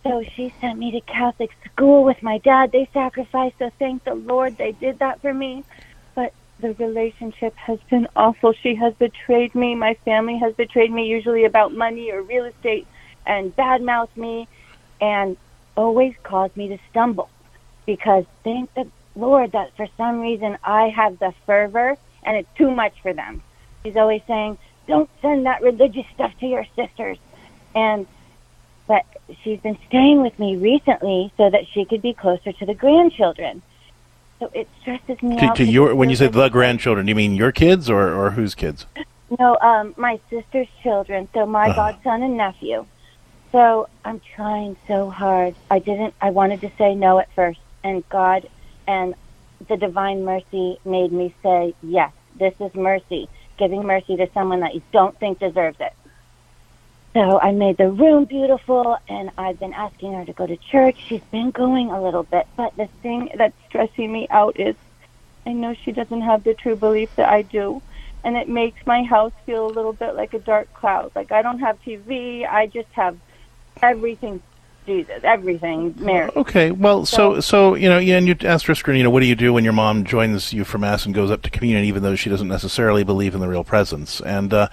So 0.04 0.24
she 0.38 0.54
sent 0.62 0.80
me 0.80 0.92
to 0.92 1.02
Catholic 1.02 1.50
school 1.70 2.06
with 2.06 2.16
my 2.24 2.38
dad. 2.46 2.72
They 2.72 2.88
sacrificed, 2.94 3.56
so 3.60 3.70
thank 3.78 4.06
the 4.06 4.14
Lord 4.14 4.56
they 4.58 4.72
did 4.72 5.00
that 5.00 5.20
for 5.20 5.34
me. 5.34 5.66
But 6.16 6.32
the 6.62 6.74
relationship 6.76 7.54
has 7.58 7.80
been 7.90 8.08
awful. 8.16 8.54
She 8.64 8.74
has 8.76 8.94
betrayed 8.94 9.54
me. 9.54 9.76
My 9.76 9.98
family 10.06 10.40
has 10.42 10.54
betrayed 10.56 10.94
me, 10.94 11.08
usually 11.08 11.44
about 11.44 11.74
money 11.74 12.10
or 12.10 12.22
real 12.22 12.46
estate, 12.46 12.88
and 13.26 13.54
badmouthed 13.58 14.16
me, 14.16 14.48
and 15.02 15.36
always 15.76 16.14
caused 16.24 16.56
me 16.56 16.70
to 16.70 16.78
stumble. 16.90 17.30
Because 17.88 18.26
thank 18.44 18.72
the 18.76 18.88
Lord 19.16 19.54
that 19.54 19.76
for 19.76 19.88
some 19.98 20.20
reason 20.20 20.58
I 20.64 20.90
have 20.90 21.18
the 21.18 21.34
fervor, 21.48 21.96
and 22.24 22.38
it's 22.38 22.50
too 22.56 22.70
much 22.70 22.94
for 23.02 23.14
them. 23.14 23.42
She's 23.84 23.96
always 23.96 24.22
saying, 24.28 24.60
"Don't 24.88 25.10
send 25.22 25.48
that 25.48 25.64
religious 25.64 26.06
stuff 26.14 26.34
to 26.42 26.46
your 26.46 26.66
sisters," 26.76 27.18
and 27.74 28.06
but 28.88 29.04
she's 29.44 29.60
been 29.62 29.78
staying 29.88 30.22
with 30.22 30.38
me 30.38 30.56
recently 30.58 31.34
so 31.38 31.50
that 31.50 31.68
she 31.74 31.86
could 31.86 32.02
be 32.02 32.14
closer 32.14 32.52
to 32.54 32.66
the 32.66 32.74
grandchildren. 32.76 33.64
So 34.40 34.52
it 34.54 34.68
stresses 34.82 35.22
me 35.24 35.38
To, 35.40 35.48
out. 35.48 35.56
to 35.58 35.66
your 35.66 35.96
when 35.96 36.10
you 36.10 36.16
say 36.16 36.28
the 36.28 36.50
grandchildren, 36.50 37.06
do 37.06 37.10
you 37.10 37.16
mean 37.16 37.34
your 37.34 37.52
kids 37.52 37.90
or, 37.90 38.14
or 38.14 38.32
whose 38.32 38.54
kids? 38.54 38.86
No, 39.40 39.58
um, 39.62 39.94
my 39.98 40.20
sister's 40.30 40.68
children, 40.84 41.28
so 41.34 41.46
my 41.46 41.70
Uh-huh. 41.70 41.92
godson 41.94 42.24
and 42.24 42.38
nephew. 42.38 42.86
So 43.52 43.88
I'm 44.06 44.22
trying 44.36 44.78
so 44.88 45.10
hard. 45.10 45.56
I 45.70 45.80
didn't. 45.80 46.14
I 46.22 46.30
wanted 46.30 46.62
to 46.62 46.72
say 46.78 46.96
no 46.96 47.20
at 47.20 47.28
first, 47.34 47.60
and 47.84 48.08
God 48.10 48.48
and 48.88 49.16
the 49.68 49.78
divine 49.78 50.24
mercy 50.24 50.80
made 50.86 51.12
me 51.12 51.34
say 51.44 51.74
yes. 51.82 52.12
This 52.36 52.54
is 52.60 52.74
mercy, 52.76 53.28
giving 53.58 53.84
mercy 53.84 54.16
to 54.18 54.30
someone 54.34 54.60
that 54.60 54.76
you 54.76 54.82
don't 54.92 55.18
think 55.20 55.40
deserves 55.40 55.78
it. 55.80 55.94
So 57.14 57.40
I 57.40 57.52
made 57.52 57.78
the 57.78 57.90
room 57.90 58.26
beautiful, 58.26 58.98
and 59.10 59.32
I've 59.38 59.60
been 59.60 59.74
asking 59.74 60.14
her 60.14 60.26
to 60.26 60.34
go 60.34 60.46
to 60.46 60.56
church. 60.56 60.98
She's 61.08 61.24
been 61.32 61.50
going 61.50 61.90
a 61.90 62.02
little 62.02 62.24
bit, 62.24 62.48
but 62.56 62.76
the 62.78 62.88
thing 63.02 63.32
that's 63.36 63.56
stressing 63.68 64.12
me 64.12 64.28
out 64.30 64.60
is 64.60 64.76
I 65.46 65.54
know 65.54 65.74
she 65.74 65.92
doesn't 65.92 66.22
have 66.22 66.44
the 66.44 66.54
true 66.54 66.76
belief 66.76 67.10
that 67.16 67.30
I 67.30 67.42
do, 67.42 67.82
and 68.24 68.38
it 68.38 68.48
makes 68.48 68.86
my 68.86 69.04
house 69.04 69.32
feel 69.46 69.66
a 69.66 69.74
little 69.74 69.94
bit 69.94 70.16
like 70.16 70.34
a 70.36 70.40
dark 70.40 70.72
cloud. 70.74 71.12
Like 71.16 71.32
I 71.32 71.42
don't 71.42 71.60
have 71.60 71.82
TV, 71.82 72.48
I 72.48 72.68
just 72.68 72.90
have 72.92 73.18
everything 73.82 74.42
Jesus, 74.88 75.20
everything, 75.24 75.94
Mary. 75.98 76.32
Okay, 76.34 76.72
well, 76.72 77.06
so 77.06 77.42
so 77.42 77.76
you 77.76 77.90
know, 77.90 78.00
and 78.00 78.26
you 78.26 78.38
asked 78.42 78.68
Risker, 78.68 78.96
you 78.96 79.04
know, 79.04 79.10
what 79.10 79.20
do 79.20 79.26
you 79.26 79.36
do 79.36 79.52
when 79.52 79.66
your 79.66 79.74
mom 79.74 80.06
joins 80.06 80.54
you 80.54 80.64
for 80.64 80.78
mass 80.78 81.06
and 81.06 81.14
goes 81.14 81.30
up 81.30 81.42
to 81.42 81.50
communion, 81.50 81.84
even 81.84 82.04
though 82.04 82.16
she 82.16 82.30
doesn't 82.30 82.48
necessarily 82.48 83.04
believe 83.04 83.36
in 83.36 83.42
the 83.42 83.50
real 83.50 83.66
presence? 83.66 84.22
And 84.22 84.54
uh, 84.54 84.70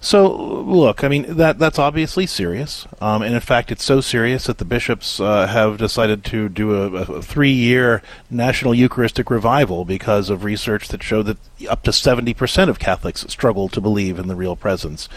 so, 0.00 0.32
look, 0.32 1.02
I 1.02 1.08
mean, 1.08 1.34
that 1.36 1.58
that's 1.58 1.80
obviously 1.80 2.26
serious, 2.26 2.86
um, 3.00 3.22
and 3.22 3.34
in 3.34 3.40
fact, 3.40 3.72
it's 3.72 3.82
so 3.82 4.00
serious 4.00 4.44
that 4.44 4.58
the 4.58 4.64
bishops 4.64 5.18
uh, 5.18 5.48
have 5.48 5.78
decided 5.78 6.24
to 6.26 6.48
do 6.48 6.72
a, 6.72 6.92
a 7.02 7.20
three-year 7.20 8.02
national 8.30 8.72
Eucharistic 8.72 9.30
revival 9.30 9.84
because 9.84 10.30
of 10.30 10.44
research 10.44 10.86
that 10.88 11.02
showed 11.02 11.24
that 11.24 11.38
up 11.68 11.82
to 11.82 11.92
seventy 11.92 12.34
percent 12.34 12.70
of 12.70 12.78
Catholics 12.78 13.26
struggle 13.28 13.68
to 13.70 13.80
believe 13.80 14.20
in 14.20 14.28
the 14.28 14.36
real 14.36 14.54
presence. 14.54 15.08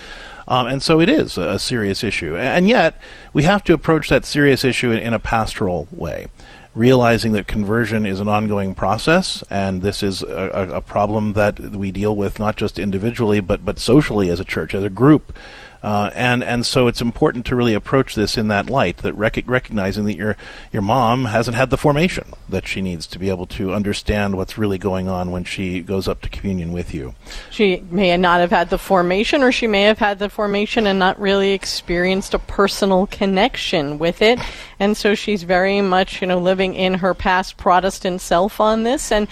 Um, 0.49 0.65
and 0.65 0.81
so 0.81 0.99
it 0.99 1.07
is 1.07 1.37
a, 1.37 1.59
serious 1.59 2.03
issue. 2.03 2.35
And 2.35 2.67
yet, 2.67 2.99
we 3.33 3.43
have 3.43 3.63
to 3.65 3.73
approach 3.73 4.09
that 4.09 4.25
serious 4.25 4.65
issue 4.65 4.91
in, 4.91 4.97
in 4.97 5.13
a 5.13 5.19
pastoral 5.19 5.87
way 5.91 6.27
realizing 6.75 7.31
that 7.33 7.47
conversion 7.47 8.05
is 8.05 8.19
an 8.19 8.27
ongoing 8.27 8.75
process, 8.75 9.43
and 9.49 9.81
this 9.81 10.03
is 10.03 10.21
a, 10.21 10.69
a, 10.75 10.81
problem 10.81 11.33
that 11.33 11.59
we 11.59 11.91
deal 11.91 12.15
with 12.15 12.39
not 12.39 12.55
just 12.55 12.77
individually, 12.77 13.39
but 13.39 13.65
but 13.65 13.79
socially 13.79 14.29
as 14.29 14.39
a 14.39 14.45
church, 14.45 14.73
as 14.75 14.83
a 14.83 14.89
group. 14.89 15.35
Uh, 15.81 16.11
and 16.13 16.43
and 16.43 16.65
so 16.65 16.87
it's 16.87 17.01
important 17.01 17.45
to 17.45 17.55
really 17.55 17.73
approach 17.73 18.15
this 18.15 18.37
in 18.37 18.49
that 18.49 18.69
light, 18.69 18.97
that 18.97 19.13
rec- 19.13 19.47
recognizing 19.47 20.05
that 20.05 20.15
your 20.15 20.35
your 20.73 20.81
mom 20.81 21.25
hasn't 21.25 21.55
had 21.55 21.69
the 21.69 21.77
formation 21.77 22.33
that 22.49 22.67
she 22.67 22.81
needs 22.81 23.07
to 23.07 23.19
be 23.19 23.29
able 23.29 23.45
to 23.45 23.73
understand 23.73 24.35
what's 24.35 24.57
really 24.57 24.77
going 24.77 25.07
on 25.07 25.31
when 25.31 25.43
she 25.43 25.81
goes 25.81 26.07
up 26.07 26.21
to 26.21 26.29
communion 26.29 26.73
with 26.73 26.93
you. 26.93 27.13
She 27.49 27.83
may 27.89 28.15
not 28.17 28.41
have 28.41 28.49
had 28.49 28.69
the 28.69 28.77
formation, 28.77 29.41
or 29.41 29.51
she 29.51 29.67
may 29.67 29.83
have 29.83 29.99
had 29.99 30.19
the 30.19 30.29
formation 30.29 30.85
and 30.85 30.99
not 30.99 31.19
really 31.19 31.51
experienced 31.51 32.33
a 32.33 32.39
personal 32.39 33.07
connection 33.07 33.99
with 33.99 34.21
it, 34.21 34.39
and 34.79 34.97
so 34.97 35.15
she's 35.15 35.43
very 35.43 35.81
much 35.81 36.21
you 36.21 36.27
know 36.27 36.39
living 36.39 36.75
in 36.75 36.95
her 36.95 37.13
past 37.13 37.55
Protestant 37.55 38.19
self 38.19 38.59
on 38.59 38.83
this 38.83 39.11
and 39.11 39.29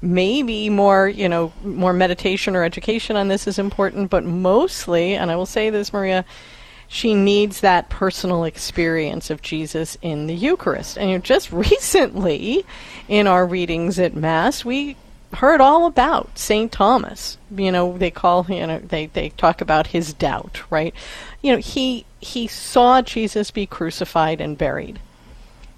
maybe 0.00 0.70
more, 0.70 1.08
you 1.08 1.28
know, 1.28 1.52
more 1.62 1.92
meditation 1.92 2.54
or 2.54 2.62
education 2.62 3.16
on 3.16 3.28
this 3.28 3.46
is 3.46 3.58
important, 3.58 4.10
but 4.10 4.24
mostly, 4.24 5.14
and 5.14 5.30
I 5.30 5.36
will 5.36 5.46
say 5.46 5.70
this, 5.70 5.92
Maria, 5.92 6.24
she 6.86 7.14
needs 7.14 7.60
that 7.60 7.90
personal 7.90 8.44
experience 8.44 9.28
of 9.28 9.42
Jesus 9.42 9.98
in 10.00 10.26
the 10.26 10.34
Eucharist. 10.34 10.96
And 10.96 11.10
you 11.10 11.16
know, 11.16 11.22
just 11.22 11.52
recently, 11.52 12.64
in 13.08 13.26
our 13.26 13.46
readings 13.46 13.98
at 13.98 14.14
Mass, 14.14 14.64
we 14.64 14.96
heard 15.34 15.60
all 15.60 15.86
about 15.86 16.38
St. 16.38 16.72
Thomas. 16.72 17.36
You 17.54 17.70
know, 17.70 17.98
they 17.98 18.10
call 18.10 18.46
you 18.48 18.66
know 18.66 18.78
they, 18.78 19.06
they 19.06 19.30
talk 19.30 19.60
about 19.60 19.88
his 19.88 20.14
doubt, 20.14 20.62
right? 20.70 20.94
You 21.42 21.52
know, 21.52 21.58
he 21.58 22.06
he 22.20 22.46
saw 22.46 23.02
Jesus 23.02 23.50
be 23.50 23.66
crucified 23.66 24.40
and 24.40 24.56
buried. 24.56 24.98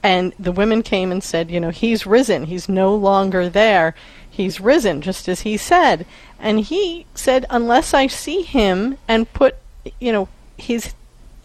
And 0.03 0.33
the 0.39 0.53
women 0.53 0.83
came 0.83 1.13
and 1.13 1.23
said, 1.23 1.51
you 1.51 1.61
know, 1.61 1.71
he's 1.71 2.07
risen. 2.07 2.45
He's 2.45 2.69
no 2.69 2.95
longer 2.95 3.49
there. 3.49 3.95
He's 4.29 4.61
risen, 4.61 5.03
just 5.03 5.29
as 5.29 5.43
he 5.43 5.57
said. 5.57 6.07
And 6.39 6.61
he 6.61 7.07
said, 7.15 7.45
unless 7.51 7.93
I 7.93 8.07
see 8.07 8.43
him 8.43 8.97
and 9.07 9.33
put, 9.33 9.57
you 9.99 10.13
know, 10.13 10.29
his 10.57 10.95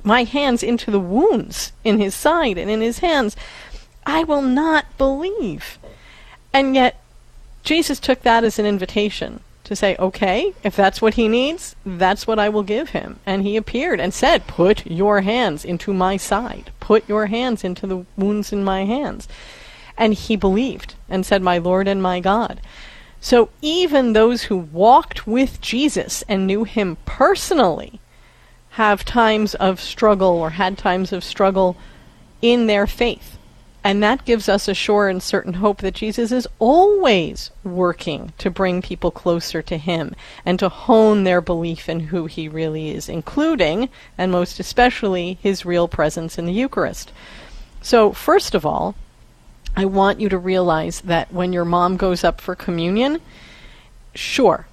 my 0.03 0.23
hands 0.23 0.61
into 0.61 0.91
the 0.91 0.99
wounds 0.99 1.71
in 1.83 1.99
his 1.99 2.13
side 2.13 2.59
and 2.59 2.69
in 2.69 2.79
his 2.79 2.99
hands, 2.99 3.35
I 4.05 4.23
will 4.23 4.43
not 4.43 4.97
believe. 4.99 5.79
And 6.53 6.75
yet, 6.75 7.01
Jesus 7.63 7.99
took 7.99 8.21
that 8.21 8.43
as 8.43 8.59
an 8.59 8.67
invitation 8.67 9.41
to 9.65 9.75
say, 9.75 9.95
okay, 9.97 10.53
if 10.63 10.75
that's 10.75 11.01
what 11.01 11.15
he 11.15 11.27
needs, 11.27 11.75
that's 11.85 12.25
what 12.25 12.39
I 12.39 12.49
will 12.49 12.63
give 12.63 12.89
him. 12.89 13.19
And 13.25 13.43
he 13.43 13.57
appeared 13.57 13.99
and 13.99 14.13
said, 14.13 14.47
Put 14.47 14.85
your 14.85 15.21
hands 15.21 15.65
into 15.65 15.93
my 15.93 16.17
side. 16.17 16.71
Put 16.79 17.07
your 17.09 17.25
hands 17.25 17.63
into 17.63 17.85
the 17.85 18.05
wounds 18.15 18.53
in 18.53 18.63
my 18.63 18.85
hands. 18.85 19.27
And 19.97 20.13
he 20.13 20.35
believed 20.35 20.95
and 21.09 21.25
said, 21.25 21.41
My 21.41 21.57
Lord 21.57 21.87
and 21.87 22.01
my 22.01 22.19
God. 22.19 22.61
So 23.19 23.49
even 23.61 24.13
those 24.13 24.43
who 24.43 24.57
walked 24.57 25.25
with 25.25 25.59
Jesus 25.61 26.23
and 26.27 26.45
knew 26.45 26.63
him 26.63 26.97
personally 27.05 27.99
have 28.71 29.03
times 29.03 29.55
of 29.55 29.79
struggle 29.79 30.29
or 30.29 30.51
had 30.51 30.77
times 30.77 31.11
of 31.11 31.23
struggle 31.23 31.75
in 32.41 32.67
their 32.67 32.85
faith. 32.85 33.37
And 33.85 34.01
that 34.01 34.25
gives 34.25 34.49
us 34.49 34.67
a 34.67 34.73
sure 34.73 35.09
and 35.09 35.21
certain 35.21 35.53
hope 35.53 35.81
that 35.81 35.93
Jesus 35.93 36.31
is 36.31 36.47
always 36.57 37.51
working 37.63 38.33
to 38.39 38.49
bring 38.49 38.81
people 38.81 39.11
closer 39.11 39.61
to 39.61 39.77
Him 39.77 40.15
and 40.43 40.57
to 40.57 40.69
hone 40.69 41.23
their 41.23 41.39
belief 41.39 41.87
in 41.87 41.99
who 41.99 42.25
He 42.25 42.47
really 42.47 42.89
is, 42.89 43.07
including, 43.07 43.89
and 44.17 44.31
most 44.31 44.59
especially, 44.59 45.37
His 45.39 45.67
real 45.67 45.87
presence 45.87 46.39
in 46.39 46.47
the 46.47 46.51
Eucharist. 46.51 47.11
So, 47.83 48.11
first 48.11 48.55
of 48.55 48.65
all, 48.65 48.95
I 49.75 49.85
want 49.85 50.19
you 50.19 50.29
to 50.29 50.37
realize 50.39 51.01
that 51.01 51.31
when 51.31 51.53
your 51.53 51.65
mom 51.65 51.95
goes 51.95 52.23
up 52.23 52.41
for 52.41 52.55
communion, 52.55 53.21
sure, 54.15 54.65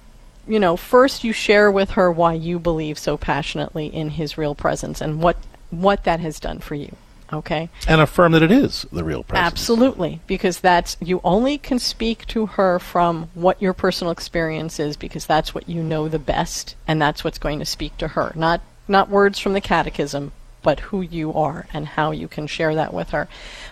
you 0.47 0.59
know, 0.59 0.75
first 0.75 1.23
you 1.23 1.33
share 1.33 1.69
with 1.69 1.91
her 1.91 2.11
why 2.11 2.33
you 2.33 2.57
believe 2.57 2.97
so 2.97 3.15
passionately 3.17 3.85
in 3.85 4.09
His 4.09 4.39
real 4.39 4.55
presence 4.55 5.01
and 5.01 5.21
what 5.21 5.37
what 5.69 6.03
that 6.03 6.19
has 6.19 6.39
done 6.39 6.57
for 6.57 6.73
you. 6.73 6.95
Okay. 7.33 7.69
And 7.87 7.99
affirm 7.99 8.31
that 8.33 8.43
it 8.43 8.51
is 8.51 8.85
the 8.91 9.03
real 9.03 9.23
presence. 9.23 9.45
Absolutely, 9.45 10.21
because 10.27 10.59
that's 10.59 10.95
you 11.01 11.19
only 11.23 11.57
can 11.57 11.79
speak 11.79 12.27
to 12.27 12.45
her 12.45 12.77
from 12.77 13.29
what 13.33 13.61
your 13.61 13.73
personal 13.73 14.11
experience 14.11 14.79
is 14.79 14.95
because 14.95 15.25
that's 15.25 15.55
what 15.55 15.67
you 15.67 15.81
know 15.81 16.07
the 16.07 16.19
best 16.19 16.75
and 16.87 17.01
that's 17.01 17.23
what's 17.23 17.39
going 17.39 17.59
to 17.59 17.65
speak 17.65 17.97
to 17.97 18.09
her. 18.09 18.31
Not 18.35 18.61
not 18.87 19.09
words 19.09 19.39
from 19.39 19.53
the 19.53 19.61
catechism, 19.61 20.31
but 20.61 20.79
who 20.79 21.01
you 21.01 21.33
are 21.33 21.67
and 21.73 21.87
how 21.87 22.11
you 22.11 22.27
can 22.27 22.47
share 22.47 22.75
that 22.75 22.93
with 22.93 23.09
her. 23.09 23.27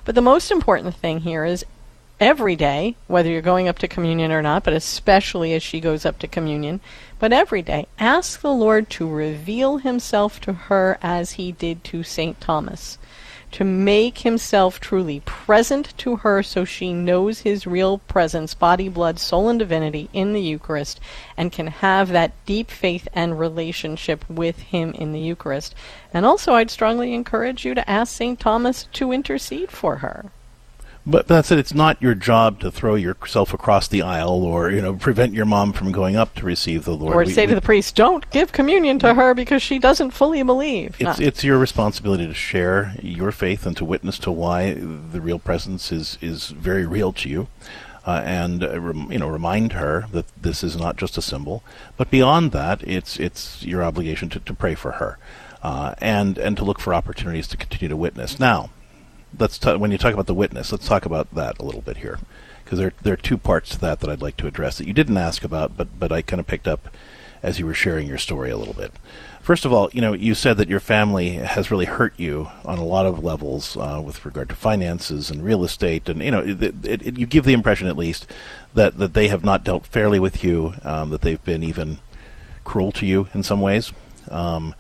But 0.05 0.16
the 0.16 0.22
most 0.22 0.51
important 0.51 0.95
thing 0.95 1.20
here 1.20 1.45
is 1.45 1.66
every 2.20 2.55
day, 2.55 2.95
whether 3.07 3.30
you're 3.30 3.41
going 3.41 3.68
up 3.68 3.80
to 3.80 3.88
communion 3.88 4.32
or 4.32 4.41
not, 4.41 4.64
but 4.64 4.74
especially 4.74 5.53
as 5.53 5.64
she 5.64 5.80
goes 5.80 6.05
up 6.05 6.20
to 6.20 6.28
communion, 6.28 6.80
but 7.20 7.34
every 7.34 7.62
day, 7.62 7.88
ask 7.99 8.41
the 8.41 8.53
Lord 8.53 8.89
to 8.91 9.09
reveal 9.09 9.78
himself 9.78 10.39
to 10.41 10.53
her 10.53 10.97
as 11.01 11.32
he 11.32 11.51
did 11.51 11.84
to 11.86 12.03
St. 12.03 12.39
Thomas 12.39 12.97
to 13.51 13.63
make 13.63 14.19
himself 14.19 14.79
truly 14.79 15.21
present 15.25 15.97
to 15.97 16.17
her 16.17 16.41
so 16.41 16.63
she 16.65 16.93
knows 16.93 17.39
his 17.39 17.67
real 17.67 17.97
presence, 17.97 18.53
body, 18.53 18.87
blood, 18.87 19.19
soul, 19.19 19.49
and 19.49 19.59
divinity 19.59 20.09
in 20.13 20.33
the 20.33 20.41
Eucharist, 20.41 20.99
and 21.35 21.51
can 21.51 21.67
have 21.67 22.09
that 22.09 22.33
deep 22.45 22.71
faith 22.71 23.07
and 23.13 23.39
relationship 23.39 24.23
with 24.29 24.59
him 24.59 24.91
in 24.93 25.11
the 25.11 25.19
Eucharist. 25.19 25.75
And 26.13 26.25
also, 26.25 26.53
I'd 26.53 26.71
strongly 26.71 27.13
encourage 27.13 27.65
you 27.65 27.73
to 27.75 27.89
ask 27.89 28.13
St. 28.13 28.39
Thomas 28.39 28.87
to 28.93 29.11
intercede 29.11 29.71
for 29.71 29.97
her. 29.97 30.31
But 31.05 31.27
that's 31.27 31.51
it. 31.51 31.57
It's 31.57 31.73
not 31.73 31.99
your 32.01 32.13
job 32.13 32.59
to 32.59 32.69
throw 32.69 32.93
yourself 32.93 33.53
across 33.53 33.87
the 33.87 34.03
aisle 34.03 34.43
or 34.43 34.69
you 34.69 34.81
know 34.81 34.93
prevent 34.93 35.33
your 35.33 35.45
mom 35.45 35.73
from 35.73 35.91
going 35.91 36.15
up 36.15 36.35
to 36.35 36.45
receive 36.45 36.85
the 36.85 36.95
Lord. 36.95 37.15
Or 37.15 37.25
to 37.25 37.31
say 37.31 37.47
to 37.47 37.55
the 37.55 37.61
priest, 37.61 37.95
"Don't 37.95 38.29
give 38.29 38.51
communion 38.51 38.99
to 38.99 39.15
her 39.15 39.33
because 39.33 39.63
she 39.63 39.79
doesn't 39.79 40.11
fully 40.11 40.43
believe." 40.43 40.95
It's 40.99 41.19
it's 41.19 41.43
your 41.43 41.57
responsibility 41.57 42.27
to 42.27 42.33
share 42.35 42.93
your 43.01 43.31
faith 43.31 43.65
and 43.65 43.75
to 43.77 43.85
witness 43.85 44.19
to 44.19 44.31
why 44.31 44.73
the 44.73 45.21
real 45.21 45.39
presence 45.39 45.91
is 45.91 46.19
is 46.21 46.49
very 46.49 46.85
real 46.85 47.11
to 47.13 47.29
you. 47.29 47.47
Uh, 48.03 48.21
and 48.25 48.63
uh, 48.63 48.79
rem, 48.79 49.11
you 49.11 49.19
know 49.19 49.27
remind 49.27 49.73
her 49.73 50.05
that 50.11 50.25
this 50.39 50.63
is 50.63 50.75
not 50.75 50.97
just 50.97 51.17
a 51.17 51.21
symbol, 51.21 51.63
but 51.97 52.09
beyond 52.11 52.51
that, 52.51 52.81
it's 52.83 53.19
it's 53.19 53.63
your 53.63 53.83
obligation 53.83 54.29
to, 54.29 54.39
to 54.39 54.53
pray 54.53 54.75
for 54.75 54.93
her, 54.93 55.17
uh, 55.63 55.93
and 55.99 56.37
and 56.37 56.57
to 56.57 56.63
look 56.63 56.79
for 56.79 56.93
opportunities 56.93 57.47
to 57.47 57.57
continue 57.57 57.89
to 57.89 57.97
witness. 57.97 58.39
Now, 58.39 58.71
let's 59.38 59.63
when 59.63 59.91
you 59.91 59.97
talk 59.97 60.13
about 60.13 60.27
the 60.27 60.34
witness, 60.34 60.71
let's 60.71 60.88
talk 60.88 61.05
about 61.05 61.34
that 61.36 61.59
a 61.59 61.65
little 61.65 61.82
bit 61.82 61.97
here, 61.97 62.19
because 62.63 62.79
there 62.79 62.93
there 63.01 63.13
are 63.13 63.17
two 63.17 63.38
parts 63.38 63.69
to 63.71 63.79
that 63.79 63.99
that 63.99 64.09
I'd 64.09 64.21
like 64.21 64.38
to 64.38 64.47
address 64.47 64.77
that 64.77 64.88
you 64.88 64.93
didn't 64.93 65.17
ask 65.17 65.43
about, 65.43 65.77
but 65.77 65.99
but 65.99 66.11
I 66.11 66.21
kind 66.21 66.39
of 66.39 66.47
picked 66.47 66.67
up 66.67 66.89
as 67.43 67.57
you 67.57 67.65
were 67.65 67.73
sharing 67.73 68.07
your 68.07 68.19
story 68.19 68.51
a 68.51 68.57
little 68.57 68.73
bit. 68.73 68.91
First 69.41 69.65
of 69.65 69.73
all, 69.73 69.89
you 69.91 70.01
know, 70.01 70.13
you 70.13 70.36
said 70.36 70.57
that 70.57 70.69
your 70.69 70.79
family 70.79 71.32
has 71.32 71.71
really 71.71 71.86
hurt 71.86 72.13
you 72.19 72.49
on 72.63 72.77
a 72.77 72.86
lot 72.86 73.07
of 73.07 73.23
levels 73.23 73.75
uh, 73.75 73.99
with 74.05 74.23
regard 74.23 74.49
to 74.49 74.55
finances 74.55 75.32
and 75.32 75.43
real 75.43 75.63
estate, 75.63 76.07
and 76.07 76.21
you 76.21 76.29
know, 76.29 76.41
it, 76.41 76.61
it, 76.61 77.07
it, 77.07 77.17
you 77.17 77.25
give 77.25 77.45
the 77.45 77.53
impression 77.53 77.88
at 77.88 77.97
least 77.97 78.27
that 78.75 78.97
that 78.99 79.13
they 79.15 79.29
have 79.29 79.43
not 79.43 79.63
dealt 79.63 79.88
fairly 79.88 80.19
with 80.19 80.43
you, 80.43 80.75
um, 80.84 81.09
that 81.09 81.21
they've 81.21 81.43
been 81.43 81.63
even 81.63 81.97
cruel 82.63 82.91
to 82.91 83.05
you 83.07 83.27
in 83.34 83.41
some 83.41 83.61
ways. 83.61 83.91
Um, 84.29 84.75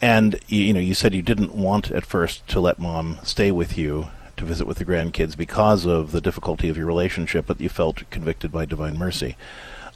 and 0.00 0.38
you 0.46 0.72
know, 0.72 0.80
you 0.80 0.94
said 0.94 1.14
you 1.14 1.22
didn't 1.22 1.54
want 1.54 1.90
at 1.90 2.06
first 2.06 2.46
to 2.48 2.60
let 2.60 2.78
mom 2.78 3.18
stay 3.22 3.50
with 3.50 3.76
you 3.76 4.08
to 4.36 4.44
visit 4.44 4.66
with 4.66 4.78
the 4.78 4.84
grandkids 4.84 5.36
because 5.36 5.84
of 5.84 6.12
the 6.12 6.20
difficulty 6.20 6.68
of 6.68 6.76
your 6.76 6.86
relationship, 6.86 7.46
but 7.46 7.60
you 7.60 7.68
felt 7.68 8.08
convicted 8.10 8.52
by 8.52 8.64
divine 8.64 8.96
mercy. 8.96 9.36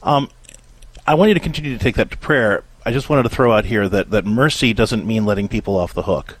Um, 0.03 0.29
I 1.07 1.15
want 1.15 1.29
you 1.29 1.33
to 1.33 1.39
continue 1.39 1.77
to 1.77 1.83
take 1.83 1.95
that 1.95 2.11
to 2.11 2.17
prayer. 2.17 2.63
I 2.85 2.91
just 2.91 3.09
wanted 3.09 3.23
to 3.23 3.29
throw 3.29 3.53
out 3.53 3.65
here 3.65 3.87
that, 3.89 4.09
that 4.11 4.25
mercy 4.25 4.73
doesn't 4.73 5.05
mean 5.05 5.25
letting 5.25 5.47
people 5.47 5.77
off 5.77 5.93
the 5.93 6.03
hook 6.03 6.37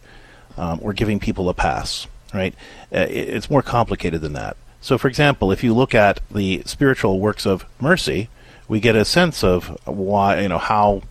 um, 0.57 0.79
or 0.81 0.93
giving 0.93 1.19
people 1.19 1.47
a 1.49 1.53
pass, 1.53 2.07
right? 2.33 2.53
Uh, 2.93 2.99
it, 2.99 3.29
it's 3.29 3.49
more 3.49 3.61
complicated 3.61 4.21
than 4.21 4.33
that. 4.33 4.57
So, 4.81 4.97
for 4.97 5.07
example, 5.07 5.51
if 5.51 5.63
you 5.63 5.73
look 5.73 5.95
at 5.95 6.19
the 6.29 6.63
spiritual 6.65 7.21
works 7.21 7.45
of 7.45 7.65
mercy, 7.79 8.27
we 8.67 8.81
get 8.81 8.95
a 8.97 9.05
sense 9.05 9.43
of 9.43 9.79
why, 9.85 10.41
you 10.41 10.49
know, 10.49 10.57
how 10.57 11.03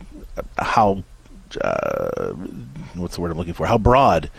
how 0.58 1.04
uh, 1.58 2.32
what's 2.94 3.16
the 3.16 3.20
word 3.20 3.30
I'm 3.30 3.38
looking 3.38 3.54
for? 3.54 3.66
How 3.66 3.78
broad 3.78 4.30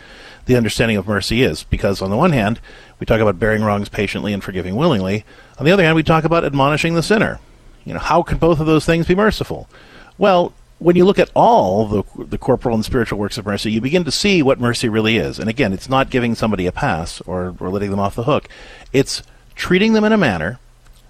the 0.46 0.56
understanding 0.56 0.96
of 0.96 1.06
mercy 1.06 1.42
is. 1.42 1.64
Because 1.64 2.02
on 2.02 2.10
the 2.10 2.16
one 2.16 2.32
hand, 2.32 2.60
we 2.98 3.06
talk 3.06 3.20
about 3.20 3.38
bearing 3.38 3.62
wrongs 3.62 3.88
patiently 3.88 4.32
and 4.32 4.42
forgiving 4.42 4.76
willingly. 4.76 5.24
On 5.58 5.64
the 5.64 5.72
other 5.72 5.82
hand, 5.82 5.96
we 5.96 6.02
talk 6.02 6.24
about 6.24 6.44
admonishing 6.44 6.94
the 6.94 7.02
sinner. 7.02 7.40
You 7.84 7.94
know, 7.94 8.00
how 8.00 8.22
can 8.22 8.38
both 8.38 8.60
of 8.60 8.66
those 8.66 8.86
things 8.86 9.06
be 9.06 9.14
merciful? 9.14 9.68
Well, 10.16 10.52
when 10.78 10.96
you 10.96 11.04
look 11.04 11.18
at 11.18 11.30
all 11.34 11.86
the, 11.86 12.02
the 12.24 12.38
corporal 12.38 12.74
and 12.74 12.84
spiritual 12.84 13.18
works 13.18 13.38
of 13.38 13.46
mercy, 13.46 13.72
you 13.72 13.80
begin 13.80 14.04
to 14.04 14.10
see 14.10 14.42
what 14.42 14.60
mercy 14.60 14.88
really 14.88 15.16
is. 15.16 15.38
And 15.38 15.48
again, 15.48 15.72
it's 15.72 15.88
not 15.88 16.10
giving 16.10 16.34
somebody 16.34 16.66
a 16.66 16.72
pass 16.72 17.20
or, 17.22 17.54
or 17.60 17.70
letting 17.70 17.90
them 17.90 18.00
off 18.00 18.14
the 18.14 18.24
hook. 18.24 18.48
It's 18.92 19.22
treating 19.54 19.92
them 19.92 20.04
in 20.04 20.12
a 20.12 20.18
manner 20.18 20.58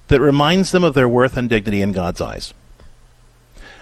that 0.08 0.20
reminds 0.20 0.70
them 0.70 0.84
of 0.84 0.94
their 0.94 1.08
worth 1.08 1.36
and 1.36 1.48
dignity 1.48 1.80
in 1.80 1.92
God's 1.92 2.20
eyes. 2.20 2.52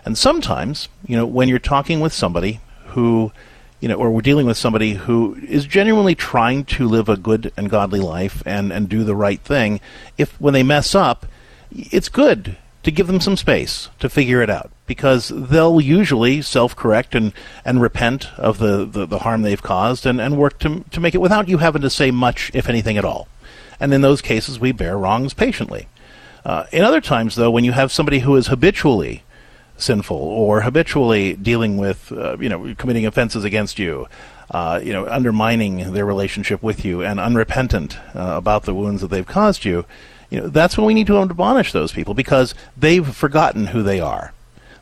And 0.05 0.18
sometimes, 0.18 0.88
you 1.07 1.16
know, 1.16 1.26
when 1.26 1.48
you're 1.48 1.59
talking 1.59 2.00
with 2.00 2.12
somebody 2.12 2.61
who, 2.86 3.32
you 3.80 3.88
know, 3.88 3.94
or 3.94 4.11
we're 4.11 4.20
dealing 4.20 4.46
with 4.46 4.57
somebody 4.57 4.94
who 4.94 5.36
is 5.46 5.64
genuinely 5.66 6.14
trying 6.14 6.64
to 6.66 6.88
live 6.88 7.09
a 7.09 7.16
good 7.16 7.53
and 7.57 7.70
godly 7.70 8.00
life 8.00 8.42
and, 8.44 8.72
and 8.72 8.88
do 8.88 9.05
the 9.05 9.16
right 9.16 9.40
thing, 9.40 9.80
if 10.18 10.40
when 10.40 10.55
they 10.55 10.62
mess 10.62 10.94
up, 10.94 11.26
it's 11.70 12.09
good 12.09 12.57
to 12.82 12.90
give 12.90 13.07
them 13.07 13.20
some 13.20 13.36
space 13.36 13.88
to 14.00 14.09
figure 14.09 14.42
it 14.42 14.50
out 14.50 14.70
because 14.86 15.28
they'll 15.28 15.80
usually 15.80 16.42
self-correct 16.42 17.14
and, 17.14 17.32
and 17.64 17.80
repent 17.80 18.26
of 18.36 18.59
the, 18.59 18.84
the, 18.84 19.07
the 19.07 19.20
harm 19.20 19.42
they've 19.42 19.62
caused 19.62 20.05
and, 20.05 20.20
and 20.20 20.36
work 20.36 20.59
to, 20.59 20.84
to 20.90 21.00
make 21.00 21.14
it 21.14 21.20
without 21.20 21.48
you 21.48 21.59
having 21.59 21.82
to 21.82 21.90
say 21.90 22.11
much, 22.11 22.50
if 22.55 22.68
anything 22.68 22.98
at 22.98 23.05
all. 23.05 23.28
And 23.78 23.94
in 23.94 24.00
those 24.00 24.20
cases, 24.20 24.59
we 24.59 24.72
bear 24.72 24.98
wrongs 24.98 25.32
patiently. 25.32 25.88
Uh, 26.44 26.64
in 26.72 26.82
other 26.82 27.00
times, 27.00 27.36
though, 27.36 27.50
when 27.50 27.64
you 27.64 27.72
have 27.72 27.92
somebody 27.92 28.20
who 28.20 28.34
is 28.34 28.48
habitually 28.48 29.22
sinful 29.76 30.16
or 30.16 30.62
habitually 30.62 31.34
dealing 31.34 31.76
with, 31.76 32.12
uh, 32.12 32.36
you 32.38 32.48
know, 32.48 32.74
committing 32.76 33.06
offenses 33.06 33.44
against 33.44 33.78
you, 33.78 34.06
uh, 34.50 34.80
you 34.82 34.92
know, 34.92 35.06
undermining 35.06 35.92
their 35.92 36.06
relationship 36.06 36.62
with 36.62 36.84
you 36.84 37.02
and 37.02 37.18
unrepentant 37.18 37.98
uh, 38.14 38.34
about 38.36 38.64
the 38.64 38.74
wounds 38.74 39.00
that 39.00 39.08
they've 39.08 39.26
caused 39.26 39.64
you, 39.64 39.84
you 40.30 40.40
know, 40.40 40.48
that's 40.48 40.78
when 40.78 40.86
we 40.86 40.94
need 40.94 41.06
to 41.06 41.18
admonish 41.18 41.72
those 41.72 41.92
people 41.92 42.14
because 42.14 42.54
they've 42.76 43.14
forgotten 43.14 43.68
who 43.68 43.82
they 43.82 44.00
are. 44.00 44.32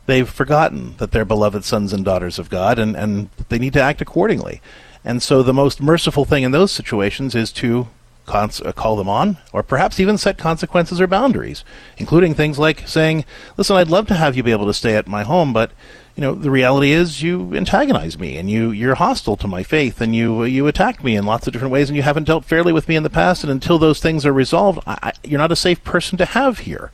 They've 0.05 0.29
forgotten 0.29 0.95
that 0.97 1.11
they're 1.11 1.25
beloved 1.25 1.63
sons 1.63 1.93
and 1.93 2.03
daughters 2.03 2.39
of 2.39 2.49
God, 2.49 2.79
and, 2.79 2.95
and 2.95 3.29
they 3.49 3.59
need 3.59 3.73
to 3.73 3.81
act 3.81 4.01
accordingly. 4.01 4.61
And 5.03 5.21
so 5.21 5.43
the 5.43 5.53
most 5.53 5.81
merciful 5.81 6.25
thing 6.25 6.43
in 6.43 6.51
those 6.51 6.71
situations 6.71 7.35
is 7.35 7.51
to 7.53 7.87
cons- 8.25 8.61
uh, 8.61 8.71
call 8.71 8.95
them 8.95 9.09
on, 9.09 9.37
or 9.53 9.63
perhaps 9.63 9.99
even 9.99 10.17
set 10.17 10.37
consequences 10.37 11.01
or 11.01 11.07
boundaries, 11.07 11.63
including 11.97 12.33
things 12.33 12.59
like 12.59 12.87
saying, 12.87 13.25
"Listen, 13.57 13.75
I'd 13.75 13.89
love 13.89 14.07
to 14.07 14.13
have 14.15 14.35
you 14.35 14.43
be 14.43 14.51
able 14.51 14.67
to 14.67 14.73
stay 14.73 14.95
at 14.95 15.07
my 15.07 15.23
home, 15.23 15.53
but 15.53 15.71
you 16.15 16.21
know 16.21 16.33
the 16.35 16.51
reality 16.51 16.91
is 16.91 17.23
you 17.23 17.55
antagonize 17.55 18.19
me 18.19 18.37
and 18.37 18.49
you 18.49 18.71
you're 18.71 18.95
hostile 18.95 19.37
to 19.37 19.47
my 19.47 19.63
faith 19.63 20.01
and 20.01 20.15
you 20.15 20.43
you 20.43 20.67
attack 20.67 21.03
me 21.03 21.15
in 21.15 21.25
lots 21.25 21.47
of 21.47 21.53
different 21.53 21.71
ways 21.71 21.89
and 21.89 21.95
you 21.95 22.03
haven't 22.03 22.25
dealt 22.25 22.45
fairly 22.45 22.73
with 22.73 22.89
me 22.89 22.95
in 22.95 23.03
the 23.03 23.09
past 23.09 23.43
and 23.43 23.51
until 23.51 23.79
those 23.79 23.99
things 23.99 24.25
are 24.25 24.33
resolved, 24.33 24.79
I, 24.85 24.97
I, 25.01 25.13
you're 25.23 25.39
not 25.39 25.51
a 25.51 25.55
safe 25.55 25.83
person 25.83 26.17
to 26.17 26.25
have 26.25 26.59
here." 26.59 26.91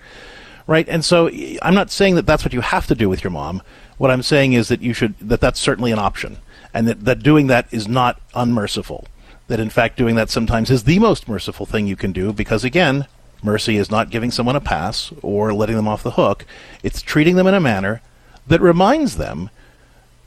Right? 0.65 0.87
And 0.89 1.05
so 1.05 1.29
I'm 1.61 1.75
not 1.75 1.91
saying 1.91 2.15
that 2.15 2.25
that's 2.25 2.43
what 2.43 2.51
you 2.51 2.59
have 2.59 2.87
to 2.87 2.95
do 2.95 3.07
with 3.07 3.23
your 3.23 3.31
mom. 3.31 3.61
What 3.97 4.11
I'm 4.11 4.21
saying 4.21 4.51
is 4.51 4.67
that 4.67 4.81
you 4.81 4.93
should 4.93 5.17
that 5.19 5.39
that's 5.39 5.61
certainly 5.61 5.93
an 5.93 5.99
option 5.99 6.39
and 6.73 6.87
that, 6.87 7.05
that 7.05 7.23
doing 7.23 7.47
that 7.47 7.67
is 7.71 7.87
not 7.87 8.19
unmerciful 8.35 9.07
that 9.47 9.59
in 9.59 9.69
fact 9.69 9.97
doing 9.97 10.15
that 10.15 10.29
sometimes 10.29 10.69
is 10.69 10.83
the 10.83 10.99
most 10.99 11.27
merciful 11.27 11.65
thing 11.65 11.87
you 11.87 11.95
can 11.95 12.11
do 12.11 12.33
because 12.33 12.63
again 12.63 13.07
mercy 13.43 13.77
is 13.77 13.91
not 13.91 14.09
giving 14.09 14.31
someone 14.31 14.55
a 14.55 14.61
pass 14.61 15.11
or 15.21 15.53
letting 15.53 15.75
them 15.75 15.87
off 15.87 16.03
the 16.03 16.11
hook. 16.11 16.45
It's 16.81 17.01
treating 17.01 17.35
them 17.35 17.47
in 17.47 17.53
a 17.53 17.59
manner 17.59 18.01
that 18.47 18.61
reminds 18.61 19.17
them 19.17 19.49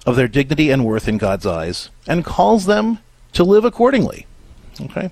of 0.06 0.16
their 0.16 0.28
dignity 0.28 0.70
and 0.70 0.84
worth 0.84 1.08
in 1.08 1.18
God's 1.18 1.44
eyes 1.44 1.90
and 2.06 2.24
calls 2.24 2.66
them 2.66 2.98
to 3.32 3.44
live 3.44 3.64
accordingly. 3.64 4.26
Okay 4.80 5.10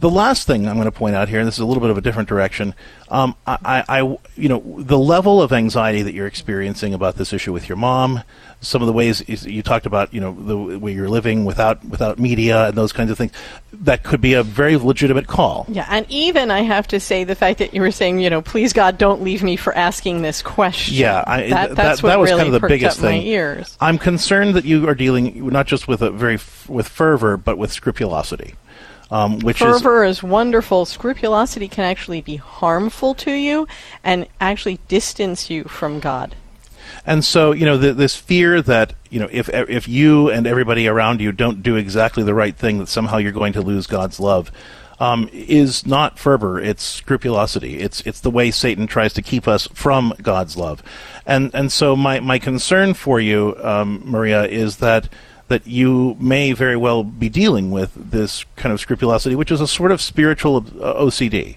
the 0.00 0.10
last 0.10 0.46
thing 0.46 0.68
I'm 0.68 0.76
going 0.76 0.84
to 0.84 0.92
point 0.92 1.16
out 1.16 1.28
here, 1.28 1.40
and 1.40 1.48
this 1.48 1.54
is 1.54 1.60
a 1.60 1.66
little 1.66 1.80
bit 1.80 1.90
of 1.90 1.98
a 1.98 2.00
different 2.00 2.28
direction, 2.28 2.74
um, 3.08 3.34
I, 3.46 3.84
I, 3.88 4.18
you 4.36 4.48
know, 4.48 4.62
the 4.78 4.98
level 4.98 5.42
of 5.42 5.52
anxiety 5.52 6.02
that 6.02 6.14
you're 6.14 6.26
experiencing 6.26 6.94
about 6.94 7.16
this 7.16 7.32
issue 7.32 7.52
with 7.52 7.68
your 7.68 7.76
mom, 7.76 8.22
some 8.60 8.82
of 8.82 8.86
the 8.86 8.92
ways 8.92 9.26
you 9.46 9.62
talked 9.62 9.86
about, 9.86 10.12
you 10.12 10.20
know, 10.20 10.32
the 10.32 10.78
way 10.78 10.92
you're 10.92 11.08
living 11.08 11.44
without 11.44 11.84
without 11.84 12.18
media 12.18 12.68
and 12.68 12.76
those 12.76 12.92
kinds 12.92 13.10
of 13.10 13.18
things, 13.18 13.32
that 13.72 14.04
could 14.04 14.20
be 14.20 14.34
a 14.34 14.42
very 14.42 14.76
legitimate 14.76 15.26
call. 15.26 15.66
Yeah, 15.68 15.86
and 15.88 16.06
even 16.08 16.50
I 16.50 16.60
have 16.62 16.86
to 16.88 17.00
say 17.00 17.24
the 17.24 17.34
fact 17.34 17.58
that 17.58 17.74
you 17.74 17.80
were 17.80 17.90
saying, 17.90 18.20
you 18.20 18.30
know, 18.30 18.42
please 18.42 18.72
God, 18.72 18.98
don't 18.98 19.22
leave 19.22 19.42
me 19.42 19.56
for 19.56 19.74
asking 19.74 20.22
this 20.22 20.42
question. 20.42 20.94
Yeah, 20.94 21.24
I, 21.26 21.48
that, 21.48 21.74
that's 21.74 21.76
that, 21.76 22.02
what 22.02 22.08
that 22.10 22.18
was 22.20 22.30
really 22.30 22.42
kind 22.44 22.54
of 22.54 22.60
the 22.60 22.68
biggest 22.68 23.00
thing. 23.00 23.22
ears. 23.22 23.76
I'm 23.80 23.98
concerned 23.98 24.54
that 24.54 24.64
you 24.64 24.88
are 24.88 24.94
dealing 24.94 25.48
not 25.48 25.66
just 25.66 25.88
with 25.88 26.02
a 26.02 26.10
very 26.10 26.34
f- 26.34 26.68
with 26.68 26.88
fervor, 26.88 27.36
but 27.36 27.58
with 27.58 27.72
scrupulosity. 27.72 28.54
Um, 29.10 29.38
which 29.40 29.62
is 29.62 29.66
Fervor 29.66 30.04
is 30.04 30.22
wonderful. 30.22 30.84
Scrupulosity 30.84 31.68
can 31.68 31.84
actually 31.84 32.20
be 32.20 32.36
harmful 32.36 33.14
to 33.16 33.32
you 33.32 33.66
and 34.04 34.26
actually 34.40 34.80
distance 34.88 35.48
you 35.48 35.64
from 35.64 35.98
God. 35.98 36.34
And 37.06 37.24
so, 37.24 37.52
you 37.52 37.64
know, 37.64 37.78
the, 37.78 37.94
this 37.94 38.16
fear 38.16 38.60
that 38.62 38.92
you 39.10 39.18
know, 39.20 39.28
if 39.32 39.48
if 39.48 39.88
you 39.88 40.30
and 40.30 40.46
everybody 40.46 40.86
around 40.86 41.20
you 41.20 41.32
don't 41.32 41.62
do 41.62 41.76
exactly 41.76 42.22
the 42.22 42.34
right 42.34 42.54
thing, 42.54 42.78
that 42.78 42.88
somehow 42.88 43.16
you're 43.16 43.32
going 43.32 43.54
to 43.54 43.62
lose 43.62 43.86
God's 43.86 44.20
love, 44.20 44.52
um, 45.00 45.28
is 45.32 45.86
not 45.86 46.18
fervor. 46.18 46.60
It's 46.60 46.82
scrupulosity. 46.82 47.78
It's 47.78 48.00
it's 48.02 48.20
the 48.20 48.30
way 48.30 48.50
Satan 48.50 48.86
tries 48.86 49.12
to 49.14 49.22
keep 49.22 49.48
us 49.48 49.66
from 49.68 50.12
God's 50.20 50.56
love. 50.56 50.82
And 51.24 51.50
and 51.54 51.72
so 51.72 51.96
my 51.96 52.20
my 52.20 52.38
concern 52.38 52.94
for 52.94 53.20
you, 53.20 53.56
um, 53.62 54.02
Maria, 54.04 54.44
is 54.44 54.78
that 54.78 55.08
that 55.48 55.66
you 55.66 56.16
may 56.20 56.52
very 56.52 56.76
well 56.76 57.02
be 57.02 57.28
dealing 57.28 57.70
with 57.70 57.92
this 57.94 58.44
kind 58.56 58.72
of 58.72 58.80
scrupulosity, 58.80 59.34
which 59.34 59.50
is 59.50 59.60
a 59.60 59.66
sort 59.66 59.90
of 59.90 60.00
spiritual 60.00 60.58
uh, 60.58 60.94
OCD, 60.94 61.56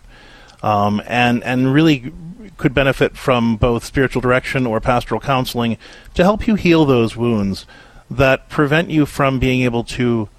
um, 0.64 1.02
and 1.06 1.44
and 1.44 1.74
really 1.74 2.12
could 2.58 2.74
benefit 2.74 3.18
from 3.18 3.58
both 3.58 3.84
spiritual 3.84 4.22
direction 4.22 4.68
or 4.68 4.80
pastoral 4.80 5.20
counseling 5.20 5.78
to 6.14 6.24
help 6.24 6.48
you 6.48 6.56
heal 6.56 6.86
those 6.86 7.18
wounds 7.18 7.66
that 8.10 8.50
prevent 8.50 8.90
you 8.90 9.06
from 9.06 9.40
being 9.40 9.62
able 9.62 9.84
to 9.84 10.30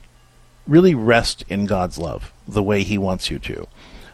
really 0.66 0.94
rest 0.94 1.44
in 1.48 1.66
God's 1.66 1.98
love 1.98 2.32
the 2.46 2.62
way 2.62 2.82
He 2.82 2.98
wants 2.98 3.30
you 3.30 3.38
to. 3.40 3.66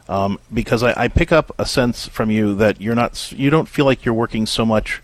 Um, 0.08 0.38
because 0.52 0.82
I, 0.82 1.04
I 1.04 1.08
pick 1.08 1.32
up 1.32 1.54
a 1.58 1.66
sense 1.66 2.08
from 2.08 2.30
you 2.30 2.54
that 2.54 2.80
you're 2.80 2.94
not, 2.94 3.30
you 3.32 3.50
don't 3.50 3.68
feel 3.68 3.84
like 3.84 4.04
you're 4.04 4.14
working 4.14 4.46
so 4.46 4.64
much 4.64 5.02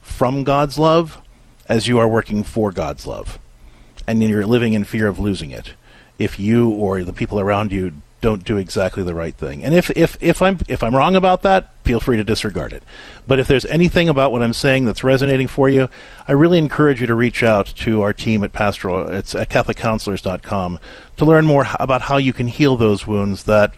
from 0.00 0.44
God's 0.44 0.78
love 0.78 1.20
as 1.68 1.88
you 1.88 1.98
are 1.98 2.06
working 2.06 2.44
for 2.44 2.70
God's 2.70 3.06
love, 3.06 3.38
and 4.06 4.22
you're 4.22 4.46
living 4.46 4.72
in 4.72 4.84
fear 4.84 5.06
of 5.06 5.18
losing 5.18 5.50
it 5.50 5.74
if 6.18 6.38
you 6.38 6.70
or 6.70 7.02
the 7.02 7.12
people 7.12 7.40
around 7.40 7.72
you 7.72 7.92
don't 8.24 8.44
do 8.44 8.56
exactly 8.56 9.02
the 9.02 9.14
right 9.14 9.34
thing. 9.34 9.62
And 9.62 9.74
if, 9.74 9.90
if, 9.90 10.16
if 10.18 10.40
I'm 10.40 10.58
if 10.66 10.82
I'm 10.82 10.96
wrong 10.96 11.14
about 11.14 11.42
that, 11.42 11.74
feel 11.84 12.00
free 12.00 12.16
to 12.16 12.24
disregard 12.24 12.72
it. 12.72 12.82
But 13.26 13.38
if 13.38 13.46
there's 13.46 13.66
anything 13.66 14.08
about 14.08 14.32
what 14.32 14.42
I'm 14.42 14.54
saying 14.54 14.86
that's 14.86 15.04
resonating 15.04 15.46
for 15.46 15.68
you, 15.68 15.90
I 16.26 16.32
really 16.32 16.56
encourage 16.56 17.02
you 17.02 17.06
to 17.06 17.14
reach 17.14 17.42
out 17.42 17.66
to 17.66 18.00
our 18.00 18.14
team 18.14 18.42
at 18.42 18.54
Pastoral. 18.54 19.08
It's 19.10 19.34
at 19.34 19.50
CatholicCounselors.com 19.50 20.78
to 21.18 21.24
learn 21.24 21.44
more 21.44 21.66
about 21.78 22.02
how 22.02 22.16
you 22.16 22.32
can 22.32 22.48
heal 22.48 22.78
those 22.78 23.06
wounds 23.06 23.44
that 23.44 23.74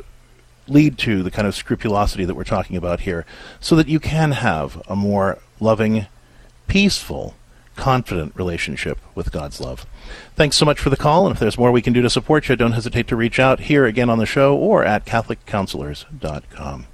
lead 0.68 0.97
to 0.99 1.24
the 1.24 1.31
kind 1.33 1.49
of 1.49 1.55
scrupulosity 1.57 2.24
that 2.24 2.37
we're 2.37 2.45
talking 2.45 2.77
about 2.77 3.01
here, 3.01 3.27
so 3.59 3.74
that 3.74 3.89
you 3.89 3.99
can 3.99 4.31
have 4.31 4.81
a 4.89 4.95
more 4.95 5.39
loving, 5.59 6.07
peaceful, 6.68 7.35
confident 7.77 8.35
relationship 8.35 8.99
with 9.14 9.31
God's 9.31 9.61
love. 9.61 9.87
Thanks 10.35 10.57
so 10.57 10.64
much 10.64 10.81
for 10.81 10.91
the 10.91 10.97
call, 10.97 11.27
and 11.27 11.35
if 11.35 11.41
there's 11.41 11.59
more 11.59 11.70
we 11.70 11.83
can 11.83 11.93
do 11.93 12.03
to 12.03 12.11
support 12.11 12.49
you, 12.49 12.57
don't 12.57 12.72
hesitate 12.72 13.07
to 13.09 13.16
reach 13.16 13.39
out 13.39 13.61
here 13.61 13.85
again 13.87 14.11
on 14.11 14.18
the 14.18 14.27
show 14.27 14.57
or 14.57 14.85
at 14.85 15.07
CatholicCounselors.com. 15.07 16.87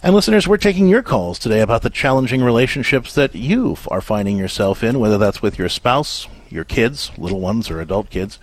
And 0.00 0.14
listeners, 0.14 0.46
we're 0.46 0.58
taking 0.58 0.88
your 0.88 1.02
calls 1.02 1.40
today 1.40 1.60
about 1.60 1.82
the 1.82 1.90
challenging 1.90 2.42
relationships 2.42 3.14
that 3.14 3.34
you 3.34 3.76
are 3.88 4.00
finding 4.00 4.36
yourself 4.36 4.84
in, 4.84 5.00
whether 5.00 5.18
that's 5.18 5.42
with 5.42 5.58
your 5.58 5.68
spouse, 5.68 6.28
your 6.50 6.64
kids, 6.64 7.10
little 7.18 7.40
ones 7.40 7.68
or 7.68 7.80
adult 7.80 8.08
kids, 8.08 8.38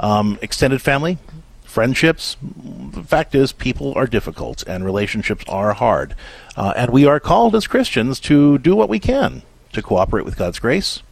um, 0.00 0.38
extended 0.42 0.82
family, 0.82 1.16
friendships. 1.64 2.36
The 2.42 3.02
fact 3.02 3.34
is, 3.34 3.52
people 3.52 3.94
are 3.96 4.06
difficult 4.06 4.62
and 4.66 4.84
relationships 4.84 5.44
are 5.48 5.72
hard. 5.72 6.14
Uh, 6.56 6.74
and 6.76 6.90
we 6.90 7.06
are 7.06 7.20
called 7.20 7.54
as 7.54 7.66
Christians 7.66 8.20
to 8.20 8.58
do 8.58 8.76
what 8.76 8.90
we 8.90 8.98
can 8.98 9.42
to 9.72 9.82
cooperate 9.82 10.24
with 10.24 10.36
God's 10.36 10.58
grace 10.58 11.02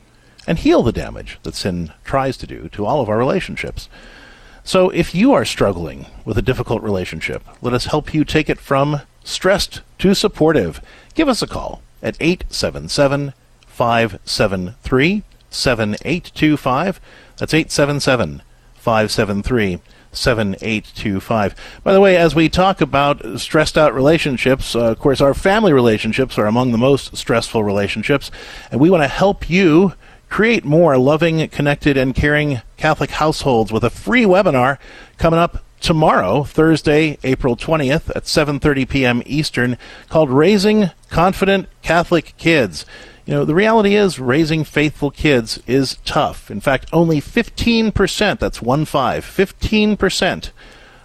and 0.46 0.58
heal 0.58 0.82
the 0.82 0.92
damage 0.92 1.38
that 1.42 1.54
sin 1.54 1.92
tries 2.04 2.36
to 2.38 2.46
do 2.46 2.68
to 2.70 2.86
all 2.86 3.00
of 3.00 3.08
our 3.08 3.18
relationships. 3.18 3.88
So 4.64 4.90
if 4.90 5.14
you 5.14 5.32
are 5.32 5.44
struggling 5.44 6.06
with 6.24 6.38
a 6.38 6.42
difficult 6.42 6.82
relationship, 6.82 7.44
let 7.62 7.72
us 7.72 7.86
help 7.86 8.12
you 8.14 8.24
take 8.24 8.48
it 8.48 8.58
from 8.58 9.02
stressed 9.24 9.80
to 9.98 10.14
supportive. 10.14 10.80
Give 11.14 11.28
us 11.28 11.42
a 11.42 11.46
call 11.46 11.82
at 12.02 12.16
877 12.20 13.32
573 13.66 15.22
7825. 15.50 17.00
That's 17.36 17.54
877 17.54 18.42
573 18.74 19.80
7825. 20.16 21.54
By 21.82 21.92
the 21.92 22.00
way, 22.00 22.16
as 22.16 22.34
we 22.34 22.48
talk 22.48 22.80
about 22.80 23.40
stressed 23.40 23.78
out 23.78 23.94
relationships, 23.94 24.74
uh, 24.74 24.92
of 24.92 24.98
course, 24.98 25.20
our 25.20 25.34
family 25.34 25.72
relationships 25.72 26.38
are 26.38 26.46
among 26.46 26.72
the 26.72 26.78
most 26.78 27.16
stressful 27.16 27.64
relationships, 27.64 28.30
and 28.70 28.80
we 28.80 28.90
want 28.90 29.02
to 29.02 29.08
help 29.08 29.48
you 29.48 29.94
Create 30.28 30.64
more 30.64 30.98
loving, 30.98 31.48
connected, 31.48 31.96
and 31.96 32.14
caring 32.14 32.60
Catholic 32.76 33.10
households 33.12 33.72
with 33.72 33.84
a 33.84 33.90
free 33.90 34.24
webinar 34.24 34.78
coming 35.18 35.38
up 35.38 35.64
tomorrow, 35.80 36.42
Thursday, 36.42 37.16
April 37.22 37.56
20th 37.56 38.10
at 38.14 38.24
7:30 38.24 38.88
p.m. 38.88 39.22
Eastern 39.24 39.78
called 40.10 40.28
Raising 40.28 40.90
Confident 41.10 41.68
Catholic 41.80 42.34
Kids. 42.36 42.84
You 43.26 43.34
know, 43.34 43.44
the 43.44 43.56
reality 43.56 43.96
is 43.96 44.20
raising 44.20 44.62
faithful 44.62 45.10
kids 45.10 45.60
is 45.66 45.98
tough. 46.04 46.48
In 46.48 46.60
fact, 46.60 46.88
only 46.92 47.20
15%, 47.20 48.38
that's 48.38 48.62
1 48.62 48.84
5, 48.84 49.24
15% 49.24 50.50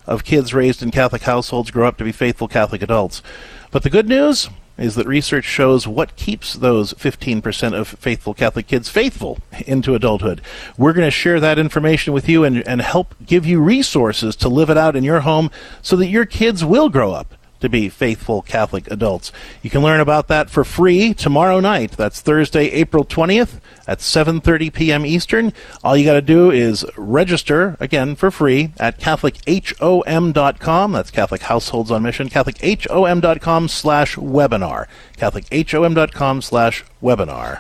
of 0.06 0.24
kids 0.24 0.54
raised 0.54 0.84
in 0.84 0.92
Catholic 0.92 1.24
households 1.24 1.72
grow 1.72 1.88
up 1.88 1.98
to 1.98 2.04
be 2.04 2.12
faithful 2.12 2.48
Catholic 2.48 2.84
adults. 2.84 3.24
But 3.72 3.82
the 3.82 3.90
good 3.90 4.08
news 4.08 4.52
is 4.78 4.94
that 4.96 5.08
research 5.08 5.46
shows 5.46 5.88
what 5.88 6.16
keeps 6.16 6.54
those 6.54 6.94
15% 6.94 7.74
of 7.74 7.88
faithful 7.88 8.36
Catholic 8.36 8.68
kids 8.68 8.88
faithful 8.88 9.40
into 9.66 9.96
adulthood. 9.96 10.42
We're 10.78 10.94
going 10.94 11.08
to 11.08 11.12
share 11.12 11.40
that 11.40 11.58
information 11.58 12.14
with 12.14 12.30
you 12.30 12.44
and, 12.44 12.66
and 12.68 12.84
help 12.84 13.16
give 13.26 13.48
you 13.48 13.60
resources 13.62 14.36
to 14.38 14.48
live 14.48 14.70
it 14.70 14.78
out 14.78 14.96
in 14.96 15.04
your 15.04 15.22
home 15.22 15.50
so 15.82 15.96
that 15.96 16.08
your 16.08 16.28
kids 16.28 16.64
will 16.64 16.90
grow 16.90 17.14
up 17.14 17.34
to 17.62 17.70
be 17.70 17.90
faithful 17.90 18.42
Catholic 18.42 18.90
adults. 18.92 19.32
You 19.62 19.70
can 19.70 19.82
learn 19.82 20.00
about 20.00 20.28
that 20.28 20.50
for 20.50 20.64
free 20.64 21.14
tomorrow 21.14 21.60
night. 21.60 21.92
That's 21.92 22.22
Thursday, 22.22 22.72
April 22.72 23.06
20th 23.06 23.60
at 23.88 24.00
7:30 24.00 24.74
p.m. 24.74 25.06
Eastern. 25.06 25.54
All 25.84 25.98
you 25.98 26.06
got 26.06 26.14
to 26.14 26.22
do 26.22 26.52
is 26.52 26.86
register 26.98 27.78
again 27.80 28.16
for 28.16 28.32
free 28.32 28.72
at 28.78 29.00
catholichom.com. 29.00 30.92
That's 30.92 31.12
Catholic 31.12 31.42
Households 31.42 31.92
on 31.92 32.04
Mission. 32.04 32.30
catholichom.com/webinar. 32.30 34.86
catholichom.com/webinar. 35.18 36.91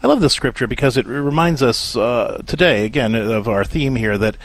I 0.00 0.06
love 0.06 0.20
this 0.20 0.32
scripture 0.32 0.68
because 0.68 0.96
it 0.96 1.06
reminds 1.06 1.60
us 1.60 1.96
uh, 1.96 2.40
today, 2.46 2.84
again, 2.84 3.16
of 3.16 3.48
our 3.48 3.64
theme 3.64 3.96
here 3.96 4.16
that 4.16 4.36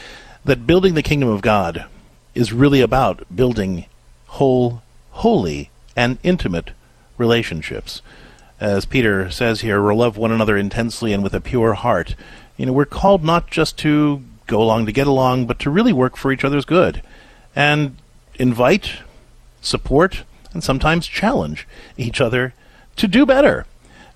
that 0.44 0.66
building 0.66 0.94
the 0.94 1.02
kingdom 1.02 1.28
of 1.28 1.42
God 1.42 1.86
is 2.34 2.52
really 2.52 2.80
about 2.80 3.24
building 3.34 3.86
whole, 4.26 4.82
holy, 5.12 5.70
and 5.94 6.18
intimate 6.24 6.72
relationships. 7.16 8.02
As 8.58 8.84
Peter 8.84 9.30
says 9.30 9.60
here, 9.60 9.80
we'll 9.80 9.96
love 9.96 10.16
one 10.16 10.32
another 10.32 10.56
intensely 10.56 11.12
and 11.12 11.22
with 11.22 11.34
a 11.34 11.40
pure 11.40 11.74
heart. 11.74 12.16
You 12.56 12.66
know, 12.66 12.72
we're 12.72 12.84
called 12.84 13.22
not 13.22 13.48
just 13.48 13.78
to 13.78 14.22
go 14.48 14.60
along 14.60 14.86
to 14.86 14.92
get 14.92 15.06
along, 15.06 15.46
but 15.46 15.60
to 15.60 15.70
really 15.70 15.92
work 15.92 16.16
for 16.16 16.32
each 16.32 16.44
other's 16.44 16.64
good 16.64 17.00
and 17.54 17.96
invite, 18.34 18.98
support, 19.60 20.24
and 20.52 20.64
sometimes 20.64 21.06
challenge 21.06 21.68
each 21.96 22.20
other 22.20 22.54
to 22.96 23.06
do 23.06 23.24
better, 23.24 23.66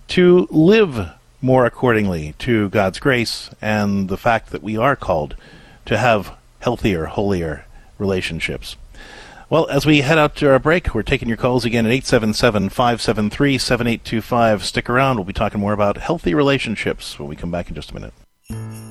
to 0.09 0.49
live 0.51 1.13
more 1.41 1.67
accordingly 1.67 2.35
to 2.39 2.69
God's 2.71 2.99
grace 2.99 3.51
and 3.61 4.09
the 4.09 4.17
fact 4.17 4.51
that 4.51 4.63
we 4.63 4.77
are 4.77 4.97
called 4.97 5.37
to 5.87 5.97
have 5.97 6.37
healthier, 6.61 7.07
holier 7.07 7.65
relationships. 7.99 8.77
Well, 9.51 9.67
as 9.69 9.87
we 9.87 10.03
head 10.03 10.19
out 10.19 10.37
to 10.37 10.51
our 10.51 10.59
break, 10.59 10.95
we're 10.95 11.03
taking 11.03 11.29
your 11.29 11.39
calls 11.39 11.65
again 11.65 11.87
at 11.87 11.93
877 11.93 12.69
573 12.69 13.57
7825. 13.57 14.65
Stick 14.65 14.91
around. 14.91 15.17
We'll 15.17 15.25
be 15.25 15.33
talking 15.33 15.61
more 15.61 15.73
about 15.73 15.97
healthy 15.97 16.35
relationships 16.35 17.19
when 17.19 17.29
we 17.29 17.37
come 17.37 17.51
back 17.51 17.69
in 17.69 17.75
just 17.75 17.93
a 17.93 17.95
minute. 17.95 18.13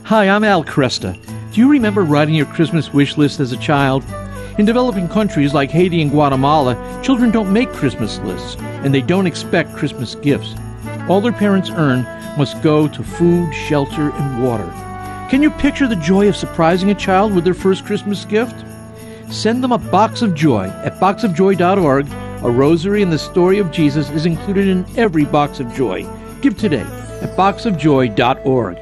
Hi, 0.06 0.28
I'm 0.30 0.44
Al 0.44 0.64
Kresta. 0.64 1.14
Do 1.54 1.62
you 1.62 1.70
remember 1.70 2.04
writing 2.04 2.34
your 2.34 2.48
Christmas 2.48 2.92
wish 2.92 3.18
list 3.18 3.40
as 3.40 3.52
a 3.52 3.58
child? 3.58 4.04
In 4.58 4.66
developing 4.66 5.08
countries 5.08 5.54
like 5.54 5.70
Haiti 5.70 6.02
and 6.02 6.10
Guatemala, 6.10 7.02
children 7.04 7.30
don't 7.30 7.54
make 7.54 7.72
Christmas 7.74 8.18
lists, 8.20 8.56
and 8.60 8.92
they 8.92 9.02
don't 9.02 9.28
expect 9.28 9.76
Christmas 9.76 10.16
gifts. 10.16 10.56
All 11.10 11.22
their 11.22 11.32
parents 11.32 11.70
earn 11.70 12.04
must 12.38 12.62
go 12.62 12.88
to 12.88 13.04
food, 13.04 13.54
shelter, 13.54 14.12
and 14.12 14.44
water. 14.44 14.70
Can 15.30 15.42
you 15.42 15.50
picture 15.50 15.88
the 15.88 15.96
joy 15.96 16.28
of 16.28 16.36
surprising 16.36 16.90
a 16.90 16.96
child 16.96 17.34
with 17.34 17.44
their 17.44 17.54
first 17.54 17.86
Christmas 17.86 18.26
gift? 18.26 18.66
Send 19.30 19.64
them 19.64 19.72
a 19.72 19.78
box 19.78 20.22
of 20.22 20.36
joy 20.36 20.68
at 20.84 21.00
boxofjoy.org. 21.00 22.08
A 22.44 22.50
rosary 22.52 23.02
and 23.02 23.12
the 23.12 23.18
story 23.18 23.58
of 23.58 23.72
Jesus 23.72 24.10
is 24.12 24.26
included 24.26 24.68
in 24.68 24.86
every 24.98 25.26
box 25.26 25.60
of 25.60 25.74
joy. 25.74 26.08
Give 26.42 26.58
today 26.58 26.86
at 27.22 27.36
boxofjoy.org. 27.36 28.78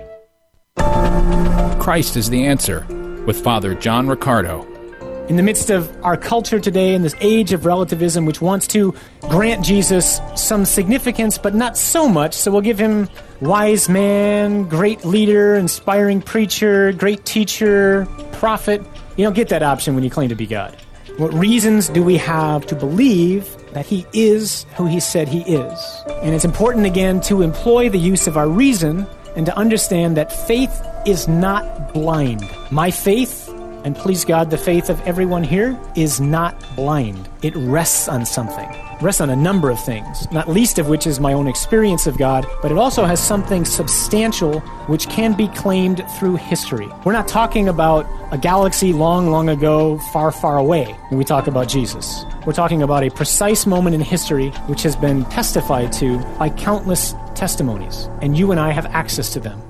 Christ 1.80 2.18
is 2.18 2.30
the 2.30 2.46
answer 2.46 2.86
with 3.26 3.44
Father 3.44 3.74
John 3.76 4.08
Riccardo. 4.08 4.75
In 5.28 5.38
the 5.38 5.44
midst 5.44 5.72
of 5.72 5.92
our 6.04 6.18
culture 6.18 6.60
today, 6.60 6.94
in 6.94 7.02
this 7.02 7.16
age 7.20 7.52
of 7.52 7.66
relativism, 7.66 8.26
which 8.26 8.42
wants 8.42 8.68
to 8.68 8.94
grant 9.22 9.66
Jesus 9.66 10.22
some 10.36 10.66
significance, 10.66 11.40
but 11.40 11.56
not 11.56 11.76
so 11.76 12.08
much, 12.08 12.36
so 12.36 12.52
we'll 12.52 12.62
give 12.62 12.78
him 12.78 13.10
wise 13.42 13.90
man, 13.90 14.70
great 14.70 15.04
leader, 15.04 15.56
inspiring 15.56 16.22
preacher, 16.22 16.92
great 16.92 17.26
teacher, 17.26 18.08
prophet. 18.34 18.84
You 19.18 19.26
don't 19.26 19.34
get 19.34 19.50
that 19.50 19.64
option 19.64 19.96
when 19.96 20.04
you 20.04 20.12
claim 20.12 20.30
to 20.30 20.36
be 20.36 20.46
God. 20.46 20.78
What 21.18 21.34
reasons 21.34 21.90
do 21.90 22.04
we 22.04 22.18
have 22.18 22.68
to 22.68 22.76
believe 22.76 23.50
that 23.74 23.88
he 23.88 24.06
is 24.14 24.68
who 24.76 24.86
he 24.86 25.00
said 25.00 25.28
he 25.28 25.42
is? 25.42 26.04
And 26.22 26.36
it's 26.36 26.46
important 26.46 26.86
again 26.86 27.20
to 27.22 27.42
employ 27.42 27.90
the 27.90 27.98
use 27.98 28.28
of 28.28 28.38
our 28.38 28.48
reason 28.48 29.08
and 29.36 29.48
to 29.48 29.58
understand 29.58 30.18
that 30.18 30.32
faith 30.32 30.86
is 31.08 31.28
not 31.28 31.94
blind. 31.94 32.48
My 32.70 32.92
faith 32.92 33.45
and 33.86 33.96
please 33.96 34.26
God, 34.26 34.50
the 34.50 34.58
faith 34.58 34.90
of 34.90 35.00
everyone 35.02 35.44
here 35.44 35.80
is 35.96 36.20
not 36.20 36.76
blind. 36.76 37.30
It 37.44 37.56
rests 37.56 38.08
on 38.08 38.26
something. 38.26 38.68
It 38.68 39.02
rests 39.02 39.22
on 39.22 39.30
a 39.30 39.36
number 39.36 39.70
of 39.70 39.80
things, 39.80 40.30
not 40.32 40.50
least 40.50 40.80
of 40.80 40.88
which 40.90 41.06
is 41.06 41.20
my 41.20 41.34
own 41.34 41.48
experience 41.48 42.08
of 42.08 42.18
God, 42.18 42.48
but 42.64 42.72
it 42.72 42.80
also 42.80 43.06
has 43.06 43.24
something 43.24 43.64
substantial 43.64 44.60
which 44.88 45.08
can 45.08 45.34
be 45.34 45.50
claimed 45.50 46.04
through 46.18 46.38
history. 46.38 46.90
We're 47.06 47.14
not 47.14 47.28
talking 47.28 47.70
about 47.70 48.08
a 48.32 48.40
galaxy 48.40 48.92
long, 48.92 49.30
long 49.30 49.50
ago, 49.50 50.00
far, 50.12 50.32
far 50.32 50.58
away 50.58 50.86
when 51.10 51.20
we 51.20 51.24
talk 51.24 51.46
about 51.46 51.68
Jesus. 51.68 52.26
We're 52.44 52.54
talking 52.54 52.82
about 52.82 53.04
a 53.04 53.12
precise 53.12 53.68
moment 53.68 53.94
in 53.94 54.02
history 54.02 54.50
which 54.66 54.82
has 54.82 54.96
been 54.96 55.26
testified 55.26 55.92
to 55.94 56.18
by 56.40 56.50
countless 56.50 57.14
testimonies, 57.36 58.10
and 58.24 58.36
you 58.36 58.50
and 58.50 58.60
I 58.60 58.72
have 58.72 58.88
access 58.88 59.32
to 59.34 59.40
them. 59.40 59.62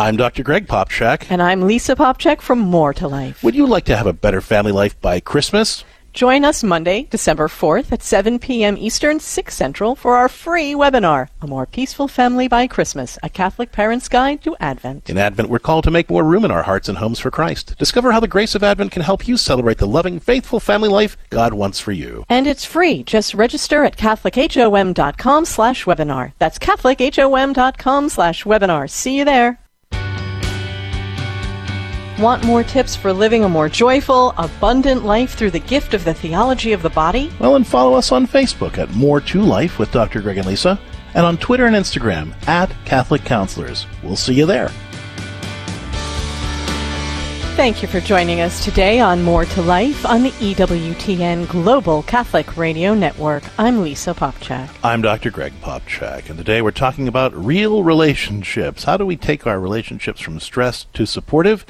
I'm 0.00 0.16
Dr. 0.16 0.44
Greg 0.44 0.68
Popcak. 0.68 1.26
And 1.28 1.42
I'm 1.42 1.62
Lisa 1.62 1.96
Popcak 1.96 2.40
from 2.40 2.60
More 2.60 2.94
to 2.94 3.08
Life. 3.08 3.42
Would 3.42 3.56
you 3.56 3.66
like 3.66 3.84
to 3.86 3.96
have 3.96 4.06
a 4.06 4.12
better 4.12 4.40
family 4.40 4.70
life 4.70 5.00
by 5.00 5.18
Christmas? 5.18 5.82
Join 6.12 6.44
us 6.44 6.62
Monday, 6.62 7.08
December 7.10 7.48
4th 7.48 7.90
at 7.90 8.04
7 8.04 8.38
p.m. 8.38 8.76
Eastern, 8.78 9.18
6 9.18 9.52
Central 9.52 9.96
for 9.96 10.14
our 10.14 10.28
free 10.28 10.72
webinar, 10.72 11.26
A 11.42 11.48
More 11.48 11.66
Peaceful 11.66 12.06
Family 12.06 12.46
by 12.46 12.68
Christmas, 12.68 13.18
a 13.24 13.28
Catholic 13.28 13.72
Parent's 13.72 14.08
Guide 14.08 14.40
to 14.44 14.56
Advent. 14.60 15.10
In 15.10 15.18
Advent, 15.18 15.48
we're 15.48 15.58
called 15.58 15.82
to 15.82 15.90
make 15.90 16.08
more 16.08 16.22
room 16.22 16.44
in 16.44 16.52
our 16.52 16.62
hearts 16.62 16.88
and 16.88 16.98
homes 16.98 17.18
for 17.18 17.32
Christ. 17.32 17.74
Discover 17.76 18.12
how 18.12 18.20
the 18.20 18.28
grace 18.28 18.54
of 18.54 18.62
Advent 18.62 18.92
can 18.92 19.02
help 19.02 19.26
you 19.26 19.36
celebrate 19.36 19.78
the 19.78 19.86
loving, 19.88 20.20
faithful 20.20 20.60
family 20.60 20.88
life 20.88 21.16
God 21.30 21.54
wants 21.54 21.80
for 21.80 21.90
you. 21.90 22.24
And 22.28 22.46
it's 22.46 22.64
free. 22.64 23.02
Just 23.02 23.34
register 23.34 23.82
at 23.82 23.96
catholichom.com 23.96 25.44
slash 25.44 25.86
webinar. 25.86 26.34
That's 26.38 26.60
catholichom.com 26.60 28.08
slash 28.08 28.44
webinar. 28.44 28.88
See 28.88 29.18
you 29.18 29.24
there. 29.24 29.58
Want 32.18 32.42
more 32.42 32.64
tips 32.64 32.96
for 32.96 33.12
living 33.12 33.44
a 33.44 33.48
more 33.48 33.68
joyful, 33.68 34.34
abundant 34.38 35.04
life 35.04 35.34
through 35.34 35.52
the 35.52 35.60
gift 35.60 35.94
of 35.94 36.02
the 36.02 36.12
theology 36.12 36.72
of 36.72 36.82
the 36.82 36.90
body? 36.90 37.30
Well, 37.38 37.54
and 37.54 37.64
follow 37.64 37.94
us 37.96 38.10
on 38.10 38.26
Facebook 38.26 38.76
at 38.76 38.90
More 38.90 39.20
to 39.20 39.40
Life 39.40 39.78
with 39.78 39.92
Dr. 39.92 40.20
Greg 40.20 40.38
and 40.38 40.46
Lisa, 40.48 40.80
and 41.14 41.24
on 41.24 41.38
Twitter 41.38 41.66
and 41.66 41.76
Instagram 41.76 42.34
at 42.48 42.74
Catholic 42.84 43.24
Counselors. 43.24 43.86
We'll 44.02 44.16
see 44.16 44.34
you 44.34 44.46
there. 44.46 44.72
Thank 47.54 47.82
you 47.82 47.88
for 47.88 48.00
joining 48.00 48.40
us 48.40 48.64
today 48.64 49.00
on 49.00 49.22
More 49.22 49.44
to 49.44 49.62
Life 49.62 50.04
on 50.06 50.22
the 50.24 50.30
EWTN 50.30 51.48
Global 51.48 52.02
Catholic 52.04 52.56
Radio 52.56 52.94
Network. 52.94 53.42
I'm 53.58 53.82
Lisa 53.82 54.14
Popcak. 54.14 54.68
I'm 54.84 55.02
Dr. 55.02 55.30
Greg 55.30 55.52
Popcak, 55.60 56.28
and 56.28 56.38
today 56.38 56.62
we're 56.62 56.70
talking 56.70 57.08
about 57.08 57.32
real 57.34 57.82
relationships. 57.82 58.84
How 58.84 58.96
do 58.96 59.04
we 59.04 59.16
take 59.16 59.44
our 59.44 59.58
relationships 59.58 60.20
from 60.20 60.38
stress 60.38 60.86
to 60.94 61.04
supportive? 61.04 61.66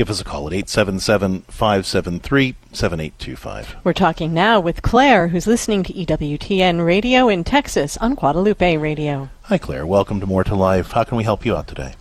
Give 0.00 0.08
us 0.08 0.22
a 0.22 0.24
call 0.24 0.46
at 0.46 0.54
877 0.54 1.42
573 1.42 2.54
7825. 2.72 3.76
We're 3.84 3.92
talking 3.92 4.32
now 4.32 4.58
with 4.58 4.80
Claire, 4.80 5.28
who's 5.28 5.46
listening 5.46 5.82
to 5.82 5.92
EWTN 5.92 6.82
Radio 6.82 7.28
in 7.28 7.44
Texas 7.44 7.98
on 7.98 8.14
Guadalupe 8.14 8.78
Radio. 8.78 9.28
Hi, 9.42 9.58
Claire. 9.58 9.86
Welcome 9.86 10.18
to 10.20 10.26
More 10.26 10.42
to 10.42 10.54
Life. 10.54 10.92
How 10.92 11.04
can 11.04 11.18
we 11.18 11.24
help 11.24 11.44
you 11.44 11.54
out 11.54 11.68
today? 11.68 11.92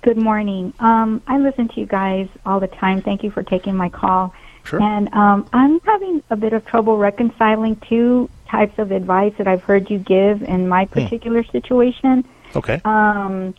Good 0.00 0.16
morning. 0.16 0.72
Um, 0.78 1.20
I 1.26 1.36
listen 1.36 1.68
to 1.68 1.78
you 1.78 1.84
guys 1.84 2.26
all 2.46 2.58
the 2.58 2.68
time. 2.68 3.02
Thank 3.02 3.22
you 3.22 3.30
for 3.30 3.42
taking 3.42 3.76
my 3.76 3.90
call. 3.90 4.32
Sure. 4.64 4.80
And 4.82 5.12
um, 5.12 5.46
I'm 5.52 5.80
having 5.80 6.22
a 6.30 6.36
bit 6.36 6.54
of 6.54 6.64
trouble 6.64 6.96
reconciling 6.96 7.76
two 7.86 8.30
types 8.48 8.78
of 8.78 8.92
advice 8.92 9.34
that 9.36 9.46
I've 9.46 9.62
heard 9.62 9.90
you 9.90 9.98
give 9.98 10.42
in 10.42 10.68
my 10.68 10.86
particular 10.86 11.44
situation. 11.44 12.24
Okay. 12.56 12.80
Um, 12.86 13.54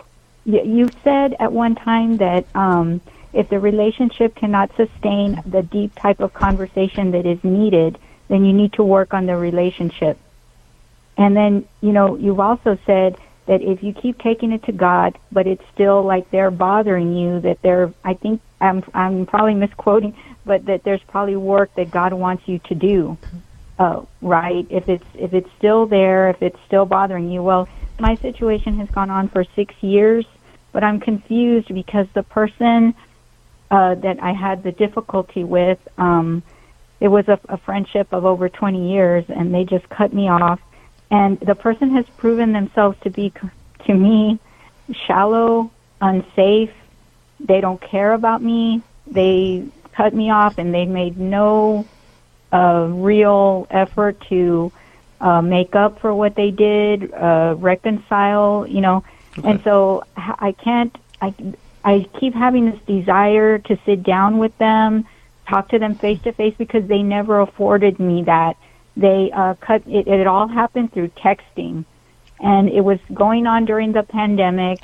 y- 0.48 0.64
you 0.64 0.90
said 1.04 1.36
at 1.40 1.52
one 1.52 1.76
time 1.76 2.18
that 2.18 2.48
um, 2.56 3.00
if 3.34 3.50
the 3.50 3.60
relationship 3.60 4.36
cannot 4.36 4.72
sustain 4.76 5.42
the 5.46 5.62
deep 5.62 5.94
type 5.96 6.20
of 6.20 6.34
conversation 6.34 7.12
that 7.12 7.26
is 7.26 7.40
needed, 7.44 7.98
then 8.28 8.46
you 8.46 8.54
need 8.54 8.74
to 8.74 8.84
work 8.84 9.14
on 9.14 9.26
the 9.26 9.36
relationship. 9.36 10.18
And 11.18 11.36
then, 11.36 11.68
you 11.82 11.92
know, 11.92 12.16
you've 12.16 12.40
also 12.40 12.78
said 12.86 13.18
that 13.48 13.62
if 13.62 13.84
you 13.84 13.94
keep 13.94 14.20
taking 14.20 14.52
it 14.52 14.64
to 14.66 14.72
God, 14.72 15.18
but 15.32 15.48
it's 15.48 15.64
still 15.74 16.04
like 16.04 16.30
they're 16.32 16.52
bothering 16.52 17.16
you, 17.16 17.42
that 17.42 17.60
they're, 17.62 17.94
I 18.04 18.14
think, 18.14 18.42
I'm, 18.62 18.84
I'm 18.94 19.26
probably 19.26 19.56
misquoting, 19.56 20.16
but 20.46 20.66
that 20.66 20.84
there's 20.84 21.02
probably 21.08 21.36
work 21.36 21.72
that 21.76 21.92
God 21.92 22.14
wants 22.14 22.44
you 22.46 22.60
to 22.66 22.76
do. 22.76 23.18
Uh, 23.78 24.02
right? 24.22 24.68
If 24.70 24.90
it's 24.90 25.06
if 25.14 25.34
it's 25.34 25.48
still 25.58 25.86
there, 25.86 26.30
if 26.32 26.42
it's 26.42 26.60
still 26.68 26.86
bothering 26.86 27.32
you, 27.32 27.42
well, 27.42 27.70
my 27.98 28.18
situation 28.22 28.78
has 28.80 28.90
gone 28.90 29.10
on 29.10 29.30
for 29.30 29.46
six 29.56 29.74
years, 29.80 30.26
but 30.74 30.84
I'm 30.84 31.00
confused 31.00 31.74
because 31.74 32.06
the 32.14 32.24
person 32.24 32.94
uh, 33.72 33.96
that 33.96 34.22
I 34.22 34.34
had 34.34 34.64
the 34.64 34.72
difficulty 34.72 35.44
with, 35.44 35.80
um, 35.98 36.44
it 37.00 37.08
was 37.08 37.28
a, 37.28 37.40
a 37.48 37.58
friendship 37.58 38.12
of 38.12 38.26
over 38.26 38.50
20 38.50 38.92
years, 38.92 39.26
and 39.30 39.54
they 39.54 39.64
just 39.64 39.88
cut 39.90 40.14
me 40.14 40.28
off. 40.28 40.60
And 41.12 41.40
the 41.40 41.56
person 41.56 41.92
has 41.92 42.06
proven 42.18 42.52
themselves 42.52 42.98
to 43.02 43.10
be, 43.10 43.32
to 43.86 43.94
me, 43.94 44.40
shallow, 45.08 45.72
unsafe. 46.02 46.74
They 47.40 47.62
don't 47.62 47.82
care 47.82 48.14
about 48.14 48.42
me. 48.42 48.82
They 49.08 49.66
cut 49.94 50.14
me 50.14 50.30
off, 50.30 50.58
and 50.58 50.74
they 50.74 50.86
made 50.86 51.18
no 51.18 51.88
uh, 52.52 52.88
real 52.90 53.68
effort 53.70 54.20
to 54.30 54.72
uh, 55.22 55.42
make 55.42 55.76
up 55.76 56.00
for 56.00 56.14
what 56.14 56.36
they 56.36 56.52
did, 56.52 57.14
uh, 57.14 57.56
reconcile, 57.58 58.66
you 58.68 58.82
know. 58.82 59.04
And 59.44 59.64
so 59.64 60.04
I 60.18 60.54
can't. 60.54 60.96
I 61.22 61.34
I 61.84 62.08
keep 62.20 62.34
having 62.34 62.70
this 62.72 62.80
desire 62.86 63.60
to 63.60 63.80
sit 63.86 64.04
down 64.04 64.38
with 64.38 64.58
them, 64.58 65.06
talk 65.48 65.70
to 65.70 65.80
them 65.80 65.96
face 65.96 66.22
to 66.24 66.34
face 66.34 66.54
because 66.58 66.88
they 66.88 67.04
never 67.04 67.40
afforded 67.40 68.00
me 68.00 68.24
that. 68.24 68.58
They 68.98 69.32
uh, 69.32 69.54
cut 69.56 69.84
it. 69.88 70.08
It 70.08 70.28
all 70.28 70.48
happened 70.48 70.92
through 70.92 71.10
texting, 71.10 71.86
and 72.40 72.70
it 72.70 72.82
was 72.82 73.00
going 73.14 73.48
on 73.48 73.66
during 73.66 73.94
the 73.94 74.04
pandemic. 74.04 74.80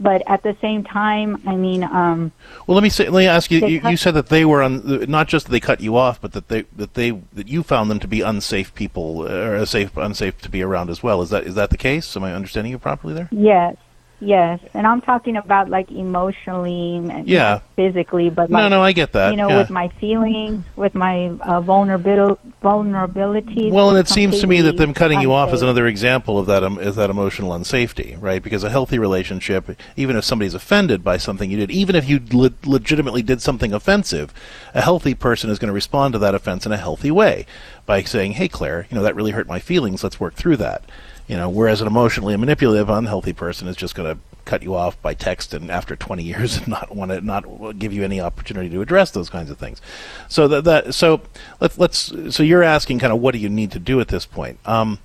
But 0.00 0.22
at 0.26 0.42
the 0.42 0.56
same 0.60 0.82
time, 0.82 1.40
I 1.46 1.54
mean, 1.54 1.84
um, 1.84 2.32
Well, 2.66 2.74
let 2.74 2.82
me 2.82 2.88
say, 2.88 3.08
let 3.08 3.20
me 3.20 3.28
ask 3.28 3.52
you. 3.52 3.64
You, 3.64 3.80
cut- 3.80 3.90
you 3.92 3.96
said 3.96 4.14
that 4.14 4.28
they 4.28 4.44
were 4.44 4.60
on 4.60 5.08
not 5.08 5.28
just 5.28 5.46
that 5.46 5.52
they 5.52 5.60
cut 5.60 5.80
you 5.80 5.96
off, 5.96 6.20
but 6.20 6.32
that 6.32 6.48
they 6.48 6.62
that 6.74 6.94
they 6.94 7.12
that 7.32 7.46
you 7.46 7.62
found 7.62 7.92
them 7.92 8.00
to 8.00 8.08
be 8.08 8.20
unsafe 8.20 8.74
people 8.74 9.22
uh, 9.22 9.60
or 9.60 9.66
safe 9.66 9.96
unsafe 9.96 10.40
to 10.42 10.48
be 10.48 10.62
around 10.62 10.90
as 10.90 11.00
well. 11.00 11.22
Is 11.22 11.30
that 11.30 11.44
is 11.44 11.54
that 11.54 11.70
the 11.70 11.76
case? 11.76 12.16
Am 12.16 12.24
I 12.24 12.34
understanding 12.34 12.72
you 12.72 12.78
properly 12.78 13.14
there? 13.14 13.28
yes, 13.30 13.76
yes, 14.20 14.60
and 14.72 14.86
I'm 14.86 15.00
talking 15.00 15.36
about 15.36 15.68
like 15.68 15.90
emotionally, 15.90 16.96
and 16.96 17.28
Yeah. 17.28 17.60
physically, 17.76 18.30
but 18.30 18.50
No, 18.50 18.58
like, 18.60 18.70
no, 18.70 18.82
I 18.82 18.92
get 18.92 19.12
that, 19.12 19.30
You 19.30 19.36
know, 19.36 19.48
yeah. 19.48 19.58
with 19.58 19.70
my 19.70 19.88
feelings, 20.00 20.64
with 20.76 20.94
my 20.94 21.32
uh, 21.40 21.60
vulnerability, 21.60 22.40
vulnerabilities. 22.62 23.70
Well, 23.70 23.90
and 23.90 23.98
it 23.98 24.08
seems 24.08 24.40
to 24.40 24.46
me 24.46 24.60
that 24.62 24.76
them 24.76 24.94
cutting 24.94 25.20
you 25.20 25.32
off 25.32 25.52
is 25.52 25.62
another 25.62 25.86
example 25.86 26.38
of 26.38 26.46
that 26.46 26.62
um, 26.64 26.78
is 26.78 26.96
that 26.96 27.10
emotional 27.10 27.50
unsafety, 27.52 28.20
right? 28.20 28.42
Because 28.42 28.64
a 28.64 28.70
healthy 28.70 28.98
relationship, 28.98 29.70
even 29.96 30.16
if 30.16 30.24
somebody's 30.24 30.54
offended 30.54 31.02
by 31.04 31.16
something 31.16 31.50
you 31.50 31.56
did, 31.56 31.70
even 31.70 31.94
if 31.96 32.08
you 32.08 32.20
le- 32.32 32.50
legitimately 32.64 33.22
did 33.22 33.40
something 33.42 33.72
offensive, 33.72 34.32
a 34.74 34.80
healthy 34.80 35.14
person 35.14 35.50
is 35.50 35.58
going 35.58 35.68
to 35.68 35.74
respond 35.74 36.12
to 36.12 36.18
that 36.18 36.34
offense 36.34 36.66
in 36.66 36.72
a 36.72 36.76
healthy 36.76 37.10
way 37.10 37.46
by 37.86 38.02
saying, 38.02 38.32
"Hey, 38.32 38.48
Claire, 38.48 38.86
you 38.90 38.96
know 38.96 39.02
that 39.02 39.16
really 39.16 39.32
hurt 39.32 39.46
my 39.46 39.58
feelings. 39.58 40.02
Let's 40.02 40.20
work 40.20 40.34
through 40.34 40.56
that." 40.58 40.82
You 41.26 41.36
know, 41.36 41.48
whereas 41.48 41.80
an 41.80 41.86
emotionally 41.86 42.36
manipulative, 42.36 42.90
unhealthy 42.90 43.32
person 43.32 43.66
is 43.66 43.76
just 43.76 43.94
going 43.94 44.14
to 44.14 44.20
cut 44.44 44.62
you 44.62 44.74
off 44.74 45.00
by 45.00 45.14
text 45.14 45.54
and 45.54 45.70
after 45.70 45.96
20 45.96 46.22
years 46.32 46.58
and 46.58 46.68
not 46.68 46.94
want 46.94 47.10
to 47.10 47.20
not 47.20 47.78
give 47.78 47.92
you 47.92 48.04
any 48.04 48.20
opportunity 48.20 48.68
to 48.68 48.80
address 48.80 49.10
those 49.10 49.30
kinds 49.30 49.50
of 49.50 49.58
things. 49.58 49.80
So 50.28 50.48
that, 50.48 50.64
that 50.64 50.94
so 50.94 51.22
let's 51.60 51.78
let's 51.78 52.12
so 52.34 52.42
you're 52.42 52.62
asking 52.62 52.98
kind 52.98 53.12
of 53.12 53.20
what 53.20 53.32
do 53.32 53.38
you 53.38 53.48
need 53.48 53.72
to 53.72 53.78
do 53.78 54.00
at 54.00 54.08
this 54.08 54.26
point? 54.26 54.58
Um, 54.66 54.98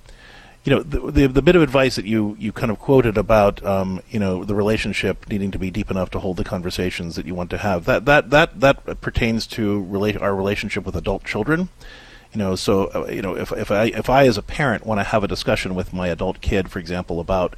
you 0.64 0.74
know 0.74 0.82
the, 0.82 1.10
the 1.10 1.26
the 1.26 1.42
bit 1.42 1.56
of 1.56 1.62
advice 1.62 1.96
that 1.96 2.04
you 2.04 2.36
you 2.38 2.52
kind 2.52 2.70
of 2.70 2.78
quoted 2.78 3.16
about 3.16 3.64
um, 3.64 4.02
you 4.10 4.20
know 4.20 4.44
the 4.44 4.54
relationship 4.54 5.26
needing 5.28 5.50
to 5.50 5.58
be 5.58 5.70
deep 5.70 5.90
enough 5.90 6.10
to 6.10 6.18
hold 6.18 6.36
the 6.36 6.44
conversations 6.44 7.16
that 7.16 7.24
you 7.24 7.34
want 7.34 7.48
to 7.50 7.58
have 7.58 7.86
that 7.86 8.04
that 8.04 8.28
that 8.28 8.60
that 8.60 9.00
pertains 9.00 9.46
to 9.46 9.82
relate 9.84 10.20
our 10.20 10.34
relationship 10.34 10.84
with 10.84 10.94
adult 10.94 11.24
children 11.24 11.70
you 12.32 12.38
know 12.38 12.54
so 12.54 12.90
uh, 12.94 13.06
you 13.10 13.22
know 13.22 13.36
if 13.36 13.52
if 13.52 13.70
I 13.70 13.84
if 13.86 14.08
I 14.08 14.26
as 14.26 14.38
a 14.38 14.42
parent 14.42 14.86
want 14.86 15.00
to 15.00 15.04
have 15.04 15.24
a 15.24 15.28
discussion 15.28 15.74
with 15.74 15.92
my 15.92 16.08
adult 16.08 16.40
kid 16.40 16.70
for 16.70 16.78
example 16.78 17.20
about 17.20 17.56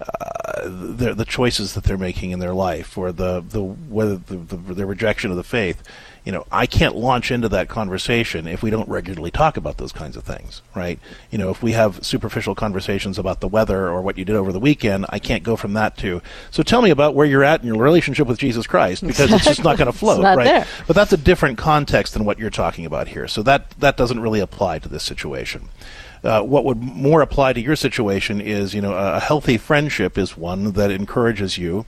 uh, 0.00 0.62
the 0.68 1.14
the 1.14 1.24
choices 1.24 1.74
that 1.74 1.84
they're 1.84 1.98
making 1.98 2.30
in 2.30 2.38
their 2.38 2.54
life 2.54 2.96
or 2.96 3.12
the 3.12 3.40
the 3.40 3.62
whether 3.62 4.16
the, 4.16 4.36
the 4.36 4.56
the 4.74 4.86
rejection 4.86 5.30
of 5.30 5.36
the 5.36 5.44
faith 5.44 5.82
you 6.28 6.32
know 6.32 6.44
I 6.52 6.66
can't 6.66 6.94
launch 6.94 7.30
into 7.30 7.48
that 7.48 7.70
conversation 7.70 8.46
if 8.46 8.62
we 8.62 8.68
don't 8.68 8.86
regularly 8.86 9.30
talk 9.30 9.56
about 9.56 9.78
those 9.78 9.92
kinds 9.92 10.14
of 10.14 10.24
things 10.24 10.60
right 10.74 11.00
you 11.30 11.38
know 11.38 11.48
if 11.48 11.62
we 11.62 11.72
have 11.72 12.04
superficial 12.04 12.54
conversations 12.54 13.18
about 13.18 13.40
the 13.40 13.48
weather 13.48 13.88
or 13.88 14.02
what 14.02 14.18
you 14.18 14.26
did 14.26 14.36
over 14.36 14.52
the 14.52 14.60
weekend 14.60 15.06
I 15.08 15.20
can't 15.20 15.42
go 15.42 15.56
from 15.56 15.72
that 15.72 15.96
to 15.98 16.20
so 16.50 16.62
tell 16.62 16.82
me 16.82 16.90
about 16.90 17.14
where 17.14 17.24
you're 17.24 17.44
at 17.44 17.62
in 17.62 17.66
your 17.66 17.78
relationship 17.78 18.26
with 18.26 18.38
Jesus 18.38 18.66
Christ 18.66 19.06
because 19.06 19.32
it's 19.32 19.46
just 19.46 19.64
not 19.64 19.78
going 19.78 19.90
to 19.90 19.98
float 19.98 20.22
right 20.22 20.44
there. 20.44 20.66
but 20.86 20.94
that's 20.94 21.14
a 21.14 21.16
different 21.16 21.56
context 21.56 22.12
than 22.12 22.26
what 22.26 22.38
you're 22.38 22.50
talking 22.50 22.84
about 22.84 23.08
here 23.08 23.26
so 23.26 23.42
that 23.44 23.70
that 23.80 23.96
doesn't 23.96 24.20
really 24.20 24.40
apply 24.40 24.80
to 24.80 24.88
this 24.90 25.04
situation 25.04 25.70
uh, 26.22 26.42
what 26.42 26.62
would 26.62 26.76
more 26.76 27.22
apply 27.22 27.52
to 27.52 27.60
your 27.60 27.76
situation 27.76 28.40
is, 28.40 28.74
you 28.74 28.80
know, 28.80 28.92
a 28.92 29.20
healthy 29.20 29.56
friendship 29.56 30.18
is 30.18 30.36
one 30.36 30.72
that 30.72 30.90
encourages 30.90 31.58
you 31.58 31.86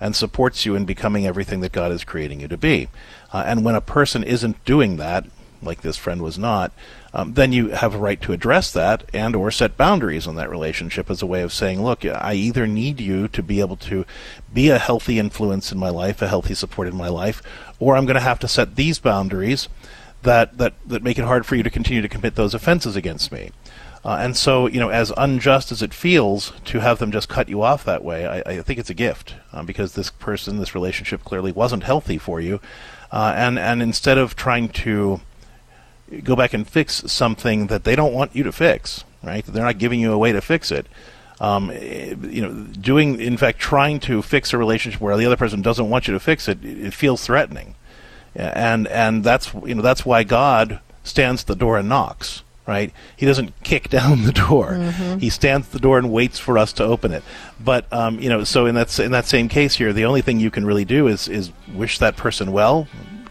and 0.00 0.14
supports 0.14 0.64
you 0.64 0.74
in 0.74 0.84
becoming 0.84 1.26
everything 1.26 1.60
that 1.60 1.72
God 1.72 1.92
is 1.92 2.04
creating 2.04 2.40
you 2.40 2.48
to 2.48 2.56
be. 2.56 2.88
Uh, 3.32 3.44
and 3.46 3.64
when 3.64 3.74
a 3.74 3.80
person 3.80 4.22
isn't 4.24 4.64
doing 4.64 4.96
that, 4.96 5.26
like 5.62 5.82
this 5.82 5.96
friend 5.96 6.22
was 6.22 6.38
not, 6.38 6.72
um, 7.12 7.34
then 7.34 7.52
you 7.52 7.70
have 7.70 7.94
a 7.94 7.98
right 7.98 8.20
to 8.22 8.32
address 8.32 8.72
that 8.72 9.04
and 9.12 9.34
or 9.34 9.50
set 9.50 9.76
boundaries 9.76 10.26
on 10.26 10.36
that 10.36 10.50
relationship 10.50 11.10
as 11.10 11.22
a 11.22 11.26
way 11.26 11.42
of 11.42 11.52
saying, 11.52 11.82
look, 11.82 12.04
I 12.04 12.34
either 12.34 12.66
need 12.66 13.00
you 13.00 13.28
to 13.28 13.42
be 13.42 13.60
able 13.60 13.76
to 13.78 14.04
be 14.52 14.68
a 14.68 14.78
healthy 14.78 15.18
influence 15.18 15.72
in 15.72 15.78
my 15.78 15.90
life, 15.90 16.22
a 16.22 16.28
healthy 16.28 16.54
support 16.54 16.86
in 16.88 16.96
my 16.96 17.08
life, 17.08 17.42
or 17.78 17.96
I'm 17.96 18.06
going 18.06 18.14
to 18.14 18.20
have 18.20 18.38
to 18.40 18.48
set 18.48 18.76
these 18.76 18.98
boundaries 18.98 19.68
that, 20.22 20.58
that, 20.58 20.74
that 20.86 21.02
make 21.02 21.18
it 21.18 21.24
hard 21.24 21.46
for 21.46 21.54
you 21.56 21.62
to 21.62 21.70
continue 21.70 22.02
to 22.02 22.08
commit 22.08 22.34
those 22.34 22.54
offenses 22.54 22.96
against 22.96 23.32
me. 23.32 23.50
Uh, 24.04 24.18
and 24.20 24.36
so, 24.36 24.66
you 24.66 24.78
know, 24.78 24.90
as 24.90 25.12
unjust 25.16 25.72
as 25.72 25.82
it 25.82 25.92
feels 25.92 26.52
to 26.64 26.78
have 26.80 26.98
them 26.98 27.10
just 27.10 27.28
cut 27.28 27.48
you 27.48 27.62
off 27.62 27.84
that 27.84 28.04
way, 28.04 28.26
I, 28.26 28.58
I 28.58 28.62
think 28.62 28.78
it's 28.78 28.90
a 28.90 28.94
gift 28.94 29.34
um, 29.52 29.66
because 29.66 29.94
this 29.94 30.10
person, 30.10 30.58
this 30.58 30.74
relationship 30.74 31.24
clearly 31.24 31.52
wasn't 31.52 31.82
healthy 31.82 32.16
for 32.16 32.40
you. 32.40 32.60
Uh, 33.10 33.32
and, 33.36 33.58
and 33.58 33.82
instead 33.82 34.18
of 34.18 34.36
trying 34.36 34.68
to 34.68 35.20
go 36.24 36.36
back 36.36 36.52
and 36.52 36.66
fix 36.66 37.02
something 37.10 37.66
that 37.68 37.84
they 37.84 37.96
don't 37.96 38.12
want 38.12 38.34
you 38.34 38.42
to 38.44 38.52
fix, 38.52 39.04
right? 39.22 39.44
They're 39.44 39.64
not 39.64 39.78
giving 39.78 40.00
you 40.00 40.12
a 40.12 40.18
way 40.18 40.32
to 40.32 40.40
fix 40.40 40.70
it. 40.70 40.86
Um, 41.40 41.70
eh, 41.70 42.14
you 42.22 42.42
know, 42.42 42.52
doing, 42.52 43.20
in 43.20 43.36
fact, 43.36 43.58
trying 43.58 44.00
to 44.00 44.22
fix 44.22 44.52
a 44.52 44.58
relationship 44.58 45.00
where 45.00 45.16
the 45.16 45.26
other 45.26 45.36
person 45.36 45.62
doesn't 45.62 45.88
want 45.88 46.08
you 46.08 46.14
to 46.14 46.20
fix 46.20 46.48
it, 46.48 46.64
it 46.64 46.92
feels 46.92 47.24
threatening, 47.24 47.76
and 48.34 48.88
and 48.88 49.22
that's 49.22 49.54
you 49.64 49.74
know 49.74 49.82
that's 49.82 50.04
why 50.04 50.24
God 50.24 50.80
stands 51.04 51.42
at 51.42 51.46
the 51.46 51.54
door 51.54 51.78
and 51.78 51.88
knocks. 51.88 52.42
Right? 52.68 52.92
He 53.16 53.24
doesn't 53.24 53.62
kick 53.64 53.88
down 53.98 54.24
the 54.24 54.32
door. 54.32 54.72
Mhm. 54.72 55.20
He 55.22 55.30
stands 55.30 55.66
at 55.68 55.72
the 55.72 55.78
door 55.80 55.96
and 55.98 56.12
waits 56.12 56.38
for 56.38 56.58
us 56.58 56.72
to 56.74 56.84
open 56.84 57.12
it. 57.12 57.22
But 57.58 57.90
um, 57.90 58.20
you 58.20 58.28
know, 58.28 58.44
so 58.44 58.66
in 58.66 58.74
that 58.74 58.96
in 59.00 59.10
that 59.12 59.24
same 59.24 59.48
case 59.48 59.74
here, 59.76 59.92
the 59.94 60.04
only 60.04 60.20
thing 60.20 60.38
you 60.38 60.50
can 60.50 60.66
really 60.66 60.84
do 60.84 61.08
is 61.08 61.28
is 61.28 61.50
wish 61.74 61.98
that 61.98 62.16
person 62.18 62.52
well, 62.52 62.86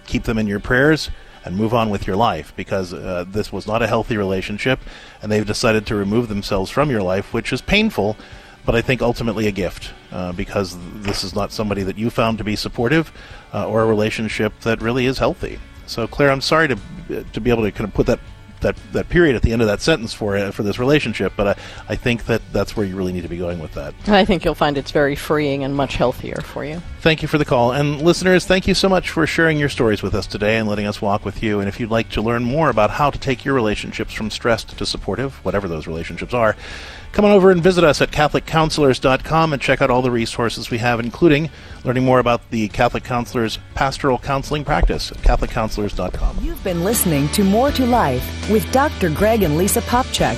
keep 0.07 0.23
them 0.23 0.39
in 0.39 0.47
your 0.47 0.59
prayers, 0.59 1.11
and 1.45 1.55
move 1.55 1.71
on 1.73 1.91
with 1.91 2.07
your 2.07 2.15
life 2.15 2.51
because 2.55 2.93
uh, 2.95 3.25
this 3.27 3.53
was 3.53 3.67
not 3.67 3.83
a 3.83 3.87
healthy 3.87 4.17
relationship, 4.17 4.79
and 5.21 5.31
they've 5.31 5.45
decided 5.45 5.85
to 5.85 5.95
remove 5.95 6.29
themselves 6.29 6.71
from 6.71 6.89
your 6.89 7.03
life, 7.03 7.31
which 7.31 7.53
is 7.53 7.61
painful, 7.61 8.17
but 8.65 8.73
I 8.75 8.81
think 8.81 9.03
ultimately 9.03 9.45
a 9.47 9.51
gift 9.51 9.93
uh, 10.11 10.31
because 10.33 10.75
this 11.03 11.23
is 11.23 11.35
not 11.35 11.51
somebody 11.51 11.83
that 11.83 11.97
you 11.97 12.09
found 12.09 12.39
to 12.39 12.43
be 12.43 12.55
supportive 12.55 13.13
uh, 13.53 13.67
or 13.67 13.83
a 13.83 13.85
relationship 13.85 14.51
that 14.61 14.81
really 14.81 15.05
is 15.05 15.19
healthy. 15.19 15.59
So, 15.85 16.07
Claire, 16.07 16.31
I'm 16.31 16.41
sorry 16.41 16.67
to 16.69 16.77
to 17.33 17.39
be 17.39 17.51
able 17.51 17.63
to 17.63 17.71
kind 17.71 17.87
of 17.87 17.93
put 17.93 18.07
that. 18.07 18.19
That, 18.61 18.75
that 18.91 19.07
period 19.09 19.35
at 19.35 19.43
the 19.43 19.53
end 19.53 19.61
of 19.61 19.67
that 19.67 19.81
sentence 19.81 20.15
for 20.15 20.35
uh, 20.35 20.51
for 20.51 20.63
this 20.63 20.79
relationship, 20.79 21.33
but 21.37 21.47
I, 21.47 21.55
I 21.89 21.95
think 21.95 22.25
that 22.25 22.41
that's 22.51 22.75
where 22.75 22.85
you 22.85 22.95
really 22.95 23.13
need 23.13 23.21
to 23.21 23.29
be 23.29 23.37
going 23.37 23.59
with 23.59 23.73
that. 23.73 23.93
I 24.07 24.25
think 24.25 24.43
you'll 24.43 24.55
find 24.55 24.77
it's 24.77 24.89
very 24.89 25.15
freeing 25.15 25.63
and 25.63 25.75
much 25.75 25.95
healthier 25.95 26.41
for 26.41 26.65
you. 26.65 26.81
Thank 27.01 27.21
you 27.21 27.27
for 27.27 27.37
the 27.37 27.45
call. 27.45 27.71
And 27.71 28.01
listeners, 28.01 28.45
thank 28.45 28.67
you 28.67 28.73
so 28.73 28.89
much 28.89 29.11
for 29.11 29.27
sharing 29.27 29.59
your 29.59 29.69
stories 29.69 30.01
with 30.01 30.15
us 30.15 30.25
today 30.25 30.57
and 30.57 30.67
letting 30.67 30.87
us 30.87 31.01
walk 31.01 31.23
with 31.23 31.43
you. 31.43 31.59
And 31.59 31.69
if 31.69 31.79
you'd 31.79 31.91
like 31.91 32.09
to 32.09 32.21
learn 32.21 32.43
more 32.43 32.69
about 32.69 32.89
how 32.89 33.11
to 33.11 33.19
take 33.19 33.45
your 33.45 33.53
relationships 33.53 34.13
from 34.13 34.31
stressed 34.31 34.77
to 34.77 34.85
supportive, 34.85 35.35
whatever 35.45 35.67
those 35.67 35.85
relationships 35.85 36.33
are, 36.33 36.55
come 37.11 37.25
on 37.25 37.31
over 37.31 37.51
and 37.51 37.61
visit 37.61 37.83
us 37.83 38.01
at 38.01 38.11
CatholicCounselors.com 38.11 39.53
and 39.53 39.61
check 39.61 39.81
out 39.81 39.89
all 39.89 40.01
the 40.01 40.11
resources 40.11 40.69
we 40.69 40.77
have, 40.77 40.99
including 40.99 41.49
learning 41.83 42.05
more 42.05 42.19
about 42.19 42.49
the 42.51 42.67
Catholic 42.69 43.03
Counselors 43.03 43.59
Pastoral 43.75 44.17
Counseling 44.17 44.63
Practice 44.63 45.11
at 45.11 45.17
CatholicCounselors.com. 45.17 46.39
You've 46.41 46.63
been 46.63 46.83
listening 46.83 47.27
to 47.29 47.43
More 47.43 47.71
to 47.71 47.85
Life 47.85 48.49
with 48.49 48.69
Dr. 48.71 49.09
Greg 49.09 49.43
and 49.43 49.57
Lisa 49.57 49.81
Popcak. 49.81 50.37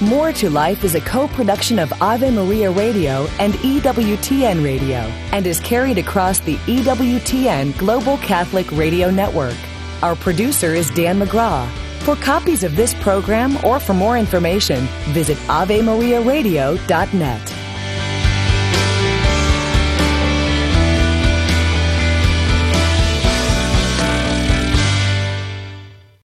More 0.00 0.32
to 0.32 0.48
Life 0.48 0.82
is 0.82 0.94
a 0.94 1.00
co 1.02 1.28
production 1.28 1.78
of 1.78 1.92
Ave 2.00 2.30
Maria 2.30 2.70
Radio 2.70 3.26
and 3.38 3.52
EWTN 3.54 4.64
Radio 4.64 4.96
and 5.32 5.46
is 5.46 5.60
carried 5.60 5.98
across 5.98 6.38
the 6.40 6.56
EWTN 6.56 7.76
Global 7.76 8.16
Catholic 8.18 8.70
Radio 8.72 9.10
Network. 9.10 9.56
Our 10.02 10.16
producer 10.16 10.74
is 10.74 10.88
Dan 10.90 11.20
McGraw. 11.20 11.68
For 12.00 12.16
copies 12.16 12.64
of 12.64 12.74
this 12.76 12.94
program 12.94 13.62
or 13.64 13.78
for 13.78 13.94
more 13.94 14.16
information, 14.16 14.86
visit 15.12 15.36
AveMariaRadio.net. 15.48 17.69